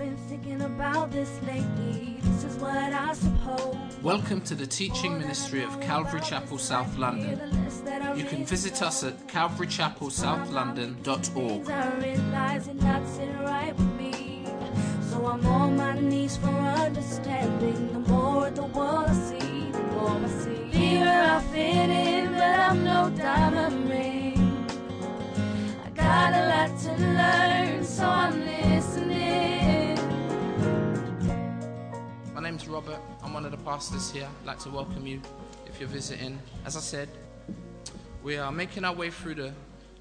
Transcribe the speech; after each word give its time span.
been 0.00 0.16
thinking 0.16 0.62
about 0.62 1.10
this 1.10 1.30
lately. 1.46 2.16
This 2.22 2.44
is 2.44 2.56
what 2.56 2.74
I 2.74 3.12
suppose. 3.12 3.76
Welcome 4.02 4.40
to 4.42 4.54
the 4.54 4.66
teaching 4.66 5.18
ministry 5.18 5.62
of 5.62 5.78
Calvary 5.82 6.22
Chapel 6.22 6.56
South 6.56 6.96
London. 6.96 7.38
You 8.16 8.24
can 8.24 8.46
visit 8.46 8.80
us 8.80 9.04
at 9.04 9.28
calvarychapelsouthlondon.org. 9.28 11.70
I 11.70 11.94
realize 11.96 12.68
it 12.68 12.82
not 12.82 13.02
right 13.44 13.76
with 13.76 13.94
me. 13.98 14.46
So 15.10 15.26
I'm 15.26 15.44
on 15.44 15.76
my 15.76 16.00
knees 16.00 16.38
for 16.38 16.48
understanding. 16.48 17.92
The 17.92 17.98
more 17.98 18.48
the 18.48 18.62
world 18.62 19.04
I 19.06 19.12
see, 19.12 19.70
the 19.70 19.82
more 19.82 20.12
I 20.12 20.28
see. 20.28 20.64
Here 20.78 21.06
I 21.06 21.42
fit 21.52 21.90
in, 21.90 22.32
but 22.32 22.58
I'm 22.58 22.84
no 22.84 23.10
diamond 23.10 23.90
ring. 23.90 24.66
I 25.84 25.90
got 25.90 26.32
a 26.32 26.46
lot 26.48 26.78
to 26.84 26.92
learn, 26.96 27.84
so 27.84 28.06
I'm 28.06 28.40
listening. 28.40 28.59
Name's 32.60 32.68
Robert. 32.70 33.00
I'm 33.22 33.32
one 33.32 33.46
of 33.46 33.52
the 33.52 33.56
pastors 33.58 34.10
here. 34.10 34.28
I'd 34.42 34.46
like 34.46 34.58
to 34.60 34.70
welcome 34.70 35.06
you 35.06 35.22
if 35.66 35.80
you're 35.80 35.88
visiting. 35.88 36.38
As 36.66 36.76
I 36.76 36.80
said, 36.80 37.08
we 38.22 38.36
are 38.36 38.52
making 38.52 38.84
our 38.84 38.94
way 38.94 39.08
through 39.08 39.36
the, 39.36 39.52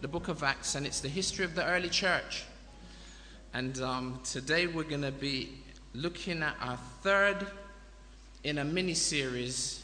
the 0.02 0.10
book 0.10 0.28
of 0.28 0.44
Acts, 0.44 0.76
and 0.76 0.86
it's 0.86 1.00
the 1.00 1.08
history 1.08 1.46
of 1.46 1.56
the 1.56 1.66
early 1.66 1.88
church. 1.88 2.44
And 3.54 3.80
um, 3.82 4.20
today 4.26 4.68
we're 4.68 4.84
going 4.84 5.04
to 5.04 5.12
be 5.12 5.54
looking 5.94 6.44
at 6.44 6.56
our 6.62 6.78
third 7.02 7.48
in 8.44 8.58
a 8.58 8.66
mini 8.66 8.94
series. 8.94 9.82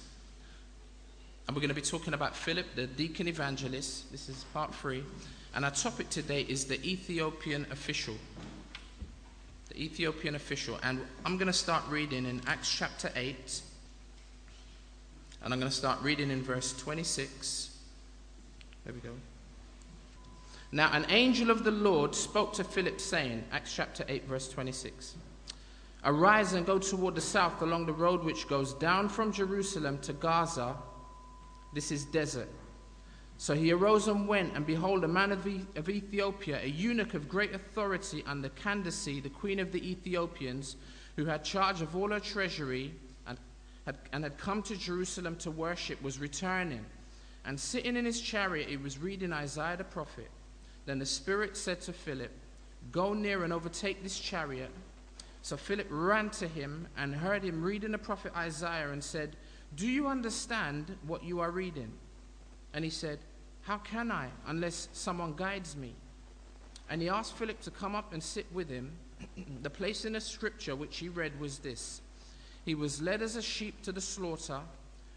And 1.47 1.55
we're 1.55 1.61
going 1.61 1.69
to 1.69 1.75
be 1.75 1.81
talking 1.81 2.13
about 2.13 2.35
Philip, 2.35 2.65
the 2.75 2.87
deacon 2.87 3.29
evangelist. 3.29 4.11
This 4.11 4.27
is 4.27 4.43
part 4.53 4.75
three. 4.75 5.03
And 5.53 5.63
our 5.63 5.71
topic 5.71 6.09
today 6.09 6.45
is 6.49 6.65
the 6.65 6.83
Ethiopian 6.85 7.67
official. 7.71 8.15
The 9.69 9.81
Ethiopian 9.81 10.35
official. 10.35 10.79
And 10.83 11.01
I'm 11.25 11.37
going 11.37 11.47
to 11.47 11.53
start 11.53 11.83
reading 11.89 12.25
in 12.25 12.41
Acts 12.47 12.71
chapter 12.71 13.11
8. 13.15 13.61
And 15.43 15.53
I'm 15.53 15.59
going 15.59 15.71
to 15.71 15.77
start 15.77 16.01
reading 16.01 16.31
in 16.31 16.41
verse 16.41 16.77
26. 16.77 17.77
There 18.85 18.93
we 18.93 18.99
go. 18.99 19.11
Now, 20.71 20.91
an 20.91 21.05
angel 21.09 21.51
of 21.51 21.63
the 21.63 21.71
Lord 21.71 22.13
spoke 22.15 22.53
to 22.53 22.63
Philip, 22.63 22.99
saying, 22.99 23.43
Acts 23.51 23.73
chapter 23.73 24.03
8, 24.07 24.25
verse 24.25 24.49
26 24.49 25.15
Arise 26.03 26.53
and 26.53 26.65
go 26.65 26.77
toward 26.77 27.15
the 27.15 27.21
south 27.21 27.61
along 27.61 27.87
the 27.87 27.93
road 27.93 28.23
which 28.23 28.47
goes 28.47 28.73
down 28.73 29.09
from 29.09 29.31
Jerusalem 29.31 29.97
to 29.99 30.13
Gaza. 30.13 30.75
This 31.73 31.91
is 31.91 32.05
desert. 32.05 32.49
So 33.37 33.53
he 33.53 33.71
arose 33.71 34.07
and 34.07 34.27
went, 34.27 34.55
and 34.55 34.65
behold, 34.65 35.03
a 35.03 35.07
man 35.07 35.31
of, 35.31 35.45
Ethiopia, 35.47 36.59
a 36.63 36.67
eunuch 36.67 37.13
of 37.13 37.27
great 37.27 37.53
authority 37.53 38.23
under 38.25 38.49
Candace, 38.49 39.05
the 39.05 39.29
queen 39.29 39.59
of 39.59 39.71
the 39.71 39.91
Ethiopians, 39.91 40.77
who 41.15 41.25
had 41.25 41.43
charge 41.43 41.81
of 41.81 41.95
all 41.95 42.11
her 42.11 42.19
treasury 42.19 42.93
and 43.27 43.37
had, 43.85 43.97
and 44.13 44.23
had 44.23 44.37
come 44.37 44.61
to 44.63 44.75
Jerusalem 44.77 45.35
to 45.37 45.51
worship, 45.51 46.01
was 46.01 46.19
returning. 46.19 46.85
And 47.45 47.59
sitting 47.59 47.95
in 47.97 48.05
his 48.05 48.21
chariot, 48.21 48.69
he 48.69 48.77
was 48.77 48.97
reading 48.97 49.33
Isaiah 49.33 49.77
the 49.77 49.83
prophet. 49.83 50.29
Then 50.85 50.99
the 50.99 51.05
Spirit 51.05 51.57
said 51.57 51.81
to 51.81 51.93
Philip, 51.93 52.31
Go 52.91 53.13
near 53.13 53.43
and 53.43 53.51
overtake 53.51 54.01
this 54.01 54.19
chariot. 54.19 54.71
So 55.41 55.57
Philip 55.57 55.87
ran 55.89 56.29
to 56.31 56.47
him 56.47 56.87
and 56.97 57.13
heard 57.13 57.43
him 57.43 57.61
reading 57.61 57.91
the 57.91 57.97
prophet 57.97 58.31
Isaiah 58.35 58.91
and 58.91 59.03
said, 59.03 59.35
Do 59.75 59.87
you 59.87 60.07
understand 60.07 60.95
what 61.05 61.23
you 61.23 61.39
are 61.39 61.51
reading? 61.51 61.91
And 62.75 62.83
he 62.83 62.91
said, 62.91 63.19
How 63.61 63.77
can 63.77 64.11
I, 64.11 64.27
unless 64.45 64.89
someone 64.91 65.33
guides 65.33 65.77
me? 65.77 65.95
And 66.89 67.01
he 67.01 67.09
asked 67.09 67.33
Philip 67.33 67.61
to 67.61 67.71
come 67.71 67.95
up 67.95 68.11
and 68.13 68.21
sit 68.21 68.45
with 68.53 68.69
him. 68.69 68.91
the 69.63 69.69
place 69.69 70.03
in 70.03 70.13
the 70.13 70.21
scripture 70.21 70.75
which 70.75 70.97
he 70.97 71.07
read 71.07 71.39
was 71.39 71.59
this 71.59 72.01
He 72.65 72.75
was 72.75 73.01
led 73.01 73.21
as 73.21 73.37
a 73.37 73.41
sheep 73.41 73.81
to 73.83 73.93
the 73.93 74.01
slaughter, 74.01 74.59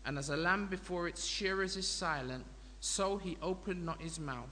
and 0.07 0.17
as 0.17 0.31
a 0.31 0.37
lamb 0.37 0.69
before 0.69 1.09
its 1.09 1.27
shearers 1.27 1.77
is 1.77 1.87
silent, 1.87 2.45
so 2.79 3.17
he 3.19 3.37
opened 3.43 3.85
not 3.85 4.01
his 4.01 4.21
mouth. 4.21 4.49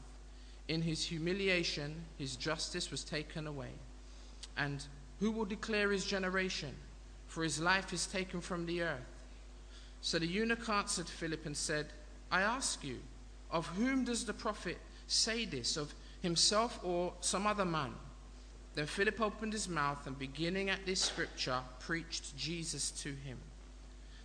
In 0.66 0.82
his 0.82 1.04
humiliation, 1.04 1.94
his 2.18 2.34
justice 2.34 2.90
was 2.90 3.04
taken 3.04 3.46
away. 3.46 3.70
And 4.56 4.84
who 5.20 5.30
will 5.30 5.44
declare 5.44 5.92
his 5.92 6.04
generation? 6.04 6.74
For 7.28 7.44
his 7.44 7.60
life 7.60 7.92
is 7.92 8.06
taken 8.06 8.40
from 8.40 8.66
the 8.66 8.82
earth. 8.82 9.06
So 10.00 10.18
the 10.18 10.26
eunuch 10.26 10.68
answered 10.68 11.08
Philip 11.08 11.46
and 11.46 11.56
said, 11.56 11.86
I 12.30 12.42
ask 12.42 12.82
you, 12.82 12.98
of 13.50 13.66
whom 13.68 14.04
does 14.04 14.24
the 14.24 14.32
prophet 14.32 14.78
say 15.06 15.44
this? 15.44 15.76
Of 15.76 15.94
himself 16.22 16.80
or 16.82 17.12
some 17.20 17.46
other 17.46 17.64
man? 17.64 17.92
Then 18.74 18.86
Philip 18.86 19.20
opened 19.20 19.52
his 19.52 19.68
mouth 19.68 20.06
and, 20.06 20.18
beginning 20.18 20.68
at 20.68 20.84
this 20.84 21.00
scripture, 21.00 21.60
preached 21.80 22.36
Jesus 22.36 22.90
to 23.02 23.08
him. 23.08 23.38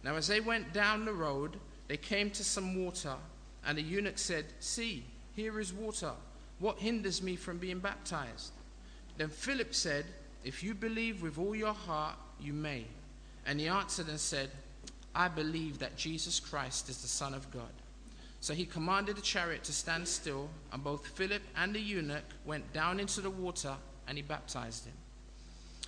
Now, 0.03 0.15
as 0.15 0.27
they 0.27 0.41
went 0.41 0.73
down 0.73 1.05
the 1.05 1.13
road, 1.13 1.57
they 1.87 1.97
came 1.97 2.29
to 2.31 2.43
some 2.43 2.83
water, 2.83 3.15
and 3.65 3.77
the 3.77 3.81
eunuch 3.81 4.17
said, 4.17 4.45
See, 4.59 5.05
here 5.35 5.59
is 5.59 5.71
water. 5.71 6.11
What 6.59 6.79
hinders 6.79 7.21
me 7.21 7.35
from 7.35 7.57
being 7.57 7.79
baptized? 7.79 8.51
Then 9.17 9.29
Philip 9.29 9.73
said, 9.73 10.05
If 10.43 10.63
you 10.63 10.73
believe 10.73 11.21
with 11.21 11.37
all 11.37 11.55
your 11.55 11.73
heart, 11.73 12.15
you 12.39 12.53
may. 12.53 12.85
And 13.45 13.59
he 13.59 13.67
answered 13.67 14.07
and 14.09 14.19
said, 14.19 14.49
I 15.13 15.27
believe 15.27 15.79
that 15.79 15.95
Jesus 15.95 16.39
Christ 16.39 16.89
is 16.89 17.01
the 17.01 17.07
Son 17.07 17.33
of 17.33 17.49
God. 17.51 17.71
So 18.41 18.55
he 18.55 18.65
commanded 18.65 19.17
the 19.17 19.21
chariot 19.21 19.63
to 19.65 19.71
stand 19.71 20.07
still, 20.07 20.49
and 20.73 20.83
both 20.83 21.05
Philip 21.07 21.43
and 21.55 21.75
the 21.75 21.79
eunuch 21.79 22.23
went 22.43 22.73
down 22.73 22.99
into 22.99 23.21
the 23.21 23.29
water, 23.29 23.75
and 24.07 24.17
he 24.17 24.23
baptized 24.23 24.85
him. 24.85 24.95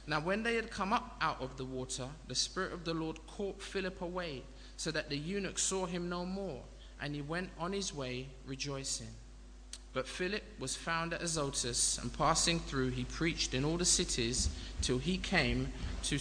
Now, 0.05 0.19
when 0.19 0.43
they 0.43 0.55
had 0.55 0.69
come 0.69 0.93
up 0.93 1.17
out 1.19 1.41
of 1.41 1.57
the 1.57 1.65
water, 1.65 2.07
the 2.27 2.35
Spirit 2.35 2.71
of 2.71 2.85
the 2.85 2.93
Lord 2.93 3.17
caught 3.25 3.59
Philip 3.59 4.01
away, 4.01 4.43
so 4.77 4.91
that 4.91 5.09
the 5.09 5.17
eunuch 5.17 5.57
saw 5.57 5.87
him 5.87 6.09
no 6.09 6.25
more, 6.25 6.61
and 7.01 7.15
he 7.15 7.21
went 7.21 7.49
on 7.57 7.73
his 7.73 7.93
way 7.93 8.27
rejoicing. 8.45 9.07
But 9.93 10.07
Philip 10.07 10.43
was 10.59 10.75
found 10.75 11.13
at 11.13 11.23
Azotus, 11.23 11.97
and 11.97 12.15
passing 12.15 12.59
through, 12.59 12.89
he 12.89 13.05
preached 13.05 13.55
in 13.55 13.65
all 13.65 13.77
the 13.77 13.85
cities 13.85 14.49
till 14.81 14.99
he 14.99 15.17
came 15.17 15.71
to 16.03 16.19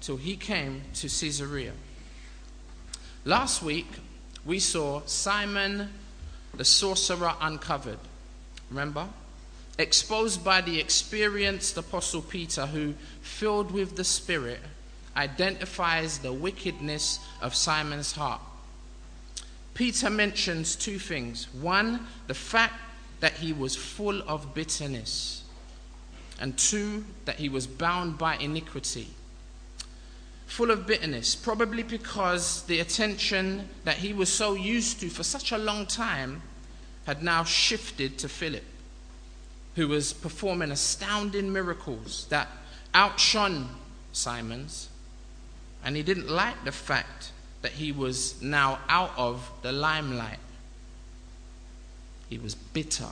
till 0.00 0.16
he 0.16 0.34
came 0.34 0.82
to 0.94 1.08
Caesarea. 1.08 1.72
Last 3.26 3.62
week, 3.62 3.86
we 4.44 4.58
saw 4.58 5.02
Simon 5.06 5.90
the 6.54 6.64
sorcerer 6.64 7.34
uncovered. 7.40 7.98
Remember? 8.70 9.08
Exposed 9.78 10.44
by 10.44 10.60
the 10.60 10.78
experienced 10.78 11.76
Apostle 11.76 12.22
Peter, 12.22 12.66
who, 12.66 12.94
filled 13.22 13.70
with 13.70 13.96
the 13.96 14.04
Spirit, 14.04 14.60
identifies 15.16 16.18
the 16.18 16.32
wickedness 16.32 17.18
of 17.40 17.54
Simon's 17.54 18.12
heart. 18.12 18.40
Peter 19.74 20.10
mentions 20.10 20.76
two 20.76 20.98
things. 20.98 21.46
One, 21.54 22.06
the 22.26 22.34
fact 22.34 22.74
that 23.20 23.34
he 23.34 23.52
was 23.52 23.76
full 23.76 24.22
of 24.28 24.54
bitterness, 24.54 25.44
and 26.38 26.56
two, 26.58 27.04
that 27.24 27.36
he 27.36 27.48
was 27.48 27.66
bound 27.66 28.18
by 28.18 28.36
iniquity 28.36 29.08
full 30.50 30.72
of 30.72 30.84
bitterness, 30.84 31.36
probably 31.36 31.84
because 31.84 32.64
the 32.64 32.80
attention 32.80 33.68
that 33.84 33.96
he 33.98 34.12
was 34.12 34.28
so 34.28 34.54
used 34.54 34.98
to 34.98 35.08
for 35.08 35.22
such 35.22 35.52
a 35.52 35.58
long 35.58 35.86
time 35.86 36.42
had 37.06 37.22
now 37.22 37.44
shifted 37.44 38.18
to 38.18 38.28
Philip, 38.28 38.64
who 39.76 39.86
was 39.86 40.12
performing 40.12 40.72
astounding 40.72 41.52
miracles 41.52 42.26
that 42.30 42.48
outshone 42.92 43.68
Simon's. 44.12 44.88
And 45.84 45.94
he 45.94 46.02
didn't 46.02 46.28
like 46.28 46.64
the 46.64 46.72
fact 46.72 47.30
that 47.62 47.72
he 47.72 47.92
was 47.92 48.42
now 48.42 48.80
out 48.88 49.12
of 49.16 49.52
the 49.62 49.70
limelight. 49.70 50.40
He 52.28 52.38
was 52.38 52.56
bitter. 52.56 53.08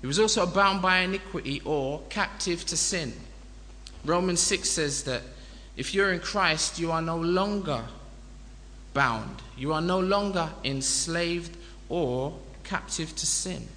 He 0.00 0.06
was 0.06 0.18
also 0.18 0.46
bound 0.46 0.80
by 0.80 1.00
iniquity 1.00 1.60
or 1.62 2.00
captive 2.08 2.64
to 2.66 2.76
sin. 2.76 3.12
Romans 4.04 4.40
6 4.40 4.68
says 4.68 5.04
that 5.04 5.22
if 5.76 5.94
you're 5.94 6.12
in 6.12 6.20
Christ, 6.20 6.78
you 6.78 6.92
are 6.92 7.02
no 7.02 7.16
longer 7.16 7.84
bound. 8.92 9.42
You 9.56 9.72
are 9.72 9.80
no 9.80 9.98
longer 9.98 10.50
enslaved 10.62 11.56
or 11.88 12.34
captive 12.62 13.14
to 13.16 13.26
sin. 13.26 13.68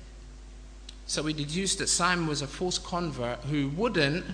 So 1.07 1.23
we 1.23 1.33
deduce 1.33 1.75
that 1.77 1.87
Simon 1.87 2.27
was 2.27 2.41
a 2.41 2.47
false 2.47 2.77
convert 2.77 3.39
who 3.39 3.69
wouldn't, 3.69 4.25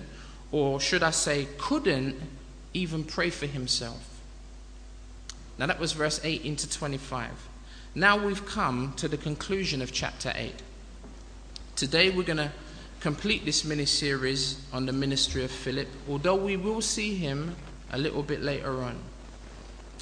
or 0.52 0.80
should 0.80 1.02
I 1.02 1.10
say, 1.10 1.46
couldn't 1.58 2.16
even 2.74 3.04
pray 3.04 3.30
for 3.30 3.46
himself. 3.46 4.20
Now 5.58 5.66
that 5.66 5.78
was 5.78 5.92
verse 5.92 6.20
8 6.24 6.58
to 6.58 6.68
25. 6.68 7.30
Now 7.94 8.16
we've 8.16 8.44
come 8.44 8.92
to 8.96 9.06
the 9.06 9.16
conclusion 9.16 9.80
of 9.80 9.92
chapter 9.92 10.32
8. 10.34 10.52
Today 11.76 12.10
we're 12.10 12.24
going 12.24 12.38
to 12.38 12.50
complete 13.04 13.44
this 13.44 13.66
mini 13.66 13.84
series 13.84 14.64
on 14.72 14.86
the 14.86 14.92
ministry 14.92 15.44
of 15.44 15.50
Philip, 15.50 15.86
although 16.08 16.36
we 16.36 16.56
will 16.56 16.80
see 16.80 17.14
him 17.14 17.54
a 17.92 17.98
little 17.98 18.22
bit 18.22 18.40
later 18.40 18.82
on. 18.82 18.96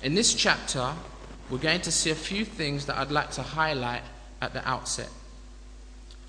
In 0.04 0.14
this 0.14 0.32
chapter, 0.34 0.94
we're 1.50 1.58
going 1.58 1.80
to 1.80 1.90
see 1.90 2.10
a 2.10 2.14
few 2.14 2.44
things 2.44 2.86
that 2.86 2.96
I'd 2.96 3.10
like 3.10 3.32
to 3.32 3.42
highlight 3.42 4.02
at 4.40 4.52
the 4.52 4.64
outset. 4.68 5.08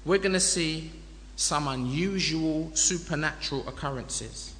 We're 0.04 0.18
going 0.18 0.34
to 0.34 0.40
see 0.40 0.90
some 1.36 1.68
unusual 1.68 2.72
supernatural 2.74 3.70
occurrences. 3.70 4.56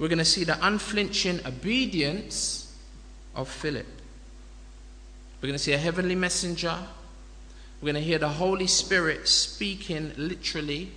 We're 0.00 0.08
going 0.08 0.18
to 0.18 0.24
see 0.24 0.42
the 0.42 0.58
unflinching 0.66 1.46
obedience 1.46 2.76
of 3.36 3.48
Philip. 3.48 3.86
We're 5.40 5.46
going 5.46 5.58
to 5.58 5.62
see 5.62 5.74
a 5.74 5.78
heavenly 5.78 6.16
messenger. 6.16 6.76
We're 7.82 7.86
going 7.86 8.02
to 8.04 8.08
hear 8.08 8.18
the 8.18 8.28
Holy 8.28 8.68
Spirit 8.68 9.26
speaking 9.26 10.12
literally. 10.16 10.92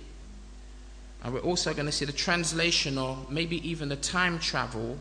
And 1.24 1.34
we're 1.34 1.40
also 1.40 1.74
going 1.74 1.86
to 1.86 1.92
see 1.92 2.04
the 2.04 2.12
translation 2.12 2.96
or 2.96 3.18
maybe 3.28 3.68
even 3.68 3.88
the 3.88 3.96
time 3.96 4.38
travel 4.38 4.96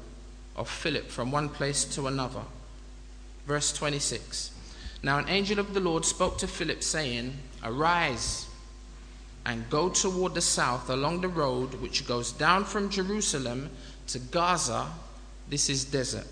of 0.55 0.67
Philip 0.67 1.09
from 1.09 1.31
one 1.31 1.47
place 1.47 1.85
to 1.85 2.07
another. 2.07 2.41
Verse 3.45 3.71
26. 3.71 4.49
Now 5.03 5.19
an 5.19 5.29
angel 5.29 5.59
of 5.59 5.75
the 5.75 5.79
Lord 5.79 6.05
spoke 6.05 6.39
to 6.39 6.47
Philip, 6.47 6.81
saying, 6.81 7.35
Arise 7.63 8.47
and 9.45 9.69
go 9.69 9.89
toward 9.89 10.33
the 10.33 10.41
south 10.41 10.89
along 10.89 11.21
the 11.21 11.27
road 11.27 11.75
which 11.75 12.07
goes 12.07 12.31
down 12.31 12.65
from 12.65 12.89
Jerusalem 12.89 13.69
to 14.07 14.17
Gaza. 14.17 14.87
This 15.47 15.69
is 15.69 15.85
desert. 15.85 16.25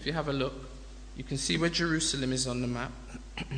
If 0.00 0.06
you 0.06 0.12
have 0.12 0.26
a 0.26 0.32
look, 0.32 0.69
you 1.20 1.24
can 1.24 1.36
see 1.36 1.58
where 1.58 1.68
Jerusalem 1.68 2.32
is 2.32 2.46
on 2.46 2.62
the 2.62 2.66
map. 2.66 2.92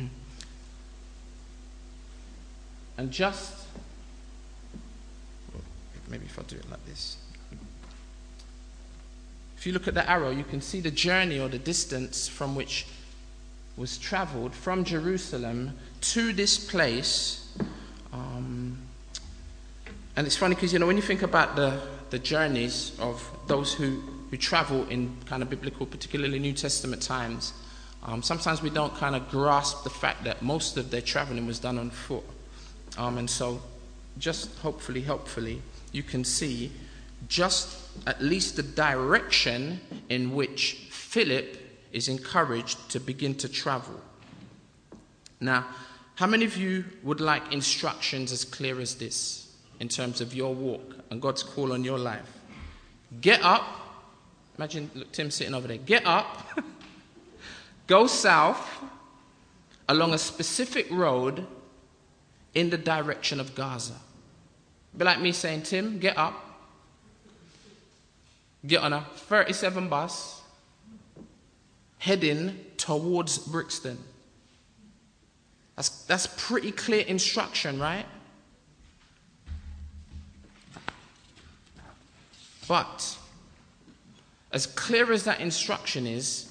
and 2.97 3.09
just, 3.09 3.53
maybe 6.09 6.25
if 6.25 6.37
I 6.37 6.41
do 6.41 6.57
it 6.57 6.69
like 6.69 6.85
this. 6.85 7.15
If 9.55 9.65
you 9.65 9.71
look 9.71 9.87
at 9.87 9.93
the 9.93 10.09
arrow, 10.09 10.29
you 10.29 10.43
can 10.43 10.59
see 10.59 10.81
the 10.81 10.91
journey 10.91 11.39
or 11.39 11.47
the 11.47 11.57
distance 11.57 12.27
from 12.27 12.53
which 12.53 12.85
was 13.77 13.97
traveled 13.97 14.53
from 14.53 14.83
Jerusalem 14.83 15.77
to 16.01 16.33
this 16.33 16.57
place. 16.57 17.47
Um, 18.11 18.77
and 20.17 20.27
it's 20.27 20.35
funny 20.35 20.55
because, 20.55 20.73
you 20.73 20.79
know, 20.79 20.87
when 20.87 20.97
you 20.97 21.01
think 21.01 21.21
about 21.21 21.55
the, 21.55 21.79
the 22.09 22.19
journeys 22.19 22.91
of 22.99 23.25
those 23.47 23.73
who, 23.73 24.03
who 24.33 24.37
travel 24.37 24.83
in 24.89 25.15
kind 25.27 25.43
of 25.43 25.49
biblical, 25.51 25.85
particularly 25.85 26.39
New 26.39 26.53
Testament 26.53 27.03
times, 27.03 27.53
um, 28.01 28.23
sometimes 28.23 28.63
we 28.63 28.71
don't 28.71 28.95
kind 28.95 29.15
of 29.15 29.29
grasp 29.29 29.83
the 29.83 29.91
fact 29.91 30.23
that 30.23 30.41
most 30.41 30.75
of 30.75 30.89
their 30.89 31.01
traveling 31.01 31.45
was 31.45 31.59
done 31.59 31.77
on 31.77 31.91
foot. 31.91 32.23
Um, 32.97 33.19
and 33.19 33.29
so, 33.29 33.61
just 34.17 34.57
hopefully, 34.57 35.01
helpfully, 35.01 35.61
you 35.91 36.01
can 36.01 36.23
see 36.23 36.71
just 37.27 37.77
at 38.07 38.23
least 38.23 38.55
the 38.55 38.63
direction 38.63 39.79
in 40.09 40.33
which 40.33 40.87
Philip 40.89 41.55
is 41.91 42.07
encouraged 42.07 42.89
to 42.89 42.99
begin 42.99 43.35
to 43.35 43.47
travel. 43.47 44.01
Now, 45.41 45.67
how 46.15 46.25
many 46.25 46.45
of 46.45 46.57
you 46.57 46.85
would 47.03 47.21
like 47.21 47.53
instructions 47.53 48.31
as 48.31 48.45
clear 48.45 48.81
as 48.81 48.95
this 48.95 49.55
in 49.79 49.89
terms 49.89 50.21
of 50.21 50.33
your 50.33 50.55
walk 50.55 50.95
and 51.11 51.21
God's 51.21 51.43
call 51.43 51.71
on 51.71 51.83
your 51.83 51.99
life? 51.99 52.39
Get 53.21 53.43
up. 53.43 53.81
Imagine 54.57 54.89
look, 54.93 55.11
Tim 55.11 55.31
sitting 55.31 55.53
over 55.53 55.67
there. 55.67 55.77
Get 55.77 56.05
up. 56.05 56.47
go 57.87 58.07
south 58.07 58.69
along 59.89 60.13
a 60.13 60.17
specific 60.17 60.89
road 60.89 61.45
in 62.53 62.69
the 62.69 62.77
direction 62.77 63.39
of 63.39 63.55
Gaza. 63.55 63.95
Be 64.95 65.05
like 65.05 65.19
me 65.19 65.31
saying, 65.31 65.63
Tim, 65.63 65.97
get 65.99 66.17
up, 66.17 66.33
get 68.65 68.81
on 68.81 68.93
a 68.93 69.01
37 69.01 69.89
bus, 69.89 70.41
heading 71.97 72.59
towards 72.77 73.39
Brixton. 73.39 73.97
That's, 75.75 75.89
that's 76.05 76.27
pretty 76.37 76.71
clear 76.71 77.03
instruction, 77.05 77.79
right? 77.79 78.05
But, 82.67 83.17
as 84.53 84.67
clear 84.67 85.11
as 85.11 85.23
that 85.23 85.41
instruction 85.41 86.05
is, 86.05 86.49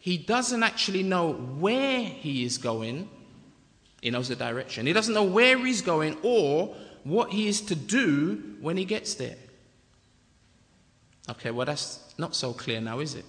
he 0.00 0.16
doesn't 0.16 0.62
actually 0.62 1.02
know 1.02 1.34
where 1.34 2.00
he 2.00 2.44
is 2.44 2.56
going. 2.56 3.08
He 4.00 4.10
knows 4.10 4.28
the 4.28 4.36
direction. 4.36 4.86
He 4.86 4.94
doesn't 4.94 5.12
know 5.12 5.24
where 5.24 5.58
he's 5.58 5.82
going 5.82 6.16
or 6.22 6.74
what 7.04 7.30
he 7.30 7.46
is 7.46 7.60
to 7.62 7.74
do 7.74 8.56
when 8.60 8.76
he 8.78 8.86
gets 8.86 9.14
there. 9.14 9.36
Okay, 11.28 11.50
well, 11.50 11.66
that's 11.66 12.14
not 12.16 12.34
so 12.34 12.52
clear 12.52 12.80
now, 12.80 13.00
is 13.00 13.14
it? 13.14 13.24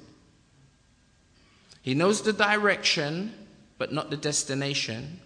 He 1.81 1.93
knows 1.93 2.21
the 2.21 2.33
direction, 2.33 3.33
but 3.77 3.91
not 3.91 4.09
the 4.09 4.17
destination. 4.17 5.19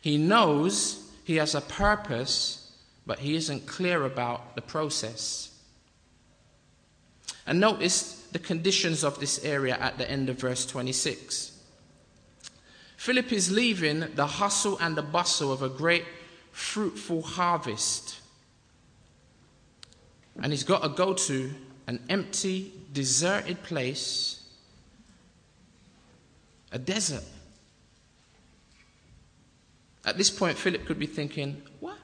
He 0.00 0.18
knows 0.18 1.10
he 1.24 1.36
has 1.36 1.54
a 1.54 1.60
purpose, 1.60 2.72
but 3.06 3.20
he 3.20 3.36
isn't 3.36 3.66
clear 3.66 4.04
about 4.04 4.56
the 4.56 4.62
process. 4.62 5.53
And 7.46 7.60
notice 7.60 8.26
the 8.32 8.38
conditions 8.38 9.04
of 9.04 9.20
this 9.20 9.44
area 9.44 9.76
at 9.78 9.98
the 9.98 10.10
end 10.10 10.28
of 10.28 10.38
verse 10.38 10.64
26. 10.66 11.52
Philip 12.96 13.32
is 13.32 13.50
leaving 13.52 14.00
the 14.14 14.26
hustle 14.26 14.78
and 14.80 14.96
the 14.96 15.02
bustle 15.02 15.52
of 15.52 15.62
a 15.62 15.68
great 15.68 16.04
fruitful 16.52 17.20
harvest. 17.20 18.20
And 20.42 20.52
he's 20.52 20.64
got 20.64 20.82
to 20.82 20.88
go 20.88 21.12
to 21.12 21.50
an 21.86 22.00
empty, 22.08 22.72
deserted 22.92 23.62
place, 23.62 24.48
a 26.72 26.78
desert. 26.78 27.24
At 30.04 30.16
this 30.16 30.30
point, 30.30 30.56
Philip 30.56 30.86
could 30.86 30.98
be 30.98 31.06
thinking, 31.06 31.62
What? 31.80 31.98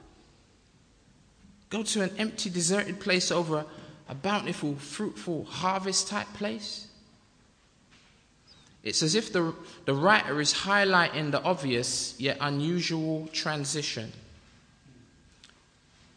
Go 1.69 1.83
to 1.83 2.01
an 2.03 2.11
empty, 2.17 2.49
deserted 2.49 2.99
place 2.99 3.31
over 3.31 3.65
a 4.11 4.13
bountiful, 4.13 4.75
fruitful, 4.75 5.45
harvest 5.45 6.09
type 6.09 6.27
place? 6.33 6.87
It's 8.83 9.01
as 9.01 9.15
if 9.15 9.31
the, 9.31 9.55
the 9.85 9.93
writer 9.93 10.41
is 10.41 10.53
highlighting 10.53 11.31
the 11.31 11.41
obvious 11.41 12.13
yet 12.19 12.37
unusual 12.41 13.29
transition. 13.31 14.11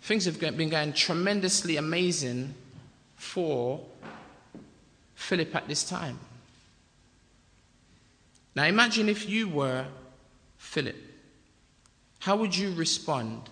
Things 0.02 0.24
have 0.24 0.40
been 0.40 0.68
going 0.68 0.92
tremendously 0.92 1.76
amazing 1.76 2.54
for 3.16 3.80
Philip 5.14 5.54
at 5.54 5.68
this 5.68 5.84
time. 5.88 6.18
Now 8.56 8.64
imagine 8.64 9.08
if 9.08 9.28
you 9.28 9.48
were 9.48 9.86
Philip. 10.58 10.96
How 12.18 12.36
would 12.36 12.56
you 12.56 12.72
respond 12.74 13.50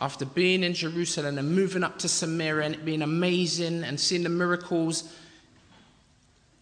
after 0.00 0.24
being 0.24 0.64
in 0.64 0.74
Jerusalem 0.74 1.38
and 1.38 1.54
moving 1.54 1.84
up 1.84 1.98
to 1.98 2.08
Samaria 2.08 2.66
and 2.66 2.74
it 2.74 2.84
being 2.84 3.02
amazing 3.02 3.84
and 3.84 4.00
seeing 4.00 4.22
the 4.22 4.28
miracles? 4.28 5.14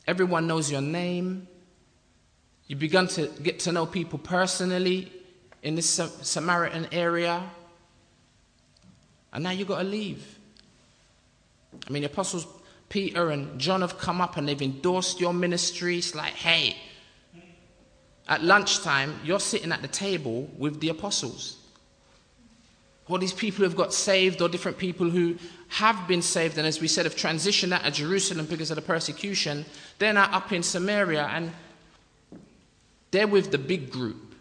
Everyone 0.06 0.46
knows 0.46 0.70
your 0.70 0.80
name. 0.80 1.46
You've 2.66 2.80
begun 2.80 3.08
to 3.08 3.28
get 3.42 3.60
to 3.60 3.72
know 3.72 3.86
people 3.86 4.18
personally 4.18 5.12
in 5.62 5.74
this 5.74 5.88
Samaritan 5.88 6.88
area. 6.92 7.42
And 9.32 9.44
now 9.44 9.50
you've 9.50 9.68
got 9.68 9.78
to 9.78 9.88
leave. 9.88 10.38
I 11.86 11.90
mean, 11.90 12.02
the 12.02 12.08
apostles 12.10 12.46
Peter 12.88 13.30
and 13.30 13.58
John 13.60 13.82
have 13.82 13.98
come 13.98 14.20
up 14.20 14.36
and 14.36 14.48
they've 14.48 14.60
endorsed 14.60 15.20
your 15.20 15.34
ministry. 15.34 15.98
It's 15.98 16.14
like, 16.14 16.32
hey, 16.32 16.76
at 18.26 18.42
lunchtime, 18.42 19.20
you're 19.24 19.40
sitting 19.40 19.72
at 19.72 19.82
the 19.82 19.88
table 19.88 20.50
with 20.56 20.80
the 20.80 20.88
apostles. 20.88 21.56
All 23.08 23.18
these 23.18 23.32
people 23.32 23.58
who 23.58 23.64
have 23.64 23.76
got 23.76 23.94
saved, 23.94 24.42
or 24.42 24.48
different 24.48 24.78
people 24.78 25.08
who 25.08 25.36
have 25.68 26.06
been 26.06 26.22
saved, 26.22 26.58
and 26.58 26.66
as 26.66 26.80
we 26.80 26.88
said, 26.88 27.06
have 27.06 27.16
transitioned 27.16 27.72
out 27.72 27.86
of 27.86 27.94
Jerusalem 27.94 28.46
because 28.46 28.70
of 28.70 28.76
the 28.76 28.82
persecution, 28.82 29.64
they're 29.98 30.12
now 30.12 30.30
up 30.30 30.52
in 30.52 30.62
Samaria 30.62 31.26
and 31.32 31.52
they're 33.10 33.26
with 33.26 33.50
the 33.50 33.58
big 33.58 33.90
group. 33.90 34.34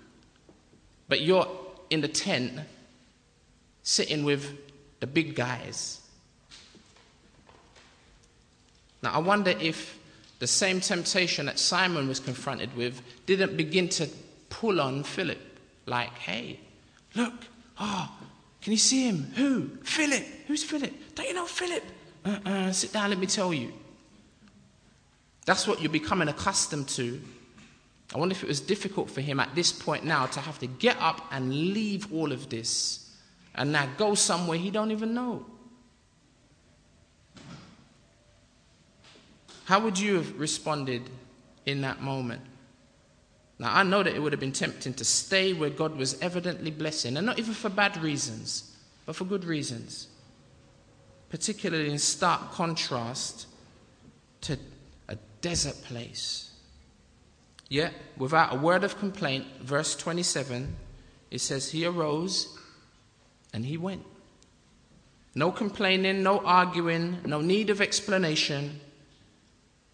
But 1.07 1.21
you're 1.21 1.47
in 1.89 2.01
the 2.01 2.07
tent 2.07 2.59
sitting 3.83 4.25
with 4.25 4.57
the 4.99 5.07
big 5.07 5.35
guys. 5.35 6.01
Now, 9.01 9.13
I 9.13 9.19
wonder 9.19 9.51
if 9.51 9.97
the 10.39 10.47
same 10.47 10.81
temptation 10.81 11.45
that 11.45 11.59
Simon 11.59 12.07
was 12.07 12.19
confronted 12.19 12.75
with 12.75 13.01
didn't 13.25 13.55
begin 13.55 13.87
to 13.89 14.09
pull 14.49 14.81
on 14.81 15.03
Philip. 15.03 15.39
Like, 15.85 16.13
hey, 16.17 16.59
look, 17.15 17.33
oh, 17.79 18.16
can 18.67 18.73
you 18.73 18.79
see 18.79 19.07
him? 19.07 19.31
Who? 19.35 19.69
Philip. 19.81 20.25
Who's 20.47 20.61
Philip? 20.61 20.93
Don't 21.15 21.25
you 21.25 21.33
know 21.33 21.45
Philip? 21.45 21.83
Uh-uh, 22.25 22.73
sit 22.73 22.91
down, 22.91 23.11
let 23.11 23.17
me 23.17 23.25
tell 23.25 23.53
you. 23.53 23.71
That's 25.45 25.65
what 25.65 25.81
you're 25.81 25.89
becoming 25.89 26.27
accustomed 26.27 26.89
to. 26.89 27.21
I 28.13 28.17
wonder 28.17 28.33
if 28.33 28.43
it 28.43 28.47
was 28.49 28.59
difficult 28.59 29.09
for 29.09 29.21
him 29.21 29.39
at 29.39 29.55
this 29.55 29.71
point 29.71 30.03
now 30.03 30.25
to 30.25 30.41
have 30.41 30.59
to 30.59 30.67
get 30.67 30.97
up 30.99 31.29
and 31.31 31.49
leave 31.49 32.13
all 32.13 32.33
of 32.33 32.49
this 32.49 33.09
and 33.55 33.71
now 33.71 33.87
go 33.97 34.15
somewhere 34.15 34.57
he 34.57 34.69
don't 34.69 34.91
even 34.91 35.13
know. 35.13 35.45
How 39.63 39.79
would 39.79 39.97
you 39.97 40.15
have 40.15 40.37
responded 40.37 41.03
in 41.65 41.79
that 41.83 42.01
moment? 42.01 42.41
Now, 43.59 43.75
I 43.75 43.83
know 43.83 44.03
that 44.03 44.15
it 44.15 44.21
would 44.21 44.33
have 44.33 44.39
been 44.39 44.51
tempting 44.51 44.93
to 44.95 45.05
stay 45.05 45.53
where 45.53 45.69
God 45.69 45.95
was 45.95 46.19
evidently 46.21 46.69
blessing, 46.69 47.17
and 47.17 47.25
not 47.25 47.39
even 47.39 47.53
for 47.53 47.69
bad 47.69 47.97
reasons, 48.01 48.75
but 49.05 49.15
for 49.15 49.25
good 49.25 49.45
reasons. 49.45 50.07
Particularly 51.29 51.89
in 51.89 51.97
stark 51.97 52.51
contrast 52.51 53.47
to 54.41 54.57
a 55.09 55.17
desert 55.41 55.81
place. 55.83 56.51
Yet, 57.67 57.93
without 58.15 58.53
a 58.53 58.57
word 58.57 58.83
of 58.83 58.99
complaint, 58.99 59.45
verse 59.61 59.95
27, 59.95 60.75
it 61.31 61.41
says, 61.41 61.71
He 61.71 61.85
arose 61.85 62.57
and 63.53 63.65
he 63.65 63.75
went. 63.75 64.05
No 65.33 65.51
complaining, 65.51 66.23
no 66.23 66.39
arguing, 66.39 67.17
no 67.25 67.41
need 67.41 67.69
of 67.69 67.81
explanation. 67.81 68.79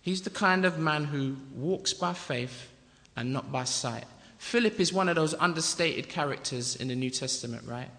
He's 0.02 0.22
the 0.22 0.30
kind 0.30 0.66
of 0.66 0.78
man 0.78 1.06
who 1.06 1.38
walks 1.56 1.94
by 1.94 2.14
faith 2.14 2.70
and 3.16 3.34
not 3.34 3.52
by 3.52 3.64
sight. 3.64 4.06
Philip 4.38 4.80
is 4.80 4.92
one 4.92 5.08
of 5.10 5.16
those 5.16 5.34
understated 5.36 6.10
characters 6.10 6.76
in 6.76 6.90
the 6.90 6.96
New 6.96 7.10
Testament, 7.10 7.68
right? 7.68 7.90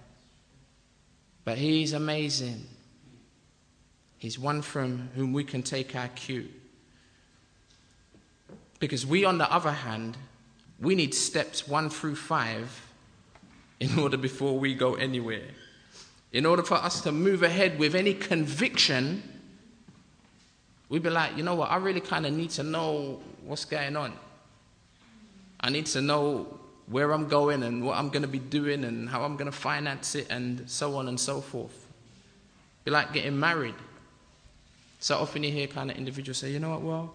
But 1.44 1.58
he's 1.58 1.92
amazing. 1.92 2.66
He's 4.18 4.38
one 4.38 4.62
from 4.62 5.10
whom 5.14 5.32
we 5.32 5.44
can 5.44 5.62
take 5.62 5.94
our 5.94 6.08
cue. 6.08 6.48
Because 8.80 9.06
we, 9.06 9.24
on 9.24 9.38
the 9.38 9.50
other 9.52 9.70
hand, 9.70 10.16
we 10.80 10.94
need 10.94 11.14
steps 11.14 11.66
one 11.68 11.90
through 11.90 12.16
five 12.16 12.86
in 13.80 13.98
order 13.98 14.16
before 14.16 14.58
we 14.58 14.74
go 14.74 14.94
anywhere. 14.94 15.48
In 16.32 16.46
order 16.46 16.62
for 16.62 16.74
us 16.74 17.00
to 17.02 17.12
move 17.12 17.42
ahead 17.42 17.78
with 17.78 17.94
any 17.94 18.12
conviction, 18.12 19.22
we'd 20.88 21.02
be 21.02 21.10
like, 21.10 21.36
you 21.36 21.42
know 21.42 21.54
what, 21.54 21.70
I 21.70 21.76
really 21.76 22.00
kind 22.00 22.26
of 22.26 22.32
need 22.32 22.50
to 22.50 22.62
know 22.62 23.20
what's 23.44 23.64
going 23.64 23.96
on. 23.96 24.12
I 25.64 25.70
need 25.70 25.86
to 25.86 26.02
know 26.02 26.58
where 26.88 27.10
I'm 27.10 27.26
going 27.26 27.62
and 27.62 27.82
what 27.82 27.96
I'm 27.96 28.10
going 28.10 28.20
to 28.20 28.28
be 28.28 28.38
doing 28.38 28.84
and 28.84 29.08
how 29.08 29.24
I'm 29.24 29.36
going 29.36 29.50
to 29.50 29.56
finance 29.56 30.14
it 30.14 30.26
and 30.28 30.68
so 30.68 30.96
on 30.96 31.08
and 31.08 31.18
so 31.18 31.40
forth. 31.40 31.86
Be 32.84 32.90
like 32.90 33.14
getting 33.14 33.40
married. 33.40 33.74
So 35.00 35.16
often 35.16 35.42
you 35.42 35.50
hear 35.50 35.66
kind 35.66 35.90
of 35.90 35.96
individuals 35.96 36.36
say, 36.36 36.50
you 36.50 36.58
know 36.58 36.68
what, 36.68 36.82
well, 36.82 37.14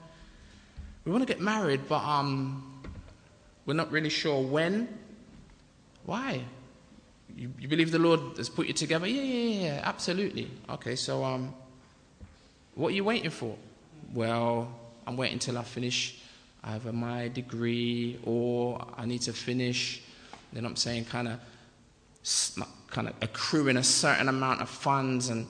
we 1.06 1.12
want 1.12 1.22
to 1.22 1.32
get 1.32 1.40
married, 1.40 1.82
but 1.88 2.04
um, 2.04 2.82
we're 3.68 3.76
not 3.76 3.92
really 3.92 4.10
sure 4.10 4.42
when. 4.42 4.98
Why? 6.06 6.42
You, 7.36 7.54
you 7.60 7.68
believe 7.68 7.92
the 7.92 8.00
Lord 8.00 8.38
has 8.38 8.50
put 8.50 8.66
you 8.66 8.74
together? 8.74 9.06
Yeah, 9.06 9.22
yeah, 9.22 9.62
yeah, 9.62 9.82
absolutely. 9.84 10.50
Okay, 10.68 10.96
so 10.96 11.24
um, 11.24 11.54
what 12.74 12.88
are 12.88 12.96
you 12.96 13.04
waiting 13.04 13.30
for? 13.30 13.56
Well, 14.12 14.74
I'm 15.06 15.18
waiting 15.18 15.38
till 15.38 15.56
I 15.56 15.64
finish 15.64 16.19
either 16.64 16.92
my 16.92 17.28
degree 17.30 18.20
or 18.24 18.86
I 18.98 19.06
need 19.06 19.22
to 19.24 19.34
finish. 19.34 20.02
Then 20.54 20.66
I'm 20.66 20.76
saying 20.76 21.06
kind 21.06 21.28
of 21.28 21.40
kind 22.90 23.08
of 23.08 23.14
accruing 23.22 23.78
a 23.78 23.84
certain 23.84 24.28
amount 24.28 24.62
of 24.62 24.70
funds 24.70 25.30
and 25.30 25.48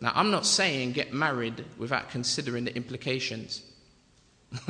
now 0.00 0.12
I'm 0.14 0.30
not 0.30 0.46
saying 0.46 0.92
get 0.92 1.12
married 1.12 1.64
without 1.78 2.10
considering 2.10 2.64
the 2.64 2.74
implications. 2.74 3.62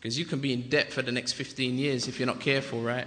Because 0.00 0.18
you 0.18 0.24
can 0.24 0.40
be 0.40 0.54
in 0.54 0.68
debt 0.70 0.92
for 0.92 1.02
the 1.02 1.12
next 1.12 1.32
15 1.34 1.76
years 1.76 2.08
if 2.08 2.18
you're 2.18 2.26
not 2.26 2.40
careful, 2.40 2.80
right? 2.80 3.06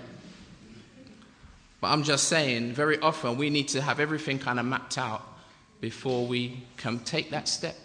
But 1.82 1.88
I'm 1.88 2.04
just 2.04 2.28
saying, 2.28 2.74
very 2.74 3.00
often 3.00 3.36
we 3.36 3.50
need 3.50 3.68
to 3.70 3.82
have 3.82 4.00
everything 4.00 4.38
kind 4.38 4.60
of 4.60 4.66
mapped 4.66 5.00
out 5.00 5.24
before 5.82 6.28
we 6.28 6.64
can 6.78 7.00
take 7.00 7.32
that 7.32 7.48
step. 7.48 7.76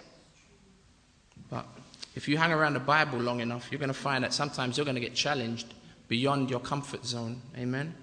If 2.19 2.27
you 2.27 2.37
hang 2.37 2.51
around 2.51 2.75
the 2.75 2.81
Bible 2.81 3.21
long 3.21 3.39
enough, 3.39 3.69
you're 3.71 3.79
going 3.79 3.91
to 3.91 3.95
find 3.95 4.25
that 4.25 4.35
sometimes 4.35 4.77
you're 4.77 4.85
going 4.85 4.97
to 4.97 5.01
get 5.01 5.15
challenged 5.15 5.73
beyond 6.09 6.51
your 6.51 6.59
comfort 6.59 7.07
zone. 7.07 7.41
Amen? 7.57 7.95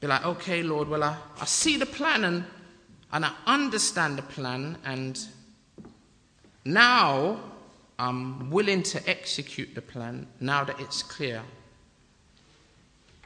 Be 0.00 0.06
like, 0.06 0.24
okay, 0.24 0.62
Lord, 0.62 0.88
well, 0.88 1.02
I, 1.02 1.18
I 1.38 1.44
see 1.44 1.76
the 1.76 1.84
plan 1.84 2.24
and, 2.24 2.44
and 3.12 3.26
I 3.26 3.32
understand 3.46 4.16
the 4.16 4.22
plan, 4.22 4.78
and 4.86 5.20
now 6.64 7.38
I'm 7.98 8.48
willing 8.48 8.82
to 8.84 9.06
execute 9.06 9.74
the 9.74 9.82
plan 9.82 10.26
now 10.40 10.64
that 10.64 10.80
it's 10.80 11.02
clear. 11.02 11.42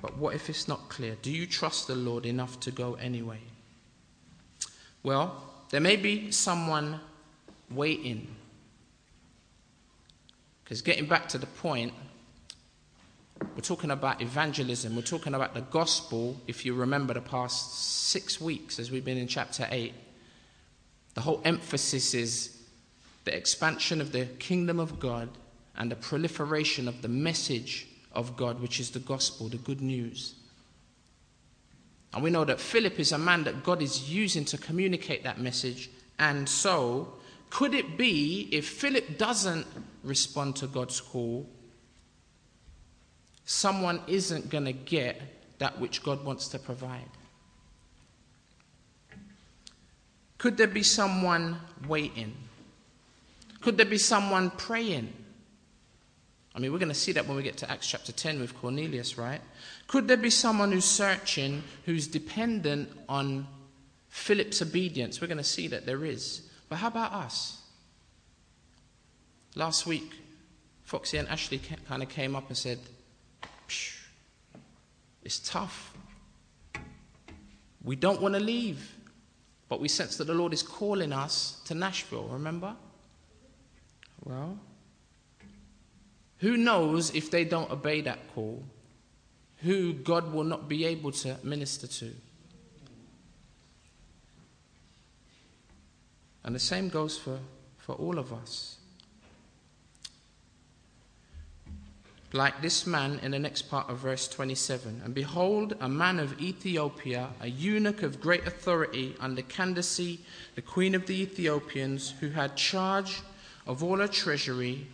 But 0.03 0.19
what 0.19 0.35
if 0.35 0.51
it's 0.51 0.67
not 0.67 0.89
clear? 0.89 1.17
Do 1.23 1.31
you 1.31 1.47
trust 1.47 1.87
the 1.87 1.95
Lord 1.95 2.27
enough 2.27 2.59
to 2.59 2.73
go 2.73 2.95
anyway? 2.95 3.39
Well, 5.05 5.41
there 5.71 5.81
may 5.81 5.95
be 5.95 6.33
someone 6.33 6.99
waiting. 7.71 8.27
Because 10.67 10.83
getting 10.83 11.07
back 11.07 11.29
to 11.29 11.39
the 11.39 11.47
point, 11.47 11.93
we're 13.41 13.61
talking 13.61 13.93
about 13.93 14.21
evangelism, 14.21 14.97
we're 14.97 15.03
talking 15.03 15.33
about 15.33 15.55
the 15.55 15.61
gospel. 15.61 16.41
If 16.49 16.67
you 16.67 16.75
remember 16.75 17.15
the 17.15 17.21
past 17.21 18.09
six 18.09 18.41
weeks 18.41 18.81
as 18.81 18.91
we've 18.91 19.05
been 19.05 19.17
in 19.17 19.29
chapter 19.29 19.69
8, 19.71 19.95
the 21.15 21.21
whole 21.21 21.41
emphasis 21.45 22.15
is 22.15 22.59
the 23.25 23.37
expansion 23.37 24.01
of 24.01 24.11
the 24.11 24.25
kingdom 24.41 24.81
of 24.81 24.99
God 24.99 25.29
and 25.77 25.89
the 25.89 25.95
proliferation 25.95 26.89
of 26.89 27.01
the 27.01 27.09
message 27.09 27.87
of 28.11 28.37
God, 28.37 28.61
which 28.61 28.81
is 28.81 28.91
the 28.91 28.99
gospel, 28.99 29.49
the 29.49 29.59
good 29.59 29.81
news. 29.81 30.35
And 32.13 32.25
we 32.25 32.31
know 32.31 32.45
that 32.45 32.59
Philip 32.59 32.99
is 32.99 33.13
a 33.13 33.19
man 33.19 33.45
that 33.45 33.63
God 33.63 33.83
is 33.83 34.13
using 34.13 34.45
to 34.47 34.59
communicate 34.59 35.23
that 35.23 35.41
message. 35.41 35.91
And 36.19 36.49
so, 36.49 37.13
could 37.51 37.75
it 37.75 37.97
be 37.97 38.49
if 38.53 38.69
Philip 38.69 39.19
doesn't 39.19 39.67
respond 40.03 40.57
to 40.57 40.67
God's 40.67 41.01
call, 41.01 41.49
someone 43.45 44.01
isn't 44.07 44.51
going 44.51 44.65
to 44.65 44.73
get 44.73 45.21
that 45.59 45.81
which 45.81 46.03
God 46.03 46.25
wants 46.25 46.49
to 46.49 46.59
provide? 46.59 47.09
Could 50.39 50.57
there 50.57 50.67
be 50.67 50.83
someone 50.83 51.59
waiting? 51.89 52.35
Could 53.61 53.77
there 53.77 53.87
be 53.87 53.99
someone 53.99 54.51
praying? 54.51 55.13
I 56.55 56.59
mean, 56.59 56.73
we're 56.73 56.79
going 56.79 56.89
to 56.89 56.95
see 56.95 57.13
that 57.13 57.27
when 57.27 57.37
we 57.37 57.43
get 57.43 57.59
to 57.59 57.71
Acts 57.71 57.87
chapter 57.87 58.13
10 58.13 58.41
with 58.41 58.55
Cornelius, 58.55 59.19
right? 59.19 59.41
Could 59.89 60.09
there 60.09 60.17
be 60.17 60.31
someone 60.31 60.73
who's 60.73 60.85
searching, 60.85 61.63
who's 61.85 62.07
dependent 62.07 62.91
on 63.09 63.47
Philip's 64.09 64.63
obedience? 64.63 65.21
We're 65.21 65.27
going 65.27 65.39
to 65.39 65.45
see 65.45 65.69
that 65.69 65.85
there 65.85 66.05
is. 66.05 66.46
But 66.69 66.77
how 66.77 66.89
about 66.89 67.13
us? 67.13 67.63
Last 69.55 69.87
week, 69.87 70.13
Foxy 70.85 71.19
and 71.19 71.29
Ashley 71.29 71.61
kind 71.89 72.03
of 72.03 72.09
came 72.09 72.37
up 72.37 72.49
and 72.49 72.57
said, 72.57 72.79
It's 75.23 75.41
tough. 75.41 75.97
We 77.83 77.97
don't 77.97 78.21
want 78.21 78.35
to 78.35 78.41
leave, 78.41 78.97
but 79.69 79.81
we 79.81 79.89
sense 79.89 80.17
that 80.17 80.27
the 80.27 80.35
Lord 80.35 80.53
is 80.53 80.63
calling 80.63 81.13
us 81.13 81.61
to 81.67 81.75
Nashville, 81.75 82.29
remember? 82.29 82.75
Well, 84.25 84.59
who 86.39 86.57
knows 86.57 87.15
if 87.15 87.31
they 87.31 87.45
don't 87.45 87.71
obey 87.71 88.01
that 88.03 88.19
call, 88.35 88.65
who 89.59 89.93
God 89.93 90.33
will 90.33 90.45
not 90.45 90.69
be 90.69 90.85
able 90.85 91.13
to 91.13 91.37
minister 91.43 91.87
to? 91.87 92.13
And 96.47 96.55
the 96.55 96.61
same 96.61 96.89
goes 96.89 97.19
for, 97.19 97.39
for 97.77 97.95
all 97.97 98.19
of 98.19 98.33
us. 98.33 98.77
Like 102.33 102.63
this 102.63 102.87
man 102.87 103.21
in 103.23 103.33
the 103.33 103.39
next 103.39 103.63
part 103.63 103.89
of 103.91 103.99
verse 103.99 104.29
27 104.29 105.03
And 105.05 105.15
behold, 105.15 105.77
a 105.81 105.89
man 105.89 106.19
of 106.19 106.41
Ethiopia, 106.41 107.31
a 107.41 107.49
eunuch 107.49 108.03
of 108.03 108.21
great 108.21 108.47
authority 108.47 109.17
under 109.21 109.43
Candace, 109.43 109.97
the 110.55 110.63
queen 110.63 110.95
of 110.95 111.07
the 111.07 111.21
Ethiopians, 111.21 112.15
who 112.21 112.31
had 112.31 112.57
charge 112.57 113.23
of 113.67 113.83
all 113.83 113.99
her 113.99 114.09
treasury 114.09 114.87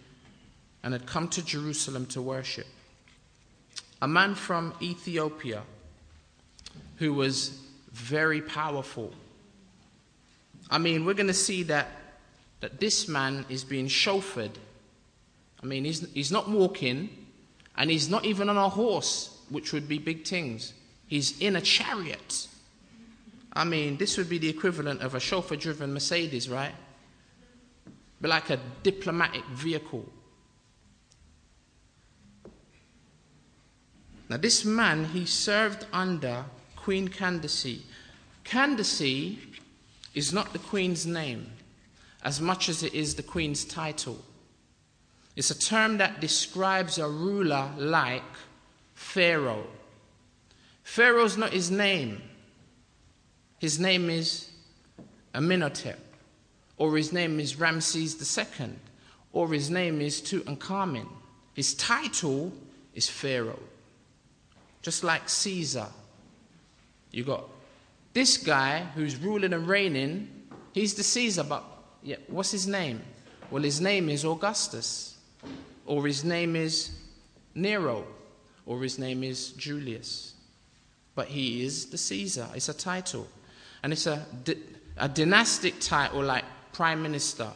and 0.82 0.92
had 0.92 1.06
come 1.06 1.28
to 1.28 1.44
Jerusalem 1.44 2.06
to 2.06 2.22
worship. 2.22 2.66
A 4.00 4.08
man 4.08 4.34
from 4.34 4.74
Ethiopia 4.80 5.62
who 6.96 7.12
was 7.12 7.60
very 7.92 8.40
powerful. 8.40 9.12
I 10.72 10.78
mean, 10.78 11.04
we're 11.04 11.14
going 11.14 11.28
to 11.28 11.34
see 11.34 11.62
that, 11.64 11.86
that 12.60 12.80
this 12.80 13.06
man 13.06 13.44
is 13.48 13.62
being 13.62 13.86
chauffeured. 13.86 14.54
I 15.62 15.66
mean, 15.66 15.84
he's, 15.84 16.10
he's 16.12 16.32
not 16.32 16.48
walking, 16.48 17.10
and 17.76 17.90
he's 17.90 18.08
not 18.08 18.24
even 18.24 18.48
on 18.48 18.56
a 18.56 18.68
horse, 18.68 19.38
which 19.50 19.72
would 19.72 19.86
be 19.86 19.98
big 19.98 20.26
things. 20.26 20.72
He's 21.06 21.38
in 21.40 21.54
a 21.56 21.60
chariot. 21.60 22.48
I 23.52 23.64
mean, 23.64 23.98
this 23.98 24.16
would 24.16 24.28
be 24.28 24.38
the 24.38 24.48
equivalent 24.48 25.02
of 25.02 25.14
a 25.14 25.20
chauffeur 25.20 25.56
driven 25.56 25.92
Mercedes, 25.92 26.48
right? 26.48 26.74
but 28.22 28.30
like 28.30 28.50
a 28.50 28.60
diplomatic 28.84 29.44
vehicle. 29.46 30.06
Now, 34.30 34.36
this 34.36 34.64
man, 34.64 35.06
he 35.06 35.26
served 35.26 35.86
under 35.92 36.44
Queen 36.76 37.08
Candace. 37.08 37.82
Candace 38.44 39.36
is 40.14 40.32
not 40.32 40.52
the 40.52 40.58
queen's 40.58 41.06
name 41.06 41.46
as 42.24 42.40
much 42.40 42.68
as 42.68 42.82
it 42.82 42.94
is 42.94 43.14
the 43.14 43.22
queen's 43.22 43.64
title. 43.64 44.18
It's 45.34 45.50
a 45.50 45.58
term 45.58 45.98
that 45.98 46.20
describes 46.20 46.98
a 46.98 47.08
ruler 47.08 47.70
like 47.76 48.22
Pharaoh. 48.94 49.66
Pharaoh's 50.84 51.36
not 51.36 51.52
his 51.52 51.70
name. 51.70 52.22
His 53.58 53.78
name 53.78 54.10
is 54.10 54.50
Amenhotep, 55.34 55.98
or 56.76 56.96
his 56.96 57.12
name 57.12 57.40
is 57.40 57.58
Ramses 57.58 58.38
II, 58.38 58.70
or 59.32 59.52
his 59.52 59.70
name 59.70 60.00
is 60.00 60.20
Tutankhamun. 60.20 61.08
His 61.54 61.74
title 61.74 62.52
is 62.94 63.08
Pharaoh. 63.08 63.62
Just 64.82 65.04
like 65.04 65.28
Caesar. 65.28 65.88
You 67.10 67.24
got 67.24 67.48
this 68.12 68.36
guy 68.36 68.80
who's 68.94 69.16
ruling 69.16 69.52
and 69.52 69.66
reigning, 69.66 70.28
he's 70.72 70.94
the 70.94 71.02
Caesar, 71.02 71.44
but 71.44 71.64
yeah, 72.02 72.16
what's 72.28 72.50
his 72.50 72.66
name? 72.66 73.00
Well, 73.50 73.62
his 73.62 73.80
name 73.80 74.08
is 74.08 74.24
Augustus, 74.24 75.16
or 75.86 76.06
his 76.06 76.24
name 76.24 76.56
is 76.56 76.90
Nero, 77.54 78.06
or 78.66 78.82
his 78.82 78.98
name 78.98 79.22
is 79.22 79.52
Julius. 79.52 80.34
But 81.14 81.28
he 81.28 81.64
is 81.64 81.86
the 81.86 81.98
Caesar. 81.98 82.48
It's 82.54 82.68
a 82.68 82.74
title. 82.74 83.28
And 83.82 83.92
it's 83.92 84.06
a, 84.06 84.24
a 84.96 85.08
dynastic 85.08 85.80
title 85.80 86.22
like 86.22 86.44
Prime 86.72 87.02
Minister. 87.02 87.48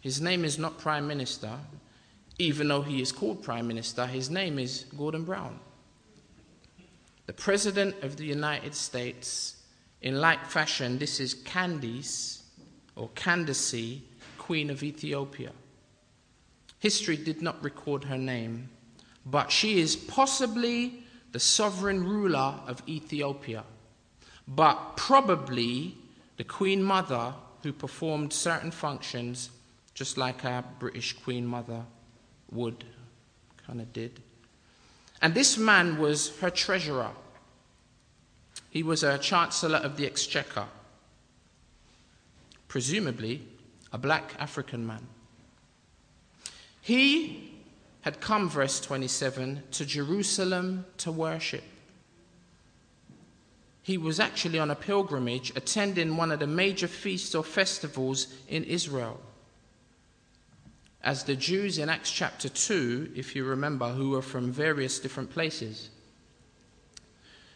His 0.00 0.20
name 0.20 0.44
is 0.44 0.58
not 0.58 0.78
Prime 0.78 1.06
Minister, 1.06 1.50
even 2.38 2.68
though 2.68 2.82
he 2.82 3.02
is 3.02 3.12
called 3.12 3.42
Prime 3.42 3.66
Minister. 3.66 4.06
His 4.06 4.30
name 4.30 4.58
is 4.58 4.86
Gordon 4.96 5.24
Brown. 5.24 5.58
The 7.26 7.32
President 7.32 8.02
of 8.02 8.16
the 8.16 8.24
United 8.24 8.74
States, 8.74 9.56
in 10.00 10.20
like 10.20 10.44
fashion, 10.46 10.98
this 10.98 11.20
is 11.20 11.34
Candice 11.34 12.42
or 12.96 13.08
Candace, 13.14 14.00
Queen 14.38 14.70
of 14.70 14.82
Ethiopia. 14.82 15.52
History 16.80 17.16
did 17.16 17.40
not 17.40 17.62
record 17.62 18.04
her 18.04 18.18
name, 18.18 18.68
but 19.24 19.52
she 19.52 19.78
is 19.78 19.94
possibly 19.94 21.04
the 21.30 21.38
sovereign 21.38 22.04
ruler 22.04 22.58
of 22.66 22.82
Ethiopia, 22.88 23.62
but 24.48 24.96
probably 24.96 25.96
the 26.38 26.44
Queen 26.44 26.82
Mother 26.82 27.34
who 27.62 27.72
performed 27.72 28.32
certain 28.32 28.72
functions 28.72 29.50
just 29.94 30.18
like 30.18 30.44
our 30.44 30.64
British 30.80 31.12
Queen 31.12 31.46
Mother 31.46 31.84
would, 32.50 32.84
kind 33.64 33.80
of 33.80 33.92
did. 33.92 34.20
And 35.22 35.34
this 35.34 35.56
man 35.56 35.98
was 35.98 36.36
her 36.40 36.50
treasurer. 36.50 37.12
He 38.68 38.82
was 38.82 39.04
a 39.04 39.18
chancellor 39.18 39.78
of 39.78 39.96
the 39.96 40.04
exchequer, 40.04 40.66
presumably 42.66 43.46
a 43.92 43.98
black 43.98 44.34
African 44.40 44.84
man. 44.84 45.06
He 46.80 47.54
had 48.00 48.20
come, 48.20 48.50
verse 48.50 48.80
27, 48.80 49.62
to 49.70 49.86
Jerusalem 49.86 50.86
to 50.98 51.12
worship. 51.12 51.62
He 53.84 53.96
was 53.96 54.18
actually 54.18 54.58
on 54.58 54.72
a 54.72 54.74
pilgrimage 54.74 55.52
attending 55.54 56.16
one 56.16 56.32
of 56.32 56.40
the 56.40 56.46
major 56.48 56.88
feasts 56.88 57.34
or 57.36 57.44
festivals 57.44 58.26
in 58.48 58.64
Israel 58.64 59.20
as 61.02 61.24
the 61.24 61.34
Jews 61.34 61.78
in 61.78 61.88
Acts 61.88 62.10
chapter 62.10 62.48
2, 62.48 63.12
if 63.16 63.34
you 63.34 63.44
remember, 63.44 63.88
who 63.88 64.10
were 64.10 64.22
from 64.22 64.52
various 64.52 65.00
different 65.00 65.30
places. 65.30 65.90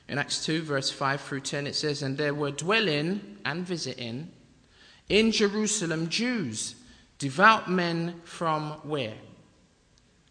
In 0.09 0.19
Acts 0.19 0.45
2, 0.45 0.63
verse 0.63 0.91
5 0.91 1.21
through 1.21 1.41
10, 1.41 1.67
it 1.67 1.77
says, 1.77 2.03
And 2.03 2.19
there 2.19 2.35
were 2.35 2.51
dwelling 2.51 3.39
and 3.45 3.65
visiting 3.65 4.31
in 5.09 5.31
Jerusalem 5.31 6.09
Jews, 6.09 6.75
devout 7.19 7.71
men 7.71 8.21
from 8.25 8.73
where? 8.83 9.17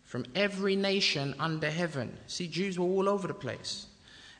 From 0.04 0.26
every 0.36 0.76
nation 0.76 1.36
under 1.40 1.70
heaven. 1.70 2.18
See, 2.28 2.48
Jews 2.48 2.78
were 2.78 2.86
all 2.86 3.08
over 3.08 3.28
the 3.28 3.34
place. 3.34 3.88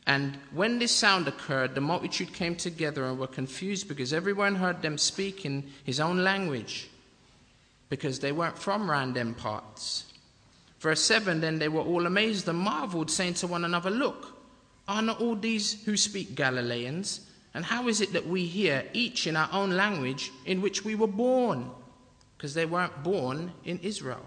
And 0.06 0.38
when 0.52 0.80
this 0.80 0.92
sound 0.92 1.28
occurred, 1.28 1.76
the 1.76 1.82
multitude 1.82 2.34
came 2.34 2.56
together 2.56 3.06
and 3.06 3.18
were 3.18 3.28
confused 3.28 3.88
because 3.88 4.14
everyone 4.14 4.56
heard 4.56 4.82
them 4.82 4.98
speak 4.98 5.46
in 5.46 5.64
his 5.84 6.00
own 6.00 6.24
language 6.24 6.90
because 7.90 8.20
they 8.20 8.32
weren't 8.32 8.58
from 8.58 8.88
them 9.14 9.34
parts. 9.34 10.06
Verse 10.80 11.02
7 11.02 11.42
Then 11.42 11.60
they 11.60 11.70
were 11.70 11.82
all 11.82 12.06
amazed 12.06 12.48
and 12.48 12.60
marveled, 12.60 13.10
saying 13.10 13.36
to 13.36 13.48
one 13.48 13.66
another, 13.66 13.90
Look, 13.90 14.38
are 14.88 15.02
not 15.02 15.22
all 15.22 15.36
these 15.36 15.84
who 15.86 15.98
speak 15.98 16.36
Galileans? 16.36 17.22
And 17.54 17.64
how 17.64 17.88
is 17.88 18.02
it 18.02 18.14
that 18.14 18.28
we 18.28 18.46
hear 18.46 18.84
each 18.94 19.28
in 19.28 19.38
our 19.38 19.50
own 19.52 19.72
language 19.72 20.32
in 20.46 20.62
which 20.62 20.84
we 20.84 20.94
were 20.94 21.08
born? 21.08 21.72
Because 22.38 22.54
they 22.54 22.66
weren't 22.66 23.02
born 23.02 23.54
in 23.64 23.80
Israel. 23.80 24.26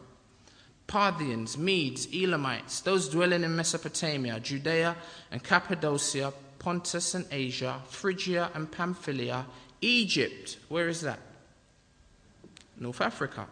Parthians, 0.86 1.58
Medes, 1.58 2.08
Elamites, 2.14 2.80
those 2.80 3.10
dwelling 3.10 3.44
in 3.44 3.54
Mesopotamia, 3.54 4.40
Judea 4.40 4.96
and 5.30 5.44
Cappadocia, 5.44 6.32
Pontus 6.58 7.14
and 7.14 7.26
Asia, 7.30 7.82
Phrygia 7.88 8.50
and 8.54 8.72
Pamphylia, 8.72 9.44
Egypt, 9.82 10.56
where 10.70 10.88
is 10.88 11.02
that? 11.02 11.20
North 12.80 13.00
Africa, 13.00 13.46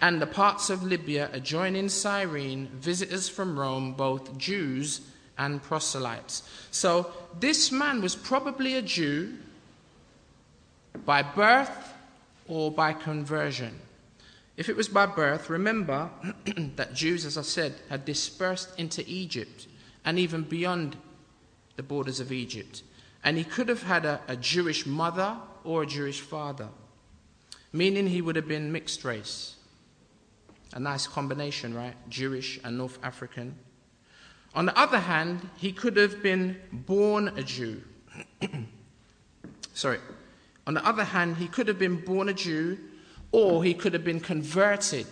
and 0.00 0.20
the 0.20 0.26
parts 0.26 0.70
of 0.70 0.82
Libya 0.82 1.30
adjoining 1.32 1.88
Cyrene, 1.88 2.68
visitors 2.68 3.28
from 3.28 3.58
Rome, 3.58 3.92
both 3.92 4.36
Jews 4.38 5.02
and 5.36 5.62
proselytes. 5.62 6.42
So 6.70 7.10
this 7.38 7.70
man 7.70 8.00
was 8.00 8.16
probably 8.16 8.76
a 8.76 8.82
Jew 8.82 9.36
by 11.04 11.22
birth 11.22 11.92
or 12.48 12.70
by 12.70 12.92
conversion. 12.92 13.78
If 14.56 14.68
it 14.68 14.76
was 14.76 14.88
by 14.88 15.06
birth, 15.06 15.48
remember 15.48 16.10
that 16.76 16.94
Jews, 16.94 17.24
as 17.24 17.38
I 17.38 17.42
said, 17.42 17.74
had 17.88 18.04
dispersed 18.04 18.78
into 18.78 19.04
Egypt 19.06 19.66
and 20.04 20.18
even 20.18 20.42
beyond 20.42 20.96
the 21.76 21.82
borders 21.82 22.20
of 22.20 22.32
Egypt. 22.32 22.82
And 23.22 23.36
he 23.36 23.44
could 23.44 23.68
have 23.68 23.82
had 23.82 24.04
a, 24.04 24.20
a 24.28 24.36
Jewish 24.36 24.86
mother 24.86 25.36
or 25.62 25.82
a 25.82 25.86
Jewish 25.86 26.20
father 26.20 26.68
meaning 27.72 28.06
he 28.06 28.22
would 28.22 28.36
have 28.36 28.48
been 28.48 28.72
mixed 28.72 29.04
race. 29.04 29.56
A 30.72 30.80
nice 30.80 31.06
combination, 31.06 31.74
right? 31.74 31.94
Jewish 32.08 32.60
and 32.62 32.78
North 32.78 32.98
African. 33.02 33.56
On 34.54 34.66
the 34.66 34.78
other 34.78 34.98
hand, 34.98 35.48
he 35.56 35.72
could 35.72 35.96
have 35.96 36.22
been 36.22 36.56
born 36.72 37.28
a 37.36 37.42
Jew. 37.42 37.82
Sorry. 39.74 39.98
On 40.66 40.74
the 40.74 40.84
other 40.86 41.04
hand, 41.04 41.36
he 41.36 41.48
could 41.48 41.68
have 41.68 41.78
been 41.78 41.96
born 41.96 42.28
a 42.28 42.34
Jew 42.34 42.78
or 43.32 43.64
he 43.64 43.74
could 43.74 43.92
have 43.92 44.04
been 44.04 44.20
converted. 44.20 45.06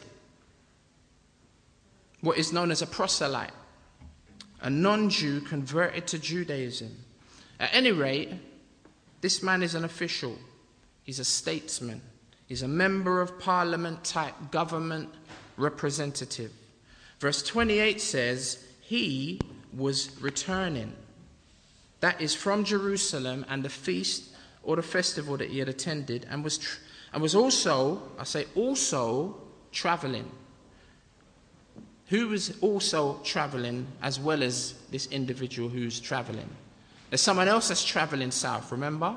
What 2.21 2.37
is 2.37 2.53
known 2.53 2.71
as 2.71 2.83
a 2.83 2.87
proselyte, 2.87 3.53
a 4.61 4.71
non 4.71 5.09
Jew 5.09 5.40
converted 5.40 6.07
to 6.09 6.18
Judaism. 6.18 6.97
At 7.61 7.71
any 7.73 7.92
rate, 7.92 8.31
this 9.21 9.42
man 9.42 9.62
is 9.62 9.75
an 9.75 9.85
official, 9.85 10.37
he's 11.05 11.21
a 11.21 11.25
statesman. 11.25 12.03
He's 12.49 12.63
a 12.63 12.69
member 12.69 13.21
of 13.21 13.39
parliament 13.39 14.05
type 14.05 14.35
government 14.51 15.11
representative. 15.59 16.51
Verse 17.21 17.43
28 17.43 18.01
says, 18.01 18.67
He 18.81 19.39
was 19.77 20.11
returning. 20.21 20.95
That 22.01 22.21
is 22.23 22.35
from 22.35 22.65
Jerusalem 22.65 23.45
and 23.51 23.63
the 23.63 23.69
feast 23.69 24.31
or 24.63 24.77
the 24.77 24.83
festival 24.83 25.37
that 25.37 25.51
he 25.51 25.59
had 25.59 25.69
attended, 25.69 26.27
and 26.31 26.43
was, 26.43 26.59
tr- 26.59 26.81
and 27.13 27.23
was 27.23 27.35
also, 27.35 28.03
I 28.19 28.25
say 28.25 28.47
also, 28.55 29.37
traveling. 29.71 30.31
Who 32.07 32.29
was 32.29 32.57
also 32.63 33.21
traveling 33.25 33.87
as 34.01 34.19
well 34.19 34.43
as 34.43 34.75
this 34.91 35.07
individual 35.09 35.69
who's 35.69 36.01
traveling? 36.01 36.49
There's 37.11 37.21
someone 37.21 37.49
else 37.49 37.69
that's 37.69 37.85
traveling 37.85 38.31
south, 38.31 38.73
remember? 38.73 39.17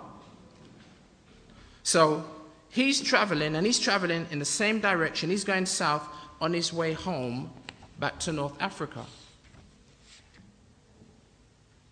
So 1.84 2.26
He's 2.72 3.02
traveling 3.02 3.56
and 3.56 3.66
he's 3.66 3.80
traveling 3.80 4.28
in 4.32 4.40
the 4.40 4.46
same 4.46 4.80
direction. 4.80 5.30
He's 5.30 5.44
going 5.44 5.66
south 5.66 6.08
on 6.40 6.54
his 6.54 6.72
way 6.72 6.94
home 6.94 7.52
back 8.00 8.18
to 8.20 8.32
North 8.32 8.56
Africa. 8.62 9.06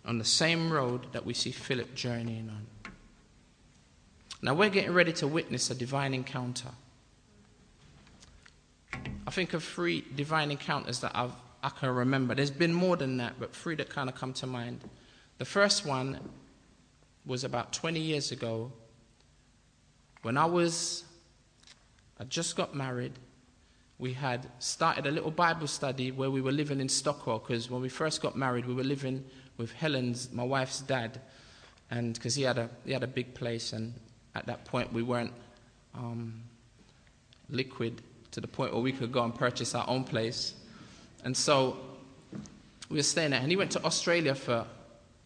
On 0.06 0.18
the 0.18 0.24
same 0.24 0.72
road 0.72 1.12
that 1.12 1.26
we 1.26 1.34
see 1.34 1.52
Philip 1.52 1.94
journeying 1.94 2.48
on. 2.48 2.66
Now 4.40 4.54
we're 4.54 4.70
getting 4.70 4.94
ready 4.94 5.12
to 5.14 5.26
witness 5.26 5.70
a 5.70 5.74
divine 5.74 6.14
encounter. 6.14 6.70
I 9.26 9.30
think 9.30 9.52
of 9.52 9.62
three 9.62 10.02
divine 10.16 10.50
encounters 10.50 11.00
that 11.00 11.12
I've, 11.14 11.32
I 11.62 11.68
can 11.68 11.90
remember. 11.90 12.34
There's 12.34 12.50
been 12.50 12.72
more 12.72 12.96
than 12.96 13.18
that, 13.18 13.34
but 13.38 13.54
three 13.54 13.74
that 13.76 13.90
kind 13.90 14.08
of 14.08 14.14
come 14.14 14.32
to 14.32 14.46
mind. 14.46 14.80
The 15.36 15.44
first 15.44 15.84
one 15.84 16.18
was 17.26 17.44
about 17.44 17.74
20 17.74 18.00
years 18.00 18.32
ago 18.32 18.72
when 20.22 20.36
I 20.36 20.44
was, 20.44 21.04
I 22.18 22.24
just 22.24 22.56
got 22.56 22.74
married, 22.74 23.12
we 23.98 24.12
had 24.12 24.46
started 24.58 25.06
a 25.06 25.10
little 25.10 25.30
Bible 25.30 25.66
study 25.66 26.10
where 26.10 26.30
we 26.30 26.40
were 26.40 26.52
living 26.52 26.80
in 26.80 26.88
Stockwell 26.88 27.38
because 27.38 27.70
when 27.70 27.82
we 27.82 27.88
first 27.88 28.22
got 28.22 28.36
married, 28.36 28.66
we 28.66 28.74
were 28.74 28.84
living 28.84 29.24
with 29.56 29.72
Helen's, 29.72 30.32
my 30.32 30.42
wife's 30.44 30.80
dad, 30.80 31.20
and 31.90 32.14
because 32.14 32.34
he 32.34 32.42
had 32.42 32.56
a 32.56 32.70
he 32.86 32.92
had 32.92 33.02
a 33.02 33.06
big 33.06 33.34
place, 33.34 33.74
and 33.74 33.92
at 34.34 34.46
that 34.46 34.64
point 34.64 34.92
we 34.92 35.02
weren't 35.02 35.32
um, 35.94 36.42
liquid 37.50 38.00
to 38.30 38.40
the 38.40 38.48
point 38.48 38.72
where 38.72 38.82
we 38.82 38.92
could 38.92 39.12
go 39.12 39.22
and 39.22 39.34
purchase 39.34 39.74
our 39.74 39.88
own 39.88 40.04
place. 40.04 40.54
And 41.24 41.36
so 41.36 41.76
we 42.88 42.96
were 42.96 43.02
staying 43.02 43.30
there. 43.30 43.40
And 43.40 43.50
he 43.50 43.56
went 43.56 43.72
to 43.72 43.84
Australia 43.84 44.34
for, 44.34 44.66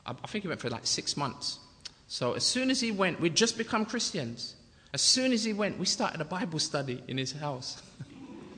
I 0.07 0.13
think 0.27 0.43
he 0.43 0.49
went 0.49 0.61
for 0.61 0.71
like 0.71 0.87
six 0.87 1.17
months. 1.17 1.59
So 2.09 2.35
as 2.35 2.45
soon 2.45 2.71
as 2.71 2.81
he 2.81 2.91
went, 2.91 3.21
we'd 3.21 3.35
just 3.35 3.59
become 3.59 3.85
Christians. 3.85 4.55
As 4.95 5.03
soon 5.03 5.33
as 5.33 5.43
he 5.43 5.53
went, 5.53 5.77
we 5.77 5.87
started 5.87 6.21
a 6.21 6.25
Bible 6.25 6.61
study 6.61 7.03
in 7.09 7.19
his 7.19 7.33
house. 7.33 7.83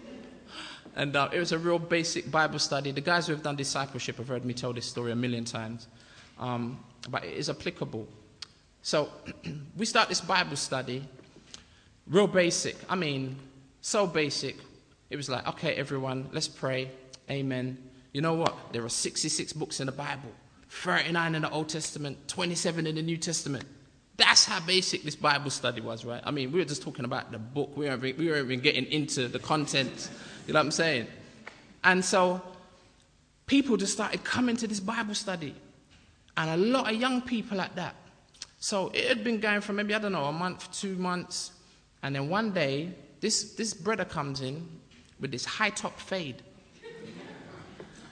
and 0.94 1.16
uh, 1.16 1.30
it 1.32 1.38
was 1.38 1.52
a 1.52 1.58
real 1.58 1.78
basic 1.78 2.30
Bible 2.30 2.58
study. 2.58 2.90
The 2.90 3.00
guys 3.00 3.26
who 3.26 3.32
have 3.32 3.42
done 3.42 3.56
discipleship 3.56 4.18
have 4.18 4.28
heard 4.28 4.44
me 4.44 4.52
tell 4.52 4.74
this 4.74 4.84
story 4.84 5.12
a 5.12 5.16
million 5.16 5.46
times, 5.46 5.88
um, 6.38 6.78
but 7.08 7.24
it 7.24 7.32
is 7.32 7.48
applicable. 7.48 8.06
So 8.82 9.08
we 9.78 9.86
start 9.86 10.10
this 10.10 10.20
Bible 10.20 10.56
study, 10.56 11.08
real 12.06 12.26
basic. 12.26 12.76
I 12.86 12.96
mean, 12.96 13.36
so 13.80 14.06
basic. 14.06 14.58
It 15.08 15.16
was 15.16 15.30
like, 15.30 15.48
okay, 15.48 15.74
everyone, 15.76 16.28
let's 16.32 16.48
pray. 16.48 16.90
Amen. 17.30 17.78
You 18.12 18.20
know 18.20 18.34
what? 18.34 18.54
There 18.72 18.84
are 18.84 18.90
66 18.90 19.54
books 19.54 19.80
in 19.80 19.86
the 19.86 19.92
Bible, 19.92 20.32
39 20.68 21.34
in 21.34 21.40
the 21.40 21.50
Old 21.50 21.70
Testament, 21.70 22.28
27 22.28 22.86
in 22.86 22.96
the 22.96 23.02
New 23.02 23.16
Testament. 23.16 23.64
That's 24.16 24.44
how 24.44 24.60
basic 24.60 25.02
this 25.02 25.16
Bible 25.16 25.50
study 25.50 25.80
was, 25.80 26.04
right? 26.04 26.22
I 26.24 26.30
mean, 26.30 26.50
we 26.50 26.60
were 26.60 26.64
just 26.64 26.82
talking 26.82 27.04
about 27.04 27.32
the 27.32 27.38
book. 27.38 27.76
We 27.76 27.86
weren't, 27.86 28.00
we 28.00 28.12
weren't 28.12 28.46
even 28.46 28.60
getting 28.60 28.86
into 28.86 29.28
the 29.28 29.38
content. 29.38 30.08
You 30.46 30.54
know 30.54 30.60
what 30.60 30.66
I'm 30.66 30.70
saying? 30.70 31.06
And 31.84 32.04
so 32.04 32.40
people 33.46 33.76
just 33.76 33.92
started 33.92 34.24
coming 34.24 34.56
to 34.56 34.66
this 34.66 34.80
Bible 34.80 35.14
study. 35.14 35.54
And 36.36 36.50
a 36.50 36.56
lot 36.56 36.92
of 36.92 36.98
young 36.98 37.22
people 37.22 37.60
at 37.60 37.76
that. 37.76 37.94
So 38.58 38.90
it 38.94 39.06
had 39.06 39.22
been 39.22 39.38
going 39.38 39.60
for 39.60 39.72
maybe, 39.72 39.94
I 39.94 39.98
don't 39.98 40.12
know, 40.12 40.24
a 40.24 40.32
month, 40.32 40.72
two 40.72 40.96
months. 40.96 41.52
And 42.02 42.14
then 42.14 42.28
one 42.28 42.52
day, 42.52 42.94
this, 43.20 43.54
this 43.54 43.74
brother 43.74 44.04
comes 44.04 44.40
in 44.40 44.66
with 45.20 45.30
this 45.30 45.44
high 45.44 45.70
top 45.70 45.98
fade. 45.98 46.42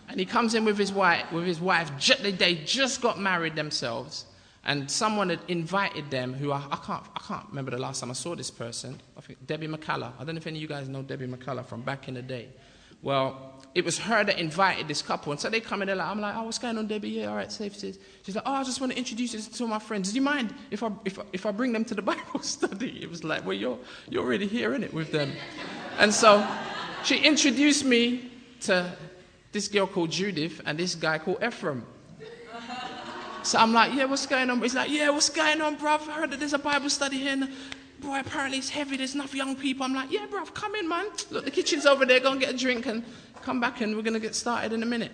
And 0.08 0.20
he 0.20 0.26
comes 0.26 0.54
in 0.54 0.64
with 0.64 0.78
his 0.78 0.92
wife, 0.92 1.32
with 1.32 1.46
his 1.46 1.60
wife. 1.60 1.90
They 2.22 2.56
just 2.66 3.00
got 3.00 3.18
married 3.18 3.56
themselves. 3.56 4.26
And 4.66 4.90
someone 4.90 5.28
had 5.28 5.40
invited 5.48 6.10
them, 6.10 6.32
who 6.32 6.50
I, 6.50 6.62
I, 6.70 6.76
can't, 6.76 7.04
I 7.14 7.20
can't 7.20 7.46
remember 7.48 7.70
the 7.70 7.78
last 7.78 8.00
time 8.00 8.10
I 8.10 8.14
saw 8.14 8.34
this 8.34 8.50
person. 8.50 8.98
I 9.16 9.20
think 9.20 9.46
Debbie 9.46 9.68
McCullough. 9.68 10.12
I 10.18 10.24
don't 10.24 10.34
know 10.34 10.38
if 10.38 10.46
any 10.46 10.58
of 10.58 10.62
you 10.62 10.68
guys 10.68 10.88
know 10.88 11.02
Debbie 11.02 11.26
McCullough 11.26 11.66
from 11.66 11.82
back 11.82 12.08
in 12.08 12.14
the 12.14 12.22
day. 12.22 12.48
Well, 13.02 13.54
it 13.74 13.84
was 13.84 13.98
her 13.98 14.24
that 14.24 14.38
invited 14.38 14.88
this 14.88 15.02
couple. 15.02 15.32
And 15.32 15.40
so 15.40 15.50
they 15.50 15.60
come 15.60 15.82
in, 15.82 15.86
they're 15.86 15.96
like, 15.96 16.08
I'm 16.08 16.20
like, 16.20 16.34
oh, 16.36 16.44
what's 16.44 16.58
going 16.58 16.78
on, 16.78 16.86
Debbie? 16.86 17.10
Yeah, 17.10 17.26
all 17.26 17.36
right, 17.36 17.52
safe. 17.52 17.78
She's 17.78 18.34
like, 18.34 18.44
oh, 18.46 18.54
I 18.54 18.64
just 18.64 18.80
want 18.80 18.92
to 18.92 18.98
introduce 18.98 19.34
you 19.34 19.40
to 19.40 19.66
my 19.66 19.78
friends. 19.78 20.10
Do 20.10 20.14
you 20.14 20.22
mind 20.22 20.54
if 20.70 20.82
I, 20.82 20.90
if, 21.04 21.18
if 21.32 21.44
I 21.44 21.50
bring 21.50 21.72
them 21.72 21.84
to 21.86 21.94
the 21.94 22.02
Bible 22.12 22.40
study? 22.40 23.02
It 23.02 23.10
was 23.10 23.22
like, 23.22 23.44
well, 23.44 23.52
you're, 23.52 23.78
you're 24.08 24.24
already 24.24 24.46
hearing 24.46 24.82
it 24.82 24.94
with 24.94 25.12
them. 25.12 25.32
and 25.98 26.14
so 26.14 26.46
she 27.04 27.18
introduced 27.18 27.84
me 27.84 28.30
to 28.62 28.90
this 29.52 29.68
girl 29.68 29.86
called 29.86 30.10
Judith 30.10 30.62
and 30.64 30.78
this 30.78 30.94
guy 30.94 31.18
called 31.18 31.42
Ephraim. 31.44 31.84
So 33.44 33.58
I'm 33.58 33.72
like, 33.74 33.92
yeah, 33.92 34.06
what's 34.06 34.26
going 34.26 34.48
on? 34.48 34.60
He's 34.62 34.74
like, 34.74 34.90
yeah, 34.90 35.10
what's 35.10 35.28
going 35.28 35.60
on, 35.60 35.76
bruv? 35.76 36.08
I 36.08 36.12
heard 36.12 36.30
that 36.30 36.40
there's 36.40 36.54
a 36.54 36.58
Bible 36.58 36.88
study 36.88 37.18
here. 37.18 37.32
And 37.32 37.50
boy, 38.00 38.18
apparently 38.20 38.58
it's 38.58 38.70
heavy. 38.70 38.96
There's 38.96 39.14
enough 39.14 39.34
young 39.34 39.54
people. 39.54 39.84
I'm 39.84 39.94
like, 39.94 40.10
yeah, 40.10 40.26
bruv, 40.26 40.54
come 40.54 40.74
in, 40.74 40.88
man. 40.88 41.06
Look, 41.30 41.44
the 41.44 41.50
kitchen's 41.50 41.84
over 41.84 42.06
there. 42.06 42.20
Go 42.20 42.32
and 42.32 42.40
get 42.40 42.54
a 42.54 42.56
drink 42.56 42.86
and 42.86 43.04
come 43.42 43.60
back 43.60 43.82
and 43.82 43.94
we're 43.94 44.02
going 44.02 44.14
to 44.14 44.20
get 44.20 44.34
started 44.34 44.72
in 44.72 44.82
a 44.82 44.86
minute. 44.86 45.12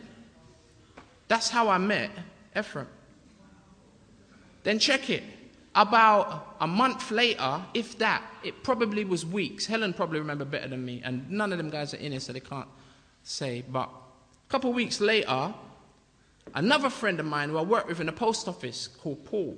That's 1.27 1.51
how 1.51 1.69
I 1.69 1.79
met 1.79 2.11
Ephraim. 2.57 2.87
Then 4.62 4.79
check 4.79 5.11
it. 5.11 5.23
About 5.75 6.57
a 6.61 6.66
month 6.66 7.12
later, 7.12 7.62
if 7.75 7.97
that, 7.99 8.23
it 8.43 8.64
probably 8.64 9.05
was 9.05 9.25
weeks. 9.25 9.66
Helen 9.66 9.93
probably 9.93 10.19
remember 10.19 10.45
better 10.45 10.66
than 10.66 10.85
me, 10.85 11.01
and 11.05 11.31
none 11.31 11.53
of 11.53 11.59
them 11.59 11.71
guys 11.71 11.95
are 11.95 11.99
in 11.99 12.11
here, 12.11 12.21
so 12.21 12.33
they 12.33 12.40
can't 12.40 12.66
say. 13.23 13.64
But 13.69 13.88
a 13.88 14.51
couple 14.51 14.71
of 14.71 14.77
weeks 14.77 15.01
later, 15.01 15.55
Another 16.54 16.90
friend 16.90 17.20
of 17.20 17.26
mine 17.26 17.50
who 17.50 17.58
I 17.58 17.62
worked 17.62 17.88
with 17.88 18.00
in 18.00 18.06
the 18.06 18.12
post 18.12 18.48
office 18.48 18.88
called 18.88 19.24
Paul. 19.24 19.56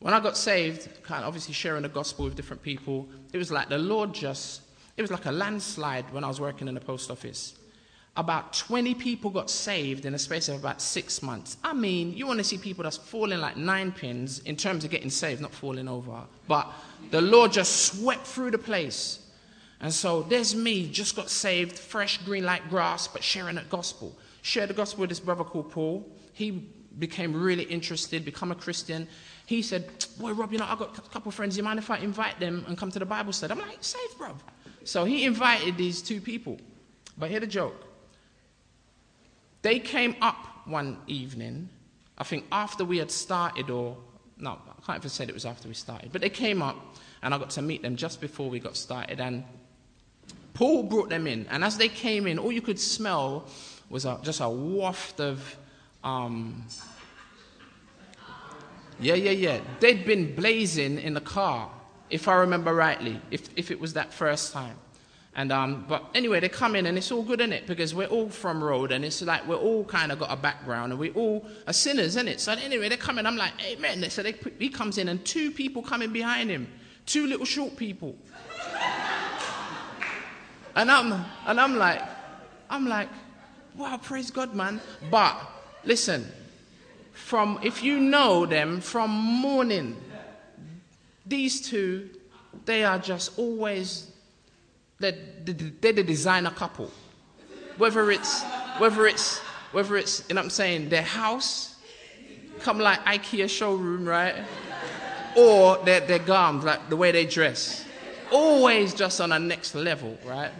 When 0.00 0.12
I 0.12 0.20
got 0.20 0.36
saved, 0.36 1.02
kind 1.02 1.22
of 1.22 1.28
obviously 1.28 1.54
sharing 1.54 1.82
the 1.82 1.88
gospel 1.88 2.26
with 2.26 2.34
different 2.34 2.62
people, 2.62 3.08
it 3.32 3.38
was 3.38 3.50
like 3.50 3.70
the 3.70 3.78
Lord 3.78 4.12
just, 4.12 4.60
it 4.96 5.02
was 5.02 5.10
like 5.10 5.24
a 5.24 5.32
landslide 5.32 6.12
when 6.12 6.24
I 6.24 6.28
was 6.28 6.40
working 6.40 6.68
in 6.68 6.74
the 6.74 6.80
post 6.80 7.10
office. 7.10 7.54
About 8.16 8.52
20 8.52 8.94
people 8.94 9.30
got 9.30 9.50
saved 9.50 10.04
in 10.04 10.14
a 10.14 10.18
space 10.18 10.48
of 10.48 10.56
about 10.60 10.80
six 10.80 11.22
months. 11.22 11.56
I 11.64 11.72
mean, 11.72 12.14
you 12.14 12.26
want 12.26 12.38
to 12.38 12.44
see 12.44 12.58
people 12.58 12.84
that's 12.84 12.98
falling 12.98 13.40
like 13.40 13.56
nine 13.56 13.92
pins 13.92 14.40
in 14.40 14.56
terms 14.56 14.84
of 14.84 14.90
getting 14.90 15.10
saved, 15.10 15.40
not 15.40 15.52
falling 15.52 15.88
over. 15.88 16.20
But 16.46 16.70
the 17.10 17.22
Lord 17.22 17.52
just 17.52 17.86
swept 17.86 18.26
through 18.26 18.52
the 18.52 18.58
place. 18.58 19.20
And 19.80 19.92
so 19.92 20.22
there's 20.22 20.54
me, 20.54 20.88
just 20.88 21.16
got 21.16 21.28
saved, 21.28 21.78
fresh 21.78 22.18
green 22.18 22.44
like 22.44 22.68
grass, 22.68 23.08
but 23.08 23.24
sharing 23.24 23.56
the 23.56 23.62
gospel 23.62 24.14
shared 24.44 24.68
the 24.68 24.74
gospel 24.74 25.00
with 25.00 25.08
this 25.08 25.20
brother 25.20 25.42
called 25.42 25.70
Paul. 25.70 26.06
He 26.34 26.68
became 26.98 27.34
really 27.34 27.64
interested, 27.64 28.26
become 28.26 28.52
a 28.52 28.54
Christian. 28.54 29.08
He 29.46 29.62
said, 29.62 30.04
Boy, 30.20 30.32
Rob, 30.32 30.52
you 30.52 30.58
know, 30.58 30.66
I've 30.68 30.78
got 30.78 30.98
a 30.98 31.00
couple 31.08 31.30
of 31.30 31.34
friends. 31.34 31.54
Do 31.54 31.58
You 31.60 31.64
mind 31.64 31.78
if 31.78 31.90
I 31.90 31.96
invite 31.96 32.38
them 32.38 32.62
and 32.68 32.76
come 32.76 32.90
to 32.90 32.98
the 32.98 33.06
Bible 33.06 33.32
study? 33.32 33.52
I'm 33.52 33.58
like, 33.58 33.78
Safe, 33.80 34.18
bro. 34.18 34.36
So 34.84 35.06
he 35.06 35.24
invited 35.24 35.78
these 35.78 36.02
two 36.02 36.20
people. 36.20 36.58
But 37.16 37.30
hear 37.30 37.40
the 37.40 37.46
joke. 37.46 37.86
They 39.62 39.78
came 39.78 40.14
up 40.20 40.36
one 40.66 40.98
evening, 41.06 41.70
I 42.18 42.24
think 42.24 42.44
after 42.52 42.84
we 42.84 42.98
had 42.98 43.10
started, 43.10 43.70
or 43.70 43.96
no, 44.38 44.50
I 44.50 44.86
can't 44.86 44.98
even 44.98 45.08
say 45.08 45.24
it 45.24 45.32
was 45.32 45.46
after 45.46 45.68
we 45.68 45.74
started, 45.74 46.12
but 46.12 46.20
they 46.20 46.28
came 46.28 46.60
up 46.60 46.76
and 47.22 47.32
I 47.32 47.38
got 47.38 47.50
to 47.50 47.62
meet 47.62 47.80
them 47.80 47.96
just 47.96 48.20
before 48.20 48.50
we 48.50 48.60
got 48.60 48.76
started. 48.76 49.20
And 49.20 49.42
Paul 50.52 50.82
brought 50.82 51.08
them 51.08 51.26
in. 51.26 51.46
And 51.48 51.64
as 51.64 51.78
they 51.78 51.88
came 51.88 52.26
in, 52.26 52.38
all 52.38 52.52
you 52.52 52.60
could 52.60 52.78
smell 52.78 53.48
was 53.90 54.04
a, 54.04 54.18
just 54.22 54.40
a 54.40 54.48
waft 54.48 55.20
of, 55.20 55.56
um, 56.02 56.64
yeah, 59.00 59.14
yeah, 59.14 59.30
yeah. 59.30 59.60
They'd 59.80 60.04
been 60.04 60.34
blazing 60.34 60.98
in 60.98 61.14
the 61.14 61.20
car, 61.20 61.70
if 62.10 62.28
I 62.28 62.34
remember 62.34 62.74
rightly, 62.74 63.20
if, 63.30 63.48
if 63.56 63.70
it 63.70 63.80
was 63.80 63.94
that 63.94 64.12
first 64.12 64.52
time. 64.52 64.76
And 65.36 65.50
um, 65.50 65.84
but 65.88 66.04
anyway, 66.14 66.38
they 66.38 66.48
come 66.48 66.76
in 66.76 66.86
and 66.86 66.96
it's 66.96 67.10
all 67.10 67.22
good 67.22 67.40
in 67.40 67.52
it 67.52 67.66
because 67.66 67.92
we're 67.92 68.06
all 68.06 68.28
from 68.28 68.62
road 68.62 68.92
and 68.92 69.04
it's 69.04 69.20
like 69.20 69.46
we're 69.48 69.56
all 69.56 69.84
kind 69.84 70.12
of 70.12 70.20
got 70.20 70.30
a 70.30 70.36
background 70.36 70.92
and 70.92 71.00
we 71.00 71.10
all 71.10 71.44
are 71.66 71.72
sinners 71.72 72.14
in 72.14 72.28
it. 72.28 72.40
So 72.40 72.52
anyway, 72.52 72.88
they 72.88 72.96
come 72.96 73.18
in. 73.18 73.26
I'm 73.26 73.36
like, 73.36 73.52
Amen. 73.64 74.08
So 74.10 74.22
they, 74.22 74.34
he 74.60 74.68
comes 74.68 74.96
in 74.96 75.08
and 75.08 75.24
two 75.24 75.50
people 75.50 75.82
coming 75.82 76.12
behind 76.12 76.50
him, 76.50 76.68
two 77.04 77.26
little 77.26 77.44
short 77.44 77.74
people. 77.76 78.16
and 80.76 80.88
I'm 80.88 81.12
and 81.46 81.60
I'm 81.60 81.76
like, 81.76 82.02
I'm 82.70 82.86
like, 82.86 83.08
Wow, 83.76 83.98
praise 84.02 84.30
God, 84.30 84.54
man. 84.54 84.80
But 85.10 85.36
listen, 85.84 86.26
from 87.12 87.58
if 87.62 87.82
you 87.82 87.98
know 87.98 88.46
them 88.46 88.80
from 88.80 89.10
morning, 89.10 89.96
these 91.26 91.60
two, 91.60 92.10
they 92.64 92.84
are 92.84 92.98
just 92.98 93.38
always 93.38 94.10
they're, 94.98 95.12
they're 95.44 95.92
the 95.92 96.04
designer 96.04 96.50
couple. 96.50 96.90
Whether 97.76 98.10
it's 98.10 98.42
whether 98.78 99.06
it's 99.06 99.38
whether 99.72 99.96
it's 99.96 100.24
you 100.28 100.34
know 100.34 100.40
what 100.40 100.44
I'm 100.44 100.50
saying, 100.50 100.88
their 100.88 101.02
house, 101.02 101.74
come 102.60 102.78
like 102.78 103.04
IKEA 103.04 103.50
showroom, 103.50 104.06
right? 104.06 104.36
Or 105.36 105.78
their, 105.78 106.00
their 106.00 106.20
garms, 106.20 106.62
like 106.62 106.88
the 106.88 106.96
way 106.96 107.10
they 107.10 107.26
dress. 107.26 107.84
Always 108.30 108.94
just 108.94 109.20
on 109.20 109.32
a 109.32 109.38
next 109.38 109.74
level, 109.74 110.16
right? 110.24 110.52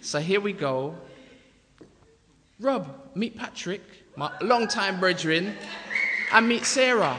So 0.00 0.18
here 0.18 0.40
we 0.40 0.52
go. 0.52 0.96
Rob, 2.60 2.94
meet 3.14 3.38
Patrick, 3.38 3.80
my 4.16 4.30
long-time 4.42 5.00
brethren, 5.00 5.54
and 6.30 6.46
meet 6.46 6.66
Sarah. 6.66 7.16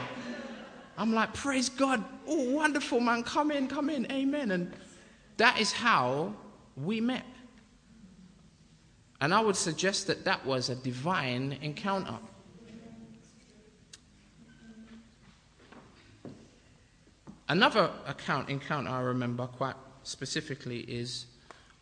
I'm 0.96 1.12
like, 1.12 1.34
praise 1.34 1.68
God. 1.68 2.04
Oh, 2.28 2.50
wonderful, 2.50 3.00
man. 3.00 3.24
Come 3.24 3.50
in, 3.50 3.66
come 3.66 3.90
in. 3.90 4.10
Amen. 4.12 4.52
And 4.52 4.72
that 5.38 5.58
is 5.58 5.72
how 5.72 6.32
we 6.76 7.00
met. 7.00 7.26
And 9.20 9.34
I 9.34 9.40
would 9.40 9.56
suggest 9.56 10.06
that 10.06 10.24
that 10.24 10.46
was 10.46 10.68
a 10.68 10.76
divine 10.76 11.58
encounter. 11.60 12.18
Another 17.48 17.90
account 18.06 18.48
encounter 18.48 18.90
I 18.90 19.00
remember 19.00 19.48
quite 19.48 19.74
specifically 20.04 20.80
is 20.82 21.26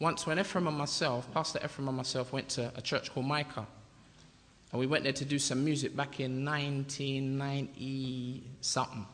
once, 0.00 0.26
when 0.26 0.38
Ephraim 0.38 0.66
and 0.66 0.76
myself, 0.76 1.32
Pastor 1.32 1.60
Ephraim 1.62 1.88
and 1.88 1.96
myself, 1.96 2.32
went 2.32 2.48
to 2.48 2.72
a 2.74 2.80
church 2.80 3.12
called 3.12 3.26
Micah, 3.26 3.66
and 4.72 4.80
we 4.80 4.86
went 4.86 5.04
there 5.04 5.12
to 5.12 5.24
do 5.24 5.38
some 5.38 5.64
music 5.64 5.94
back 5.94 6.20
in 6.20 6.44
1990 6.44 8.44
something. 8.60 9.06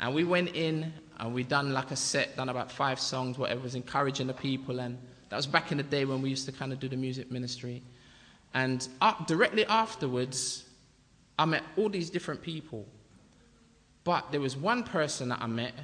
And 0.00 0.14
we 0.14 0.24
went 0.24 0.56
in 0.56 0.92
and 1.18 1.32
we 1.32 1.44
done 1.44 1.72
like 1.72 1.92
a 1.92 1.96
set, 1.96 2.36
done 2.36 2.48
about 2.48 2.70
five 2.70 2.98
songs, 2.98 3.38
whatever, 3.38 3.60
was 3.60 3.76
encouraging 3.76 4.26
the 4.26 4.34
people. 4.34 4.80
And 4.80 4.98
that 5.28 5.36
was 5.36 5.46
back 5.46 5.70
in 5.70 5.78
the 5.78 5.84
day 5.84 6.04
when 6.04 6.20
we 6.20 6.30
used 6.30 6.46
to 6.46 6.52
kind 6.52 6.72
of 6.72 6.80
do 6.80 6.88
the 6.88 6.96
music 6.96 7.30
ministry. 7.30 7.82
And 8.52 8.86
up, 9.00 9.28
directly 9.28 9.64
afterwards, 9.66 10.64
I 11.38 11.44
met 11.44 11.62
all 11.76 11.88
these 11.88 12.10
different 12.10 12.42
people. 12.42 12.84
But 14.02 14.32
there 14.32 14.40
was 14.40 14.56
one 14.56 14.82
person 14.82 15.28
that 15.28 15.40
I 15.40 15.46
met. 15.46 15.74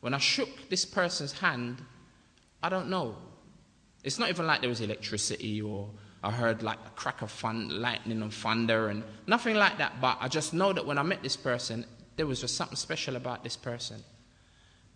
When 0.00 0.12
I 0.12 0.18
shook 0.18 0.68
this 0.68 0.84
person's 0.84 1.32
hand, 1.32 1.80
I 2.62 2.68
don't 2.68 2.88
know. 2.88 3.16
It's 4.04 4.18
not 4.18 4.28
even 4.28 4.46
like 4.46 4.60
there 4.60 4.68
was 4.68 4.80
electricity 4.80 5.60
or 5.60 5.90
I 6.22 6.30
heard 6.30 6.62
like 6.62 6.78
a 6.84 6.90
crack 6.90 7.22
of 7.22 7.30
fun, 7.30 7.80
lightning 7.80 8.22
and 8.22 8.32
thunder 8.32 8.88
and 8.88 9.04
nothing 9.26 9.56
like 9.56 9.78
that. 9.78 10.00
But 10.00 10.18
I 10.20 10.28
just 10.28 10.52
know 10.52 10.72
that 10.72 10.84
when 10.84 10.98
I 10.98 11.02
met 11.02 11.22
this 11.22 11.36
person, 11.36 11.84
there 12.16 12.26
was 12.26 12.40
just 12.40 12.56
something 12.56 12.76
special 12.76 13.16
about 13.16 13.44
this 13.44 13.56
person. 13.56 14.02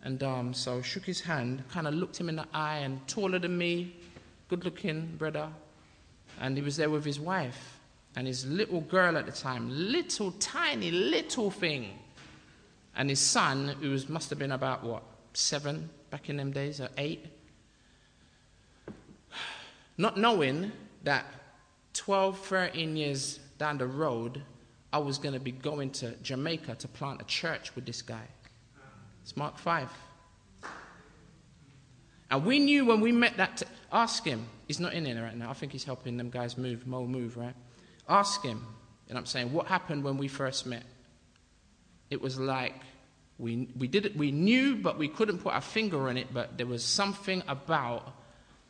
And 0.05 0.23
um, 0.25 0.53
so 0.53 0.83
shook 0.83 1.05
his 1.05 1.21
hand, 1.21 1.63
kind 1.71 1.87
of 1.87 1.95
looked 1.95 2.19
him 2.19 2.29
in 2.29 2.37
the 2.37 2.47
eye, 2.53 2.79
and 2.79 3.07
taller 3.07 3.39
than 3.39 3.57
me, 3.57 3.97
good 4.49 4.65
looking 4.65 5.15
brother. 5.17 5.49
And 6.41 6.57
he 6.57 6.63
was 6.63 6.77
there 6.77 6.91
with 6.91 7.05
his 7.05 7.21
wife 7.21 7.79
and 8.17 8.27
his 8.27 8.45
little 8.45 8.81
girl 8.81 9.17
at 9.17 9.27
the 9.27 9.33
time, 9.33 9.69
little 9.71 10.33
tiny 10.33 10.91
little 10.91 11.51
thing. 11.53 11.99
And 12.97 13.09
his 13.09 13.21
son, 13.21 13.69
who 13.81 13.91
was, 13.91 14.09
must 14.09 14.29
have 14.31 14.39
been 14.39 14.53
about 14.53 14.83
what, 14.83 15.05
seven 15.35 15.89
back 16.11 16.29
in 16.29 16.37
them 16.37 16.51
days, 16.51 16.81
or 16.81 16.89
eight. 16.99 17.27
Not 19.99 20.17
knowing 20.17 20.73
that 21.05 21.27
12, 21.95 22.39
13 22.39 22.97
years 22.97 23.39
down 23.59 23.79
the 23.79 23.87
road, 23.87 24.43
I 24.93 24.99
was 24.99 25.19
going 25.19 25.35
to 25.35 25.41
be 25.41 25.53
going 25.53 25.91
to 25.93 26.13
Jamaica 26.17 26.77
to 26.77 26.89
plant 26.89 27.21
a 27.21 27.25
church 27.25 27.75
with 27.75 27.87
this 27.87 28.03
guy. 28.03 28.27
It's 29.23 29.37
Mark 29.37 29.59
5. 29.59 29.89
And 32.31 32.45
we 32.45 32.59
knew 32.59 32.87
when 32.87 33.01
we 33.01 33.13
met 33.13 33.37
that. 33.37 33.59
T- 33.59 33.67
ask 33.93 34.25
him. 34.25 34.47
He's 34.67 34.81
not 34.81 34.95
in 34.95 35.05
here 35.05 35.23
right 35.23 35.37
now. 35.37 35.51
I 35.51 35.53
think 35.53 35.71
he's 35.71 35.85
helping 35.85 36.17
them 36.17 36.31
guys 36.31 36.57
move, 36.57 36.87
Mo 36.87 37.07
move, 37.07 37.37
right? 37.37 37.55
Ask 38.09 38.43
him. 38.43 38.67
And 39.09 39.19
I'm 39.19 39.27
saying, 39.27 39.53
what 39.53 39.67
happened 39.67 40.03
when 40.03 40.17
we 40.17 40.29
first 40.29 40.65
met? 40.65 40.85
It 42.09 42.21
was 42.21 42.39
like 42.39 42.75
we, 43.39 43.69
we 43.77 43.89
did 43.89 44.07
it, 44.07 44.17
we 44.17 44.31
knew, 44.31 44.77
but 44.77 44.99
we 44.99 45.09
couldn't 45.09 45.39
put 45.39 45.53
our 45.53 45.61
finger 45.61 46.09
on 46.09 46.17
it, 46.17 46.33
but 46.33 46.57
there 46.57 46.67
was 46.67 46.85
something 46.85 47.43
about 47.49 48.15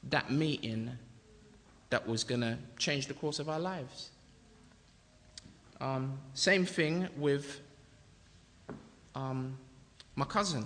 that 0.05 0.31
meeting 0.31 0.91
that 1.93 2.09
was 2.09 2.25
going 2.25 2.41
to 2.41 2.57
change 2.79 3.07
the 3.07 3.13
course 3.13 3.39
of 3.39 3.51
our 3.51 3.61
lives. 3.61 4.09
Um, 5.79 6.19
same 6.33 6.65
thing 6.65 7.07
with 7.19 7.61
um, 9.15 9.59
my 10.17 10.25
cousin, 10.25 10.65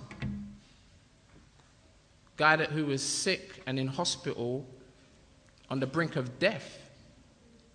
guy 2.37 2.55
that, 2.55 2.69
who 2.69 2.85
was 2.85 3.03
sick 3.03 3.61
and 3.67 3.77
in 3.77 3.87
hospital 3.87 4.65
on 5.69 5.81
the 5.81 5.85
brink 5.85 6.15
of 6.15 6.39
death, 6.39 6.79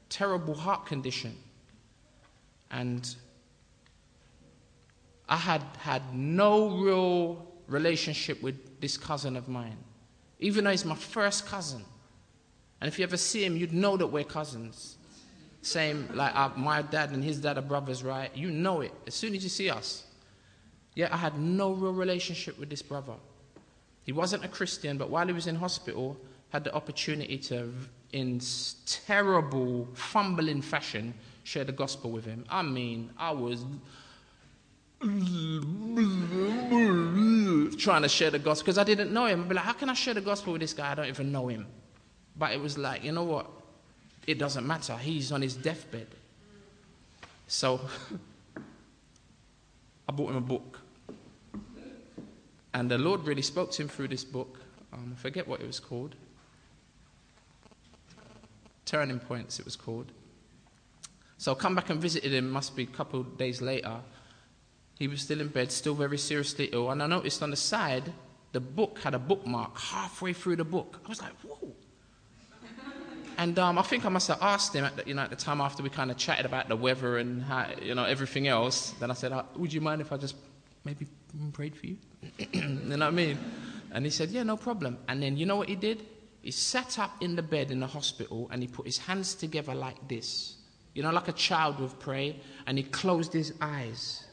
terrible 0.09 0.55
heart 0.55 0.87
condition. 0.87 1.37
And 2.71 3.15
I 5.29 5.37
had 5.37 5.62
had 5.81 6.15
no 6.15 6.71
real 6.71 7.47
relationship 7.69 8.43
with 8.43 8.81
this 8.81 8.97
cousin 8.97 9.37
of 9.37 9.47
mine, 9.47 9.77
even 10.41 10.65
though 10.65 10.71
he's 10.71 10.87
my 10.87 10.95
first 10.95 11.45
cousin. 11.45 11.85
And 12.83 12.88
if 12.88 12.99
you 12.99 13.05
ever 13.05 13.16
see 13.16 13.45
him, 13.45 13.57
you'd 13.57 13.73
know 13.73 13.97
that 13.97 14.09
we're 14.09 14.25
cousins. 14.25 14.97
Same, 15.61 16.09
like 16.14 16.35
uh, 16.35 16.51
my 16.57 16.83
dad 16.83 17.12
and 17.12 17.23
his 17.23 17.38
dad 17.38 17.57
are 17.57 17.62
brothers, 17.62 18.03
right? 18.03 18.29
You 18.37 18.51
know 18.51 18.81
it 18.81 18.92
as 19.07 19.14
soon 19.14 19.37
as 19.37 19.45
you 19.45 19.51
see 19.51 19.71
us. 19.71 20.03
Yet 20.97 21.12
I 21.12 21.16
had 21.16 21.38
no 21.38 21.71
real 21.71 21.92
relationship 21.92 22.59
with 22.59 22.71
this 22.71 22.83
brother. 22.83 23.12
He 24.03 24.11
wasn't 24.11 24.45
a 24.45 24.49
Christian, 24.49 24.99
but 24.99 25.11
while 25.11 25.25
he 25.25 25.33
was 25.33 25.47
in 25.47 25.55
hospital, 25.55 26.16
had 26.49 26.64
the 26.64 26.75
opportunity 26.75 27.38
to, 27.38 27.73
in 28.12 28.40
terrible, 28.85 29.87
fumbling 29.95 30.61
fashion, 30.61 31.14
share 31.45 31.62
the 31.62 31.71
gospel 31.71 32.11
with 32.11 32.25
him. 32.25 32.45
I 32.51 32.62
mean, 32.62 33.11
I 33.16 33.31
was 33.31 33.64
trying 37.79 38.03
to 38.03 38.09
share 38.09 38.33
the 38.33 38.40
gospel 38.40 38.64
because 38.64 38.79
I 38.79 38.83
didn't 38.83 39.12
know 39.12 39.27
him. 39.27 39.42
I'd 39.42 39.49
be 39.49 39.55
like, 39.55 39.66
how 39.66 39.73
can 39.73 39.88
I 39.88 39.95
share 39.95 40.14
the 40.14 40.21
gospel 40.21 40.55
with 40.55 40.62
this 40.62 40.75
guy? 40.75 40.90
I 40.90 40.95
don't 40.97 41.07
even 41.07 41.31
know 41.31 41.47
him. 41.47 41.68
But 42.37 42.53
it 42.53 42.61
was 42.61 42.79
like, 42.79 43.05
you 43.05 43.12
know 43.12 43.25
what? 43.25 43.51
It 44.27 44.38
doesn't 44.38 44.66
matter. 44.66 44.97
He's 44.97 45.33
on 45.33 45.42
his 45.42 45.55
deathbed. 45.55 46.07
So 47.47 47.81
I 50.09 50.12
bought 50.12 50.31
him 50.31 50.37
a 50.37 50.40
book. 50.40 50.81
And 52.75 52.90
the 52.90 52.99
Lord 52.99 53.27
really 53.27 53.42
spoke 53.42 53.71
to 53.73 53.83
him 53.83 53.88
through 53.88 54.09
this 54.09 54.25
book. 54.25 54.59
Um, 54.92 55.14
I 55.16 55.21
forget 55.21 55.47
what 55.47 55.61
it 55.61 55.66
was 55.66 55.81
called. 55.81 56.14
Turning 58.87 59.18
Points, 59.18 59.59
it 59.59 59.64
was 59.64 59.77
called. 59.77 60.11
So 61.38 61.53
I 61.53 61.55
come 61.55 61.75
back 61.75 61.90
and 61.90 62.01
visited 62.01 62.33
him, 62.33 62.51
must 62.51 62.77
be 62.77 62.85
a 62.85 62.87
couple 62.87 63.21
of 63.21 63.37
days 63.37 63.61
later. 63.61 63.97
He 64.99 65.09
was 65.09 65.21
still 65.21 65.40
in 65.40 65.49
bed, 65.49 65.73
still 65.73 65.95
very 65.95 66.18
seriously 66.18 66.71
ill. 66.73 66.90
And 66.90 67.03
I 67.03 67.07
noticed 67.07 67.42
on 67.42 67.51
the 67.51 67.57
side, 67.57 68.12
the 68.53 68.61
book 68.61 69.01
had 69.01 69.14
a 69.14 69.18
bookmark 69.18 69.79
halfway 69.79 70.33
through 70.33 70.57
the 70.57 70.64
book. 70.64 71.01
I 71.05 71.09
was 71.09 71.21
like, 71.21 71.33
whoa. 71.40 71.75
And 73.43 73.59
um, 73.59 73.77
I 73.77 73.83
think 73.83 74.05
I 74.05 74.09
must 74.09 74.29
have 74.29 74.41
asked 74.41 74.73
him 74.73 74.85
at 74.85 74.95
the, 74.95 75.03
you 75.05 75.15
know, 75.15 75.23
at 75.23 75.31
the 75.31 75.35
time 75.35 75.61
after 75.61 75.83
we 75.83 75.91
kind 75.91 76.13
of 76.13 76.17
chatted 76.17 76.47
about 76.47 76.69
the 76.69 76.77
weather 76.77 77.19
and 77.19 77.43
how, 77.43 77.67
you 77.83 77.93
know, 77.93 78.05
everything 78.05 78.47
else. 78.47 78.93
Then 79.01 79.11
I 79.11 79.15
said, 79.15 79.33
uh, 79.33 79.43
Would 79.57 79.73
you 79.73 79.81
mind 79.81 80.01
if 80.01 80.13
I 80.13 80.17
just 80.17 80.37
maybe 80.85 81.09
prayed 81.53 81.77
for 81.77 81.87
you? 81.87 81.97
you 82.53 82.63
know 82.63 82.99
what 82.99 83.03
I 83.03 83.11
mean? 83.11 83.37
And 83.91 84.05
he 84.05 84.13
said, 84.13 84.29
Yeah, 84.29 84.45
no 84.45 84.57
problem. 84.57 84.97
And 85.09 85.21
then 85.21 85.37
you 85.37 85.45
know 85.45 85.57
what 85.57 85.69
he 85.69 85.75
did? 85.75 86.07
He 86.41 86.53
sat 86.53 87.01
up 87.01 87.21
in 87.21 87.35
the 87.35 87.43
bed 87.43 87.73
in 87.73 87.81
the 87.81 87.87
hospital 87.89 88.49
and 88.53 88.63
he 88.63 88.69
put 88.69 88.87
his 88.87 88.99
hands 88.99 89.35
together 89.35 89.75
like 89.75 90.07
this. 90.07 90.59
You 90.95 91.03
know, 91.03 91.11
like 91.11 91.27
a 91.27 91.33
child 91.33 91.81
would 91.81 91.99
pray. 91.99 92.37
And 92.69 92.79
he 92.79 92.85
closed 92.85 93.33
his 93.33 93.55
eyes. 93.61 94.25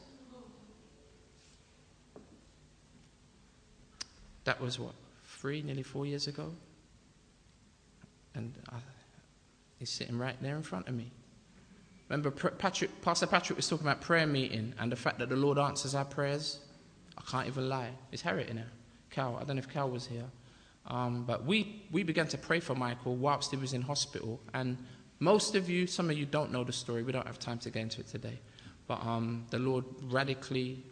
That 4.44 4.60
was 4.60 4.78
what, 4.78 4.94
three, 5.24 5.62
nearly 5.62 5.82
four 5.82 6.06
years 6.06 6.28
ago? 6.28 6.52
And 8.34 8.54
I, 8.70 8.76
he's 9.80 9.90
sitting 9.90 10.16
right 10.16 10.36
there 10.40 10.54
in 10.54 10.62
front 10.62 10.86
of 10.86 10.94
me. 10.94 11.10
Remember, 12.08 12.30
Patrick, 12.30 13.02
Pastor 13.02 13.26
Patrick 13.26 13.56
was 13.56 13.68
talking 13.68 13.86
about 13.86 14.00
prayer 14.00 14.26
meeting 14.26 14.74
and 14.78 14.92
the 14.92 14.96
fact 14.96 15.18
that 15.18 15.28
the 15.28 15.36
Lord 15.36 15.58
answers 15.58 15.94
our 15.94 16.04
prayers. 16.04 16.60
I 17.16 17.22
can't 17.28 17.48
even 17.48 17.68
lie. 17.68 17.90
It's 18.12 18.22
Harriet 18.22 18.48
in 18.48 18.58
here. 18.58 18.70
Cal, 19.10 19.36
I 19.36 19.44
don't 19.44 19.56
know 19.56 19.60
if 19.60 19.68
Cal 19.68 19.88
was 19.88 20.06
here. 20.06 20.26
Um, 20.86 21.24
but 21.24 21.44
we, 21.44 21.82
we 21.90 22.02
began 22.02 22.26
to 22.28 22.38
pray 22.38 22.60
for 22.60 22.74
Michael 22.74 23.16
whilst 23.16 23.50
he 23.50 23.56
was 23.56 23.74
in 23.74 23.82
hospital. 23.82 24.40
And 24.54 24.76
most 25.18 25.54
of 25.54 25.70
you, 25.70 25.86
some 25.86 26.10
of 26.10 26.18
you 26.18 26.26
don't 26.26 26.50
know 26.50 26.64
the 26.64 26.72
story. 26.72 27.02
We 27.02 27.12
don't 27.12 27.26
have 27.26 27.38
time 27.38 27.58
to 27.60 27.70
get 27.70 27.82
into 27.82 28.00
it 28.00 28.08
today. 28.08 28.40
But 28.86 29.04
um, 29.06 29.46
the 29.50 29.58
Lord 29.58 29.84
radically, 30.02 30.84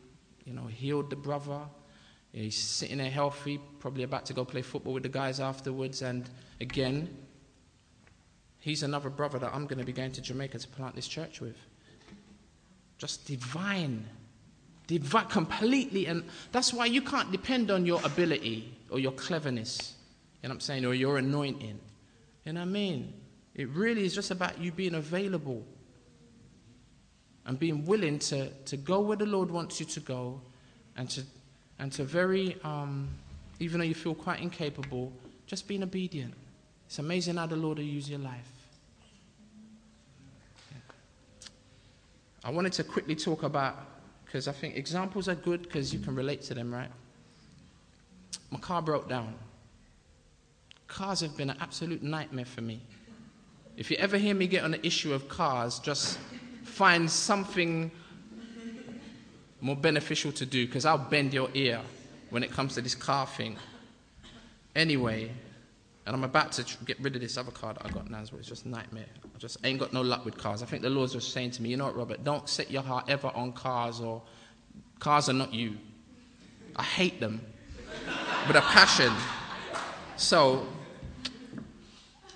you 0.45 0.53
know, 0.53 0.67
healed 0.67 1.11
the 1.11 1.17
brother. 1.17 1.61
He's 2.33 2.57
sitting 2.57 2.99
there 2.99 3.11
healthy, 3.11 3.59
probably 3.81 4.05
about 4.05 4.25
to 4.27 4.35
go 4.35 4.45
play 4.45 4.63
football 4.63 4.93
with 4.93 5.03
the 5.03 5.09
guys 5.09 5.41
afterwards. 5.41 6.03
And 6.03 6.31
again, 6.61 7.09
He's 8.61 8.83
another 8.83 9.11
brother 9.11 9.39
that 9.39 9.55
I'm 9.55 9.67
going 9.67 9.79
to 9.79 9.85
be 9.85 9.93
going 9.93 10.13
to 10.13 10.21
Jamaica 10.21 10.59
to 10.59 10.69
plant 10.69 10.95
this 10.95 11.09
church 11.09 11.41
with. 11.41 11.57
Just 12.99 13.27
divine. 13.27 14.07
Divine, 14.87 15.27
completely. 15.27 16.07
And 16.07 16.25
that's 16.51 16.73
why 16.73 16.87
you 16.87 17.01
can't 17.01 17.31
depend 17.31 17.71
on 17.71 17.87
your 17.87 18.01
ability 18.05 18.75
or 18.91 18.99
your 18.99 19.13
cleverness. 19.13 19.95
You 20.43 20.49
know 20.49 20.53
what 20.53 20.57
I'm 20.57 20.61
saying? 20.61 20.85
Or 20.85 20.95
your 20.95 21.19
anointing. 21.19 21.79
You 22.45 22.53
know 22.53 22.61
what 22.61 22.67
I 22.67 22.71
mean? 22.71 23.13
It 23.55 23.69
really 23.69 24.05
is 24.05 24.15
just 24.15 24.31
about 24.31 24.61
you 24.61 24.73
being 24.73 24.95
available 24.95 25.65
and 27.47 27.59
being 27.59 27.87
willing 27.87 28.19
to, 28.19 28.51
to 28.51 28.77
go 28.77 29.01
where 29.01 29.17
the 29.17 29.27
Lord 29.27 29.51
wants 29.51 29.81
you 29.81 29.87
to 29.87 30.01
go 30.01 30.41
and 30.97 31.09
to, 31.11 31.23
and 31.79 31.91
to 31.93 32.05
very, 32.05 32.57
um, 32.63 33.09
even 33.59 33.79
though 33.79 33.87
you 33.87 33.95
feel 33.95 34.15
quite 34.15 34.41
incapable, 34.41 35.13
just 35.47 35.67
being 35.67 35.83
obedient. 35.83 36.35
It's 36.89 36.99
amazing 36.99 37.37
how 37.37 37.45
the 37.45 37.55
Lord 37.55 37.77
will 37.77 37.85
use 37.85 38.09
your 38.09 38.19
life. 38.19 38.51
I 42.43 42.51
wanted 42.51 42.73
to 42.73 42.85
quickly 42.85 43.15
talk 43.15 43.43
about, 43.43 43.77
because 44.25 44.49
I 44.49 44.53
think 44.53 44.75
examples 44.75 45.29
are 45.29 45.35
good 45.35 45.65
because 45.65 45.93
you 45.93 46.01
can 46.01 46.15
relate 46.15 46.41
to 46.45 46.55
them, 46.55 46.73
right? 46.73 46.91
My 48.51 48.59
car 48.59 48.81
broke 48.81 49.07
down. 49.07 49.35
Cars 50.87 51.21
have 51.21 51.37
been 51.37 51.51
an 51.51 51.59
absolute 51.61 52.03
nightmare 52.03 52.47
for 52.47 52.63
me. 52.63 52.81
If 53.77 53.91
you 53.91 53.99
ever 53.99 54.17
hear 54.17 54.35
me 54.35 54.47
get 54.47 54.65
on 54.65 54.71
the 54.71 54.87
issue 54.87 55.13
of 55.13 55.29
cars, 55.29 55.81
just 55.81 56.19
find 56.65 57.11
something 57.11 57.91
more 59.61 59.77
beneficial 59.77 60.33
to 60.33 60.47
do 60.47 60.65
because 60.65 60.87
I'll 60.87 60.97
bend 60.97 61.35
your 61.35 61.51
ear 61.53 61.83
when 62.31 62.43
it 62.43 62.51
comes 62.51 62.77
to 62.77 62.81
this 62.81 62.95
car 62.95 63.27
thing. 63.27 63.59
Anyway, 64.75 65.33
and 66.09 66.17
I'm 66.17 66.25
about 66.25 66.53
to 66.53 66.65
get 66.87 66.99
rid 67.01 67.15
of 67.17 67.21
this 67.21 67.37
other 67.37 67.51
car 67.51 67.75
that 67.75 67.85
I 67.85 67.91
got 67.91 68.11
now, 68.11 68.25
so 68.25 68.39
it's 68.39 68.49
just 68.49 68.65
a 68.65 68.69
nightmare. 68.71 69.05
I 69.23 69.39
just 69.39 69.59
ain't 69.63 69.79
got 69.79 69.93
no 69.93 70.01
luck 70.01 70.25
with 70.25 70.39
cars. 70.39 70.63
I 70.63 70.67
think 70.67 70.81
the 70.81 70.89
Lord's 70.89 71.13
just 71.13 71.35
saying 71.35 71.51
to 71.53 71.63
me, 71.63 71.69
you 71.69 71.77
know 71.77 71.85
what, 71.85 71.97
Robert, 71.97 72.25
don't 72.25 72.49
set 72.49 72.71
your 72.71 72.81
heart 72.81 73.05
ever 73.11 73.31
on 73.35 73.53
cars 73.53 74.01
or 74.01 74.23
cars 75.01 75.29
are 75.29 75.35
not 75.35 75.53
you. 75.53 75.77
I 76.77 76.83
hate 76.83 77.21
them 77.21 77.43
with 78.47 78.57
a 78.57 78.63
passion. 78.63 79.13
So, 80.17 80.67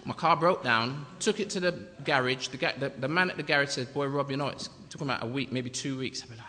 my 0.04 0.12
car 0.12 0.36
broke 0.36 0.62
down, 0.62 1.06
took 1.18 1.40
it 1.40 1.48
to 1.50 1.60
the 1.60 1.72
garage. 2.04 2.48
The, 2.48 2.58
ga- 2.58 2.74
the, 2.78 2.90
the, 2.90 3.08
man 3.08 3.30
at 3.30 3.38
the 3.38 3.42
garage 3.42 3.70
said, 3.70 3.94
Boy, 3.94 4.04
Rob, 4.06 4.30
you 4.30 4.36
know, 4.36 4.48
it 4.48 4.68
took 4.90 5.00
about 5.00 5.22
a 5.22 5.26
week, 5.26 5.50
maybe 5.50 5.70
two 5.70 5.96
weeks. 5.96 6.22
I'd 6.22 6.28
be 6.28 6.36
like, 6.36 6.44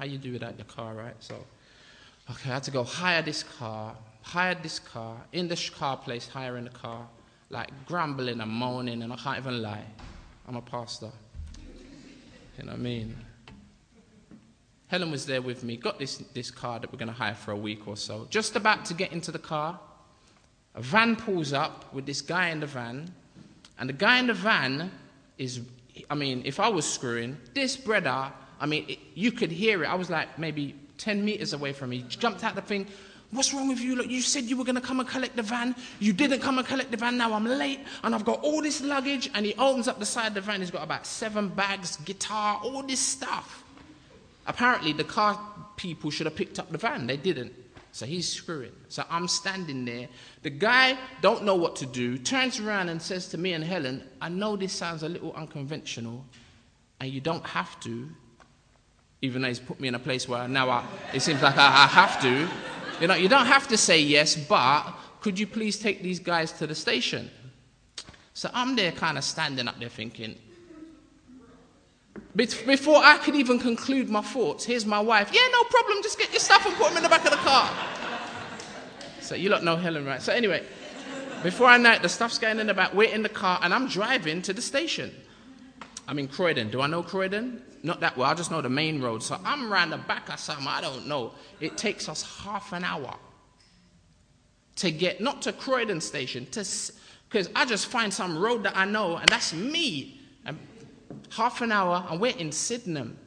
How 0.00 0.04
you 0.04 0.18
do 0.18 0.32
without 0.32 0.58
your 0.58 0.66
car, 0.66 0.94
right? 0.94 1.14
So, 1.20 1.36
okay, 2.28 2.50
I 2.50 2.54
had 2.54 2.64
to 2.64 2.72
go 2.72 2.82
hire 2.82 3.22
this 3.22 3.44
car 3.44 3.94
hired 4.24 4.62
this 4.62 4.78
car, 4.78 5.16
in 5.32 5.48
this 5.48 5.68
car 5.68 5.96
place, 5.98 6.26
hiring 6.26 6.64
the 6.64 6.70
car, 6.70 7.06
like 7.50 7.70
grumbling 7.86 8.40
and 8.40 8.50
moaning, 8.50 9.02
and 9.02 9.12
I 9.12 9.16
can't 9.16 9.38
even 9.38 9.60
lie. 9.62 9.84
I'm 10.48 10.56
a 10.56 10.62
pastor. 10.62 11.10
You 12.58 12.64
know 12.64 12.72
what 12.72 12.78
I 12.78 12.82
mean? 12.82 13.16
Helen 14.86 15.10
was 15.10 15.26
there 15.26 15.42
with 15.42 15.62
me, 15.62 15.76
got 15.76 15.98
this, 15.98 16.18
this 16.34 16.50
car 16.50 16.80
that 16.80 16.90
we're 16.90 16.98
going 16.98 17.08
to 17.08 17.14
hire 17.14 17.34
for 17.34 17.52
a 17.52 17.56
week 17.56 17.86
or 17.86 17.96
so. 17.96 18.26
Just 18.30 18.56
about 18.56 18.84
to 18.86 18.94
get 18.94 19.12
into 19.12 19.30
the 19.30 19.38
car, 19.38 19.78
a 20.74 20.80
van 20.80 21.16
pulls 21.16 21.52
up 21.52 21.92
with 21.92 22.06
this 22.06 22.22
guy 22.22 22.48
in 22.48 22.60
the 22.60 22.66
van, 22.66 23.12
and 23.78 23.88
the 23.88 23.94
guy 23.94 24.18
in 24.18 24.26
the 24.26 24.34
van 24.34 24.90
is, 25.36 25.60
I 26.08 26.14
mean, 26.14 26.42
if 26.46 26.60
I 26.60 26.68
was 26.68 26.90
screwing, 26.90 27.36
this 27.54 27.76
brother, 27.76 28.32
I 28.58 28.66
mean, 28.66 28.86
it, 28.88 28.98
you 29.14 29.32
could 29.32 29.50
hear 29.50 29.84
it. 29.84 29.86
I 29.86 29.94
was 29.94 30.08
like 30.08 30.38
maybe 30.38 30.76
10 30.96 31.24
meters 31.24 31.52
away 31.52 31.72
from 31.72 31.90
me. 31.90 31.98
He 31.98 32.02
jumped 32.04 32.42
out 32.42 32.54
the 32.54 32.62
thing. 32.62 32.86
What's 33.34 33.52
wrong 33.52 33.66
with 33.66 33.80
you? 33.80 33.96
Look, 33.96 34.08
you 34.08 34.20
said 34.20 34.44
you 34.44 34.56
were 34.56 34.64
going 34.64 34.76
to 34.76 34.80
come 34.80 35.00
and 35.00 35.08
collect 35.08 35.34
the 35.34 35.42
van. 35.42 35.74
You 35.98 36.12
didn't 36.12 36.38
come 36.40 36.58
and 36.58 36.66
collect 36.66 36.92
the 36.92 36.96
van. 36.96 37.16
Now 37.16 37.32
I'm 37.32 37.44
late 37.44 37.80
and 38.04 38.14
I've 38.14 38.24
got 38.24 38.40
all 38.44 38.62
this 38.62 38.80
luggage. 38.80 39.28
And 39.34 39.44
he 39.44 39.54
opens 39.54 39.88
up 39.88 39.98
the 39.98 40.06
side 40.06 40.28
of 40.28 40.34
the 40.34 40.40
van. 40.40 40.60
He's 40.60 40.70
got 40.70 40.84
about 40.84 41.04
seven 41.04 41.48
bags, 41.48 41.96
guitar, 41.96 42.60
all 42.62 42.84
this 42.84 43.00
stuff. 43.00 43.64
Apparently, 44.46 44.92
the 44.92 45.02
car 45.02 45.40
people 45.76 46.10
should 46.10 46.26
have 46.26 46.36
picked 46.36 46.60
up 46.60 46.70
the 46.70 46.78
van. 46.78 47.08
They 47.08 47.16
didn't. 47.16 47.52
So 47.90 48.06
he's 48.06 48.28
screwing. 48.28 48.72
So 48.88 49.04
I'm 49.10 49.26
standing 49.26 49.84
there. 49.84 50.08
The 50.42 50.50
guy 50.50 50.96
don't 51.20 51.42
know 51.44 51.56
what 51.56 51.74
to 51.76 51.86
do, 51.86 52.18
turns 52.18 52.60
around 52.60 52.88
and 52.88 53.00
says 53.00 53.28
to 53.28 53.38
me 53.38 53.52
and 53.52 53.64
Helen, 53.64 54.02
I 54.20 54.28
know 54.28 54.56
this 54.56 54.72
sounds 54.72 55.02
a 55.02 55.08
little 55.08 55.32
unconventional, 55.32 56.24
and 57.00 57.10
you 57.10 57.20
don't 57.20 57.46
have 57.46 57.78
to, 57.80 58.08
even 59.22 59.42
though 59.42 59.48
he's 59.48 59.60
put 59.60 59.78
me 59.80 59.88
in 59.88 59.94
a 59.94 60.00
place 60.00 60.28
where 60.28 60.46
now 60.48 60.70
I, 60.70 60.84
it 61.12 61.20
seems 61.20 61.40
like 61.40 61.56
I, 61.56 61.66
I 61.66 61.86
have 61.86 62.20
to. 62.22 62.48
You 63.00 63.08
know, 63.08 63.14
you 63.14 63.28
don't 63.28 63.46
have 63.46 63.68
to 63.68 63.76
say 63.76 64.00
yes, 64.00 64.36
but 64.36 64.92
could 65.20 65.38
you 65.38 65.46
please 65.46 65.78
take 65.78 66.02
these 66.02 66.18
guys 66.18 66.52
to 66.52 66.66
the 66.66 66.74
station? 66.74 67.30
So 68.34 68.50
I'm 68.52 68.76
there 68.76 68.92
kind 68.92 69.18
of 69.18 69.24
standing 69.24 69.68
up 69.68 69.78
there 69.78 69.88
thinking, 69.88 70.36
before 72.36 72.96
I 72.96 73.18
could 73.18 73.34
even 73.34 73.58
conclude 73.58 74.08
my 74.08 74.20
thoughts, 74.20 74.64
here's 74.64 74.86
my 74.86 75.00
wife. 75.00 75.30
Yeah, 75.32 75.46
no 75.52 75.64
problem. 75.64 76.02
Just 76.02 76.18
get 76.18 76.30
your 76.32 76.40
stuff 76.40 76.66
and 76.66 76.74
put 76.76 76.88
them 76.88 76.98
in 76.98 77.02
the 77.02 77.08
back 77.08 77.24
of 77.24 77.30
the 77.30 77.36
car. 77.38 77.70
So 79.20 79.34
you 79.34 79.48
lot 79.48 79.64
know 79.64 79.76
Helen, 79.76 80.04
right? 80.04 80.20
So 80.20 80.32
anyway, 80.32 80.64
before 81.42 81.66
I 81.66 81.78
know 81.78 81.92
it, 81.92 82.02
the 82.02 82.08
stuff's 82.08 82.38
going 82.38 82.58
in 82.58 82.66
the 82.66 82.74
back. 82.74 82.92
We're 82.92 83.12
in 83.12 83.22
the 83.22 83.28
car, 83.28 83.58
and 83.62 83.72
I'm 83.72 83.88
driving 83.88 84.42
to 84.42 84.52
the 84.52 84.62
station. 84.62 85.12
I'm 86.06 86.18
in 86.18 86.28
Croydon. 86.28 86.70
Do 86.70 86.80
I 86.80 86.86
know 86.86 87.02
Croydon? 87.02 87.62
Not 87.84 88.00
that 88.00 88.16
well. 88.16 88.30
I 88.30 88.34
just 88.34 88.50
know 88.50 88.62
the 88.62 88.70
main 88.70 89.02
road. 89.02 89.22
So 89.22 89.38
I'm 89.44 89.70
around 89.70 89.90
the 89.90 89.98
back 89.98 90.32
of 90.32 90.40
something. 90.40 90.66
I 90.66 90.80
don't 90.80 91.06
know. 91.06 91.32
It 91.60 91.76
takes 91.76 92.08
us 92.08 92.22
half 92.42 92.72
an 92.72 92.82
hour 92.82 93.14
to 94.76 94.90
get 94.90 95.20
not 95.20 95.42
to 95.42 95.52
Croydon 95.52 96.00
station 96.00 96.46
because 96.46 97.50
I 97.54 97.66
just 97.66 97.86
find 97.86 98.12
some 98.12 98.38
road 98.38 98.62
that 98.64 98.74
I 98.74 98.86
know, 98.86 99.18
and 99.18 99.28
that's 99.28 99.52
me 99.52 100.18
And 100.46 100.58
half 101.30 101.60
an 101.60 101.72
hour, 101.72 102.06
and 102.08 102.18
we're 102.18 102.36
in 102.36 102.52
Sydenham. 102.52 103.18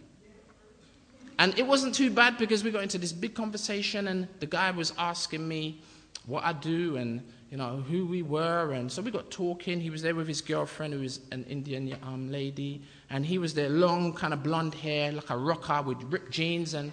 And 1.38 1.58
it 1.58 1.67
wasn't 1.67 1.93
too 1.93 2.10
bad 2.10 2.39
because 2.39 2.63
we 2.63 2.72
got 2.72 2.82
into 2.82 2.98
this 2.98 3.13
big 3.13 3.36
conversation, 3.36 4.08
and 4.08 4.28
the 4.39 4.48
guy 4.48 4.72
was 4.72 4.91
asking 4.98 5.48
me 5.48 5.82
what 6.26 6.43
I 6.43 6.54
do 6.54 6.98
and 6.98 7.22
you 7.52 7.58
know 7.58 7.78
who 7.78 8.06
we 8.06 8.22
were, 8.22 8.74
and 8.74 8.92
so 8.92 9.02
we 9.02 9.12
got 9.12 9.32
talking. 9.32 9.80
He 9.80 9.90
was 9.90 10.02
there 10.02 10.16
with 10.16 10.28
his 10.28 10.42
girlfriend, 10.42 10.94
who 10.94 11.00
was 11.00 11.22
an 11.32 11.44
Indian 11.46 11.96
um, 12.04 12.32
lady, 12.32 12.82
and 13.10 13.26
he 13.26 13.38
was 13.38 13.54
there, 13.54 13.70
long 13.70 14.14
kind 14.14 14.34
of 14.34 14.44
blonde 14.44 14.76
hair, 14.76 15.12
like 15.12 15.30
a 15.30 15.38
rocker 15.38 15.82
with 15.82 16.02
ripped 16.04 16.32
jeans, 16.32 16.74
and 16.74 16.92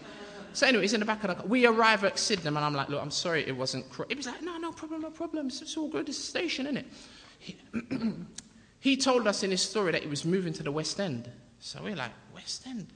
so 0.52 0.66
anyway, 0.66 0.82
he's 0.82 0.94
in 0.94 1.00
the 1.00 1.06
back 1.06 1.24
of 1.24 1.28
the 1.28 1.34
car. 1.34 1.46
We 1.46 1.66
arrive 1.66 2.04
at 2.04 2.18
Sydenham, 2.18 2.56
and 2.56 2.64
I'm 2.64 2.74
like, 2.74 2.88
look, 2.88 3.02
I'm 3.02 3.10
sorry, 3.10 3.46
it 3.46 3.56
wasn't. 3.56 3.90
Cro-. 3.90 4.06
He 4.08 4.14
was 4.14 4.26
like, 4.26 4.42
no, 4.42 4.56
no 4.56 4.70
problem, 4.70 5.02
no 5.02 5.10
problem. 5.10 5.48
It's, 5.48 5.60
it's 5.62 5.76
all 5.76 5.88
good. 5.88 6.08
It's 6.08 6.18
a 6.18 6.22
station, 6.22 6.66
isn't 6.66 6.76
it? 6.76 6.86
He, 7.40 7.56
He 8.84 8.98
told 8.98 9.26
us 9.26 9.42
in 9.42 9.50
his 9.50 9.62
story 9.62 9.92
that 9.92 10.02
he 10.02 10.08
was 10.08 10.26
moving 10.26 10.52
to 10.52 10.62
the 10.62 10.70
West 10.70 11.00
End. 11.00 11.30
So 11.58 11.80
we're 11.82 11.96
like, 11.96 12.10
West 12.34 12.66
End? 12.66 12.86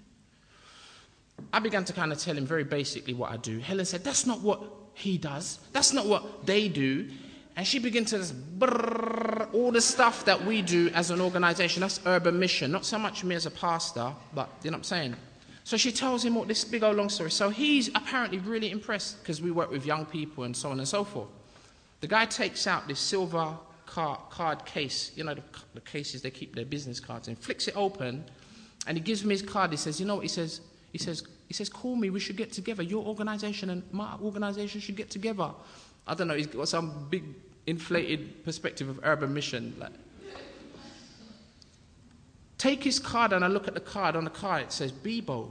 I 1.50 1.60
began 1.60 1.82
to 1.86 1.94
kind 1.94 2.12
of 2.12 2.18
tell 2.18 2.36
him 2.36 2.44
very 2.44 2.62
basically 2.62 3.14
what 3.14 3.32
I 3.32 3.38
do. 3.38 3.58
Helen 3.58 3.86
said, 3.86 4.04
That's 4.04 4.26
not 4.26 4.42
what 4.42 4.62
he 4.92 5.16
does. 5.16 5.60
That's 5.72 5.94
not 5.94 6.04
what 6.04 6.44
they 6.44 6.68
do. 6.68 7.08
And 7.58 7.66
she 7.66 7.80
began 7.80 8.04
to 8.04 8.18
brrr, 8.18 9.52
all 9.52 9.72
the 9.72 9.80
stuff 9.80 10.24
that 10.26 10.44
we 10.44 10.62
do 10.62 10.90
as 10.94 11.10
an 11.10 11.20
organization. 11.20 11.80
That's 11.80 11.98
urban 12.06 12.38
mission. 12.38 12.70
Not 12.70 12.84
so 12.84 13.00
much 13.00 13.24
me 13.24 13.34
as 13.34 13.46
a 13.46 13.50
pastor, 13.50 14.12
but 14.32 14.48
you 14.62 14.70
know 14.70 14.76
what 14.76 14.78
I'm 14.78 14.84
saying? 14.84 15.16
So 15.64 15.76
she 15.76 15.90
tells 15.90 16.24
him 16.24 16.36
all 16.36 16.44
this 16.44 16.64
big 16.64 16.84
old 16.84 16.96
long 16.96 17.08
story. 17.08 17.32
So 17.32 17.50
he's 17.50 17.88
apparently 17.96 18.38
really 18.38 18.70
impressed 18.70 19.18
because 19.18 19.42
we 19.42 19.50
work 19.50 19.72
with 19.72 19.84
young 19.84 20.06
people 20.06 20.44
and 20.44 20.56
so 20.56 20.70
on 20.70 20.78
and 20.78 20.86
so 20.86 21.02
forth. 21.02 21.26
The 22.00 22.06
guy 22.06 22.26
takes 22.26 22.68
out 22.68 22.86
this 22.86 23.00
silver 23.00 23.52
card, 23.86 24.20
card 24.30 24.64
case, 24.64 25.10
you 25.16 25.24
know, 25.24 25.34
the, 25.34 25.42
the, 25.74 25.80
cases 25.80 26.22
they 26.22 26.30
keep 26.30 26.54
their 26.54 26.64
business 26.64 27.00
cards 27.00 27.26
in, 27.26 27.34
flicks 27.34 27.66
it 27.66 27.76
open, 27.76 28.24
and 28.86 28.96
he 28.96 29.02
gives 29.02 29.24
me 29.24 29.34
his 29.34 29.42
card. 29.42 29.72
He 29.72 29.76
says, 29.76 29.98
You 29.98 30.06
know 30.06 30.14
what? 30.14 30.22
He 30.22 30.28
says, 30.28 30.60
he 30.92 30.98
says, 30.98 31.24
he 31.48 31.54
says, 31.54 31.68
Call 31.68 31.96
me, 31.96 32.08
we 32.08 32.20
should 32.20 32.36
get 32.36 32.52
together. 32.52 32.84
Your 32.84 33.04
organization 33.04 33.70
and 33.70 33.82
my 33.90 34.14
organization 34.22 34.80
should 34.80 34.96
get 34.96 35.10
together. 35.10 35.50
I 36.06 36.14
don't 36.14 36.28
know, 36.28 36.34
he's 36.34 36.46
got 36.46 36.68
some 36.68 37.08
big 37.10 37.24
inflated 37.68 38.44
perspective 38.44 38.88
of 38.88 39.00
urban 39.02 39.32
mission. 39.32 39.74
Like, 39.78 39.92
take 42.56 42.82
his 42.82 42.98
card 42.98 43.32
and 43.32 43.44
I 43.44 43.48
look 43.48 43.68
at 43.68 43.74
the 43.74 43.80
card. 43.80 44.16
On 44.16 44.24
the 44.24 44.30
card 44.30 44.62
it 44.62 44.72
says 44.72 44.90
Bebo. 44.90 45.50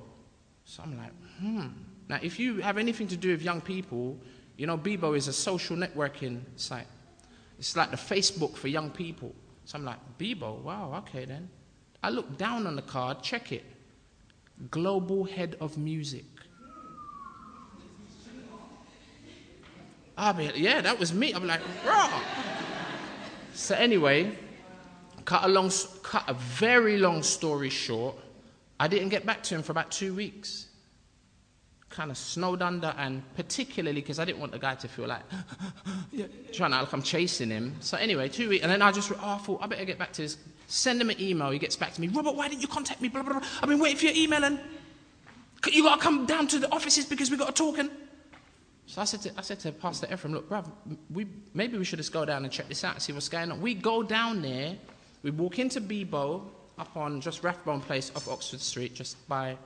So 0.65 0.84
I'm 0.84 0.97
like, 0.97 1.12
hmm. 1.39 1.67
Now, 2.10 2.19
if 2.21 2.39
you 2.39 2.58
have 2.62 2.77
anything 2.77 3.08
to 3.10 3.17
do 3.17 3.32
with 3.32 3.41
young 3.41 3.62
people, 3.62 4.17
you 4.58 4.65
know, 4.65 4.77
Bebo 4.77 5.15
is 5.15 5.27
a 5.27 5.34
social 5.34 5.77
networking 5.77 6.41
site. 6.56 6.88
It's 7.60 7.75
like 7.75 7.91
the 7.91 7.97
Facebook 7.97 8.56
for 8.56 8.67
young 8.67 8.89
people. 8.89 9.34
So 9.65 9.77
I'm 9.77 9.86
like, 9.86 9.99
Bebo, 10.17 10.62
wow, 10.62 10.93
okay 10.99 11.25
then. 11.25 11.49
I 12.01 12.10
look 12.10 12.38
down 12.38 12.67
on 12.67 12.75
the 12.75 12.82
card, 12.82 13.21
check 13.21 13.51
it. 13.51 13.65
Global 14.71 15.23
head 15.25 15.58
of 15.60 15.77
music. 15.77 16.25
I'll 20.17 20.34
be, 20.34 20.51
yeah, 20.56 20.82
that 20.82 20.97
was 20.97 21.13
me. 21.13 21.34
I'm 21.34 21.45
like, 21.45 21.62
raw. 21.86 22.21
So 23.53 23.75
anyway, 23.75 24.36
cut 25.25 25.43
a 25.43 25.47
long, 25.47 25.71
cut 26.03 26.23
a 26.27 26.34
very 26.34 26.97
long 26.97 27.23
story 27.23 27.69
short. 27.69 28.15
I 28.80 28.88
didn't 28.88 29.10
get 29.10 29.25
back 29.25 29.43
to 29.43 29.56
him 29.56 29.63
for 29.63 29.71
about 29.71 29.91
two 29.91 30.13
weeks 30.13 30.67
kind 31.89 32.12
of 32.12 32.17
snowed 32.17 32.62
under, 32.62 32.93
and 32.97 33.23
particularly 33.36 34.01
because 34.01 34.19
I 34.19 34.25
didn't 34.25 34.39
want 34.39 34.51
the 34.51 34.60
guy 34.60 34.75
to 34.75 34.88
feel 34.88 35.08
like 35.08 35.23
yeah, 36.12 36.25
trying 36.53 36.71
to 36.71 36.80
like 36.80 36.93
I'm 36.93 37.01
chasing 37.01 37.49
him. 37.49 37.75
So 37.80 37.97
anyway, 37.97 38.30
two 38.30 38.49
weeks, 38.49 38.63
and 38.63 38.71
then 38.71 38.82
I 38.82 38.91
just 38.91 39.12
oh, 39.12 39.17
I 39.21 39.38
thought 39.38 39.63
I 39.63 39.67
better 39.67 39.86
get 39.86 39.97
back 39.97 40.13
to 40.13 40.21
this. 40.21 40.38
Send 40.67 41.01
him 41.01 41.10
an 41.10 41.19
email. 41.19 41.49
He 41.49 41.60
gets 41.60 41.75
back 41.75 41.93
to 41.93 42.01
me. 42.01 42.08
Robert, 42.10 42.36
why 42.36 42.49
didn't 42.49 42.62
you 42.62 42.67
contact 42.67 43.01
me? 43.01 43.08
Blah 43.08 43.23
blah 43.23 43.39
blah. 43.39 43.47
I've 43.62 43.69
been 43.69 43.80
waiting 43.80 43.97
for 43.97 44.06
your 44.06 44.15
email, 44.15 44.43
and 44.43 44.60
you 45.71 45.84
got 45.84 45.95
to 45.95 46.01
come 46.01 46.25
down 46.25 46.47
to 46.49 46.60
the 46.60 46.71
offices 46.71 47.06
because 47.06 47.32
we 47.32 47.38
got 47.38 47.47
to 47.47 47.53
talking. 47.53 47.89
So 48.88 49.02
I 49.02 49.06
said 49.06 49.21
to 49.21 49.32
I 49.38 49.41
said 49.41 49.60
to 49.60 49.71
Pastor 49.71 50.08
Ephraim, 50.12 50.34
look, 50.34 50.50
bruv, 50.50 50.65
we 51.13 51.28
maybe 51.54 51.78
we 51.78 51.84
should 51.84 52.00
just 52.00 52.13
go 52.13 52.26
down 52.26 52.43
and 52.43 52.52
check 52.52 52.67
this 52.67 52.84
out 52.84 53.02
see 53.02 53.13
what's 53.13 53.30
going 53.30 53.52
on. 53.52 53.62
We 53.62 53.76
go 53.76 54.02
down 54.02 54.41
there. 54.41 54.76
We 55.23 55.32
walk 55.32 55.60
into 55.60 55.82
Bebo 55.82 56.43
up 56.78 56.95
on 56.95 57.21
just 57.21 57.43
Rathbone 57.43 57.82
Place 57.82 58.12
off 58.15 58.28
Oxford 58.28 58.62
Street, 58.62 58.95
just 58.95 59.28
by 59.28 59.58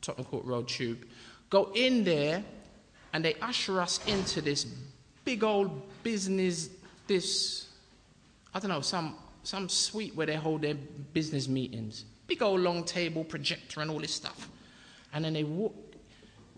Tottenham 0.00 0.26
Court 0.26 0.44
Road 0.44 0.68
Tube 0.68 1.04
go 1.52 1.70
in 1.74 2.02
there 2.02 2.42
and 3.12 3.22
they 3.22 3.34
usher 3.34 3.78
us 3.78 4.00
into 4.06 4.40
this 4.40 4.66
big 5.22 5.44
old 5.44 5.82
business, 6.02 6.70
this, 7.06 7.68
I 8.54 8.58
don't 8.58 8.70
know, 8.70 8.80
some, 8.80 9.16
some 9.42 9.68
suite 9.68 10.16
where 10.16 10.26
they 10.26 10.36
hold 10.36 10.62
their 10.62 10.74
business 11.12 11.48
meetings. 11.48 12.06
Big 12.26 12.42
old 12.42 12.60
long 12.60 12.84
table, 12.84 13.22
projector, 13.22 13.82
and 13.82 13.90
all 13.90 13.98
this 13.98 14.14
stuff. 14.14 14.48
And 15.12 15.22
then 15.22 15.34
they 15.34 15.44
walk, 15.44 15.74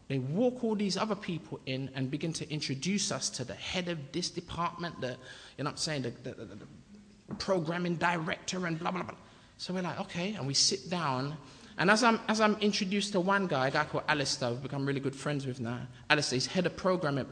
they 0.09 0.19
walk 0.19 0.63
all 0.63 0.75
these 0.75 0.97
other 0.97 1.15
people 1.15 1.61
in 1.67 1.91
and 1.95 2.11
begin 2.11 2.33
to 2.35 2.51
introduce 2.53 3.11
us 3.11 3.31
to 3.31 3.45
the 3.45 3.55
head 3.55 3.89
of 3.89 3.99
this 4.13 4.31
department, 4.31 5.01
the, 5.01 5.17
you 5.57 5.65
know 5.65 5.71
I'm 5.71 5.77
saying, 5.77 6.03
the, 6.03 6.11
the, 6.11 6.35
the, 6.35 6.45
the 6.45 7.35
programming 7.39 7.97
director, 7.97 8.67
and 8.67 8.79
blah, 8.79 8.91
blah, 8.91 9.03
blah. 9.03 9.15
So 9.57 9.73
we're 9.73 9.83
like, 9.83 10.01
okay. 10.01 10.35
And 10.35 10.47
we 10.47 10.55
sit 10.55 10.91
down 10.91 11.37
and 11.77 11.91
as 11.91 12.05
I'm, 12.05 12.21
as 12.29 12.41
I'm 12.41 12.57
introduced 12.61 13.13
to 13.13 13.21
one 13.21 13.47
guy, 13.47 13.69
a 13.69 13.71
guy 13.71 13.85
called 13.85 14.05
Alistair, 14.07 14.51
we've 14.51 14.63
become 14.63 14.87
really 14.87 15.01
good 15.01 15.15
friends 15.15 15.47
with 15.47 15.61
now. 15.61 15.81
Alistair, 16.09 16.37
he's 16.37 16.47
head 16.47 16.67
of 16.67 16.77
programming, 16.77 17.27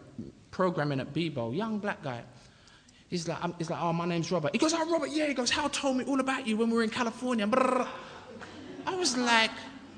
programming 0.51 1.01
at 1.01 1.13
Bebo, 1.13 1.57
young 1.57 1.79
black 1.79 2.03
guy. 2.03 2.23
He's 3.09 3.29
like, 3.29 3.39
he's 3.59 3.71
like, 3.71 3.81
oh, 3.81 3.93
my 3.93 4.07
name's 4.07 4.33
Robert. 4.33 4.51
He 4.53 4.59
goes, 4.59 4.73
oh, 4.75 4.91
Robert, 4.91 5.11
yeah. 5.11 5.27
He 5.27 5.35
goes, 5.35 5.51
Hal 5.51 5.69
told 5.69 5.99
me 5.99 6.05
all 6.05 6.19
about 6.19 6.47
you 6.47 6.57
when 6.57 6.71
we 6.71 6.77
were 6.77 6.83
in 6.83 6.91
California. 6.91 7.47
I 8.87 8.95
was 8.97 9.17
like, 9.17 9.51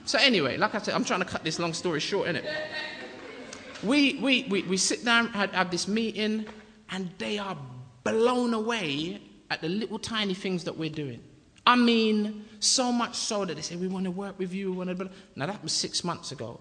so 0.05 0.19
anyway, 0.19 0.57
like 0.57 0.75
I 0.75 0.79
said, 0.79 0.95
I'm 0.95 1.05
trying 1.05 1.21
to 1.21 1.27
cut 1.27 1.45
this 1.45 1.59
long 1.59 1.73
story 1.73 2.01
short, 2.01 2.29
innit? 2.29 2.45
We, 3.83 4.15
we, 4.15 4.45
we, 4.45 4.63
we 4.63 4.77
sit 4.77 5.05
down, 5.05 5.29
have, 5.29 5.53
have 5.53 5.71
this 5.71 5.89
meeting, 5.89 6.47
and 6.91 7.11
they 7.19 7.39
are 7.39 7.57
blown 8.03 8.55
away 8.55 9.21
at 9.51 9.61
the 9.61 9.69
little 9.69 9.99
tiny 9.99 10.35
things 10.35 10.65
that 10.65 10.77
we're 10.77 10.91
doing. 10.91 11.23
I 11.67 11.77
mean, 11.77 12.45
so 12.61 12.93
much 12.93 13.15
so 13.15 13.45
that 13.45 13.55
they 13.55 13.63
say, 13.63 13.77
We 13.77 13.89
want 13.89 14.05
to 14.05 14.11
work 14.11 14.39
with 14.39 14.53
you. 14.53 14.71
We 14.73 14.79
want 14.79 14.99
to... 14.99 15.11
Now, 15.37 15.47
that 15.47 15.63
was 15.63 15.73
six 15.73 16.05
months 16.05 16.33
ago. 16.33 16.61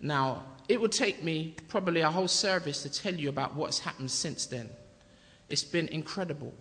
Now, 0.00 0.44
it 0.68 0.80
would 0.80 0.92
take 0.92 1.24
me 1.24 1.54
probably 1.68 2.02
a 2.02 2.10
whole 2.10 2.28
service 2.28 2.82
to 2.82 2.90
tell 2.90 3.14
you 3.14 3.28
about 3.28 3.54
what's 3.54 3.78
happened 3.78 4.10
since 4.10 4.46
then. 4.46 4.70
It's 5.48 5.64
been 5.64 5.88
incredible. 5.88 6.52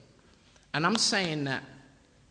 And 0.74 0.86
I'm 0.86 0.96
saying 0.96 1.46
that 1.46 1.64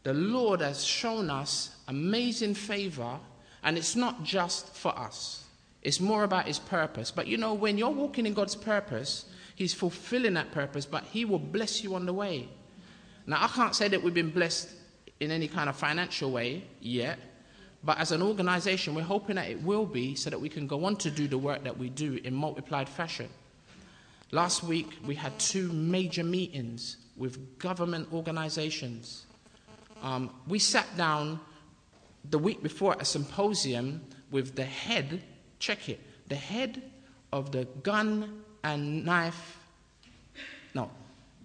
the 0.02 0.14
Lord 0.14 0.60
has 0.60 0.84
shown 0.84 1.30
us 1.30 1.76
amazing 1.88 2.54
favor, 2.54 3.18
and 3.66 3.76
it's 3.76 3.96
not 3.96 4.22
just 4.22 4.74
for 4.74 4.96
us, 4.96 5.44
it's 5.82 6.00
more 6.00 6.22
about 6.22 6.46
His 6.46 6.60
purpose. 6.60 7.10
But 7.10 7.26
you 7.26 7.36
know, 7.36 7.52
when 7.52 7.76
you're 7.76 7.90
walking 7.90 8.24
in 8.24 8.32
God's 8.32 8.54
purpose, 8.54 9.26
He's 9.56 9.74
fulfilling 9.74 10.34
that 10.34 10.52
purpose, 10.52 10.86
but 10.86 11.02
He 11.04 11.24
will 11.24 11.40
bless 11.40 11.82
you 11.82 11.96
on 11.96 12.06
the 12.06 12.12
way. 12.12 12.48
Now, 13.26 13.42
I 13.42 13.48
can't 13.48 13.74
say 13.74 13.88
that 13.88 14.00
we've 14.00 14.14
been 14.14 14.30
blessed 14.30 14.70
in 15.18 15.32
any 15.32 15.48
kind 15.48 15.68
of 15.68 15.74
financial 15.74 16.30
way 16.30 16.62
yet, 16.80 17.18
but 17.82 17.98
as 17.98 18.12
an 18.12 18.22
organization, 18.22 18.94
we're 18.94 19.02
hoping 19.02 19.34
that 19.34 19.50
it 19.50 19.60
will 19.60 19.84
be 19.84 20.14
so 20.14 20.30
that 20.30 20.40
we 20.40 20.48
can 20.48 20.68
go 20.68 20.84
on 20.84 20.94
to 20.98 21.10
do 21.10 21.26
the 21.26 21.38
work 21.38 21.64
that 21.64 21.76
we 21.76 21.88
do 21.88 22.20
in 22.22 22.34
multiplied 22.34 22.88
fashion. 22.88 23.28
Last 24.30 24.62
week, 24.62 24.90
we 25.04 25.16
had 25.16 25.36
two 25.40 25.72
major 25.72 26.22
meetings 26.22 26.98
with 27.16 27.58
government 27.58 28.12
organizations. 28.12 29.26
Um, 30.02 30.30
we 30.46 30.60
sat 30.60 30.86
down 30.96 31.40
the 32.30 32.38
week 32.38 32.62
before 32.62 32.96
a 32.98 33.04
symposium 33.04 34.02
with 34.30 34.56
the 34.56 34.64
head, 34.64 35.22
check 35.58 35.88
it, 35.88 36.00
the 36.28 36.36
head 36.36 36.82
of 37.32 37.52
the 37.52 37.64
gun 37.82 38.42
and 38.64 39.04
knife, 39.04 39.58
no, 40.74 40.90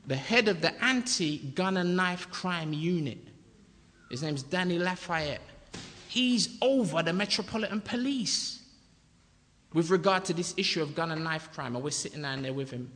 the 0.07 0.15
head 0.15 0.47
of 0.47 0.61
the 0.61 0.83
anti 0.83 1.37
gun 1.37 1.77
and 1.77 1.95
knife 1.95 2.29
crime 2.31 2.73
unit. 2.73 3.19
His 4.09 4.23
name's 4.23 4.43
Danny 4.43 4.77
Lafayette. 4.77 5.41
He's 6.07 6.57
over 6.61 7.01
the 7.01 7.13
Metropolitan 7.13 7.79
Police 7.79 8.61
with 9.73 9.89
regard 9.89 10.25
to 10.25 10.33
this 10.33 10.53
issue 10.57 10.81
of 10.81 10.95
gun 10.95 11.11
and 11.11 11.23
knife 11.23 11.51
crime, 11.53 11.75
and 11.75 11.83
we're 11.83 11.91
sitting 11.91 12.21
down 12.21 12.41
there 12.41 12.53
with 12.53 12.71
him. 12.71 12.91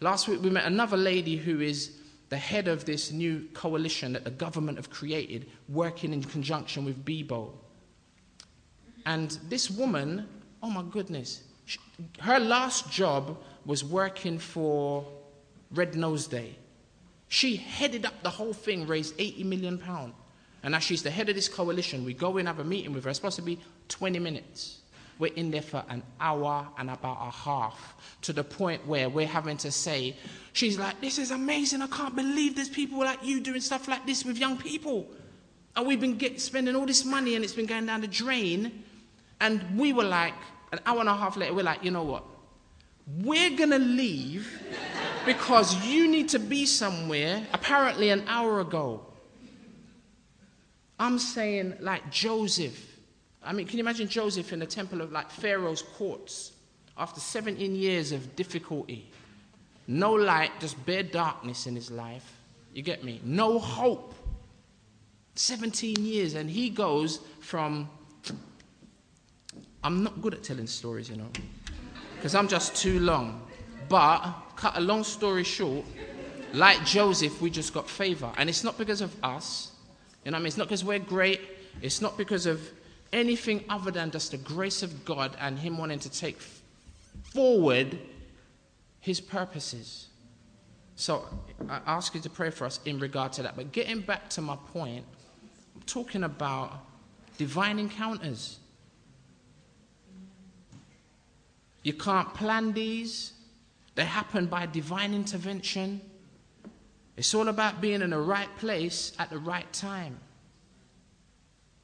Last 0.00 0.28
week, 0.28 0.40
we 0.42 0.50
met 0.50 0.64
another 0.64 0.96
lady 0.96 1.36
who 1.36 1.60
is 1.60 1.96
the 2.30 2.38
head 2.38 2.68
of 2.68 2.84
this 2.84 3.12
new 3.12 3.46
coalition 3.52 4.12
that 4.14 4.24
the 4.24 4.30
government 4.30 4.78
have 4.78 4.88
created, 4.88 5.50
working 5.68 6.12
in 6.12 6.22
conjunction 6.22 6.84
with 6.84 7.04
Bebo. 7.04 7.50
And 9.04 9.36
this 9.48 9.68
woman, 9.70 10.28
oh 10.62 10.70
my 10.70 10.84
goodness, 10.90 11.42
she, 11.64 11.78
her 12.20 12.38
last 12.38 12.90
job 12.90 13.36
was 13.66 13.84
working 13.84 14.38
for 14.38 15.04
Red 15.72 15.96
Nose 15.96 16.28
Day. 16.28 16.56
She 17.28 17.56
headed 17.56 18.06
up 18.06 18.22
the 18.22 18.30
whole 18.30 18.52
thing, 18.52 18.86
raised 18.86 19.14
80 19.18 19.44
million 19.44 19.78
pounds. 19.78 20.14
And 20.62 20.72
now 20.72 20.78
she's 20.78 21.02
the 21.02 21.10
head 21.10 21.28
of 21.28 21.34
this 21.34 21.48
coalition. 21.48 22.04
We 22.04 22.14
go 22.14 22.36
in, 22.36 22.46
have 22.46 22.58
a 22.58 22.64
meeting 22.64 22.92
with 22.92 23.04
her. 23.04 23.10
It's 23.10 23.18
supposed 23.18 23.36
to 23.36 23.42
be 23.42 23.58
20 23.88 24.18
minutes. 24.18 24.79
We're 25.20 25.34
in 25.34 25.50
there 25.50 25.62
for 25.62 25.84
an 25.90 26.02
hour 26.18 26.66
and 26.78 26.88
about 26.88 27.18
a 27.20 27.30
half 27.30 27.94
to 28.22 28.32
the 28.32 28.42
point 28.42 28.86
where 28.86 29.10
we're 29.10 29.26
having 29.26 29.58
to 29.58 29.70
say, 29.70 30.16
she's 30.54 30.78
like, 30.78 30.98
This 31.02 31.18
is 31.18 31.30
amazing. 31.30 31.82
I 31.82 31.88
can't 31.88 32.16
believe 32.16 32.56
there's 32.56 32.70
people 32.70 33.00
like 33.00 33.22
you 33.22 33.40
doing 33.40 33.60
stuff 33.60 33.86
like 33.86 34.06
this 34.06 34.24
with 34.24 34.38
young 34.38 34.56
people. 34.56 35.06
And 35.76 35.86
we've 35.86 36.00
been 36.00 36.16
get, 36.16 36.40
spending 36.40 36.74
all 36.74 36.86
this 36.86 37.04
money 37.04 37.34
and 37.34 37.44
it's 37.44 37.52
been 37.52 37.66
going 37.66 37.84
down 37.84 38.00
the 38.00 38.08
drain. 38.08 38.82
And 39.40 39.78
we 39.78 39.92
were 39.92 40.04
like, 40.04 40.34
an 40.72 40.80
hour 40.86 41.00
and 41.00 41.08
a 41.08 41.14
half 41.14 41.36
later, 41.36 41.52
we're 41.52 41.64
like, 41.64 41.84
You 41.84 41.90
know 41.90 42.04
what? 42.04 42.24
We're 43.18 43.56
going 43.56 43.70
to 43.70 43.78
leave 43.78 44.48
because 45.26 45.86
you 45.86 46.08
need 46.08 46.30
to 46.30 46.38
be 46.38 46.64
somewhere, 46.64 47.46
apparently 47.52 48.08
an 48.08 48.24
hour 48.26 48.60
ago. 48.60 49.04
I'm 50.98 51.18
saying, 51.18 51.76
like 51.80 52.10
Joseph. 52.10 52.89
I 53.42 53.52
mean, 53.52 53.66
can 53.66 53.78
you 53.78 53.84
imagine 53.84 54.08
Joseph 54.08 54.52
in 54.52 54.58
the 54.58 54.66
temple 54.66 55.00
of 55.00 55.12
like 55.12 55.30
Pharaoh's 55.30 55.82
courts 55.82 56.52
after 56.96 57.20
17 57.20 57.74
years 57.74 58.12
of 58.12 58.36
difficulty? 58.36 59.10
No 59.86 60.12
light, 60.12 60.50
just 60.60 60.84
bare 60.84 61.02
darkness 61.02 61.66
in 61.66 61.74
his 61.74 61.90
life. 61.90 62.38
You 62.74 62.82
get 62.82 63.02
me? 63.02 63.20
No 63.24 63.58
hope. 63.58 64.14
17 65.34 65.96
years, 65.98 66.34
and 66.34 66.50
he 66.50 66.68
goes 66.70 67.20
from. 67.40 67.88
I'm 69.82 70.04
not 70.04 70.20
good 70.20 70.34
at 70.34 70.42
telling 70.42 70.66
stories, 70.66 71.08
you 71.08 71.16
know, 71.16 71.30
because 72.16 72.34
I'm 72.34 72.48
just 72.48 72.76
too 72.76 73.00
long. 73.00 73.42
But, 73.88 74.30
cut 74.54 74.76
a 74.76 74.80
long 74.80 75.02
story 75.02 75.42
short, 75.42 75.84
like 76.52 76.84
Joseph, 76.84 77.40
we 77.40 77.50
just 77.50 77.72
got 77.72 77.88
favor. 77.88 78.30
And 78.36 78.48
it's 78.48 78.62
not 78.62 78.76
because 78.76 79.00
of 79.00 79.12
us, 79.24 79.72
you 80.24 80.30
know 80.30 80.36
what 80.36 80.40
I 80.40 80.42
mean? 80.42 80.46
It's 80.48 80.56
not 80.58 80.68
because 80.68 80.84
we're 80.84 80.98
great. 80.98 81.40
It's 81.80 82.00
not 82.02 82.18
because 82.18 82.44
of 82.46 82.60
anything 83.12 83.64
other 83.68 83.90
than 83.90 84.10
just 84.10 84.30
the 84.30 84.36
grace 84.36 84.82
of 84.82 85.04
God 85.04 85.36
and 85.40 85.58
Him 85.58 85.78
wanting 85.78 85.98
to 86.00 86.10
take 86.10 86.38
forward 87.22 87.98
His 89.00 89.20
purposes. 89.20 90.08
So 90.96 91.24
I 91.68 91.80
ask 91.86 92.14
you 92.14 92.20
to 92.20 92.30
pray 92.30 92.50
for 92.50 92.66
us 92.66 92.80
in 92.84 92.98
regard 92.98 93.32
to 93.34 93.42
that. 93.42 93.56
But 93.56 93.72
getting 93.72 94.00
back 94.00 94.28
to 94.30 94.42
my 94.42 94.56
point, 94.72 95.04
I'm 95.74 95.82
talking 95.82 96.24
about 96.24 96.84
divine 97.38 97.78
encounters. 97.78 98.58
You 101.82 101.94
can't 101.94 102.32
plan 102.34 102.72
these, 102.72 103.32
they 103.94 104.04
happen 104.04 104.46
by 104.46 104.66
divine 104.66 105.14
intervention. 105.14 106.00
It's 107.16 107.34
all 107.34 107.48
about 107.48 107.80
being 107.80 108.02
in 108.02 108.10
the 108.10 108.18
right 108.18 108.54
place 108.56 109.12
at 109.18 109.30
the 109.30 109.38
right 109.38 109.70
time. 109.72 110.18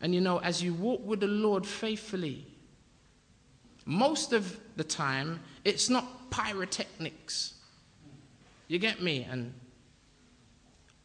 And 0.00 0.14
you 0.14 0.20
know, 0.20 0.38
as 0.38 0.62
you 0.62 0.74
walk 0.74 1.04
with 1.04 1.20
the 1.20 1.26
Lord 1.26 1.66
faithfully, 1.66 2.46
most 3.84 4.32
of 4.32 4.58
the 4.76 4.84
time, 4.84 5.40
it's 5.64 5.88
not 5.88 6.30
pyrotechnics. 6.30 7.54
You 8.68 8.78
get 8.78 9.00
me? 9.00 9.26
And 9.30 9.54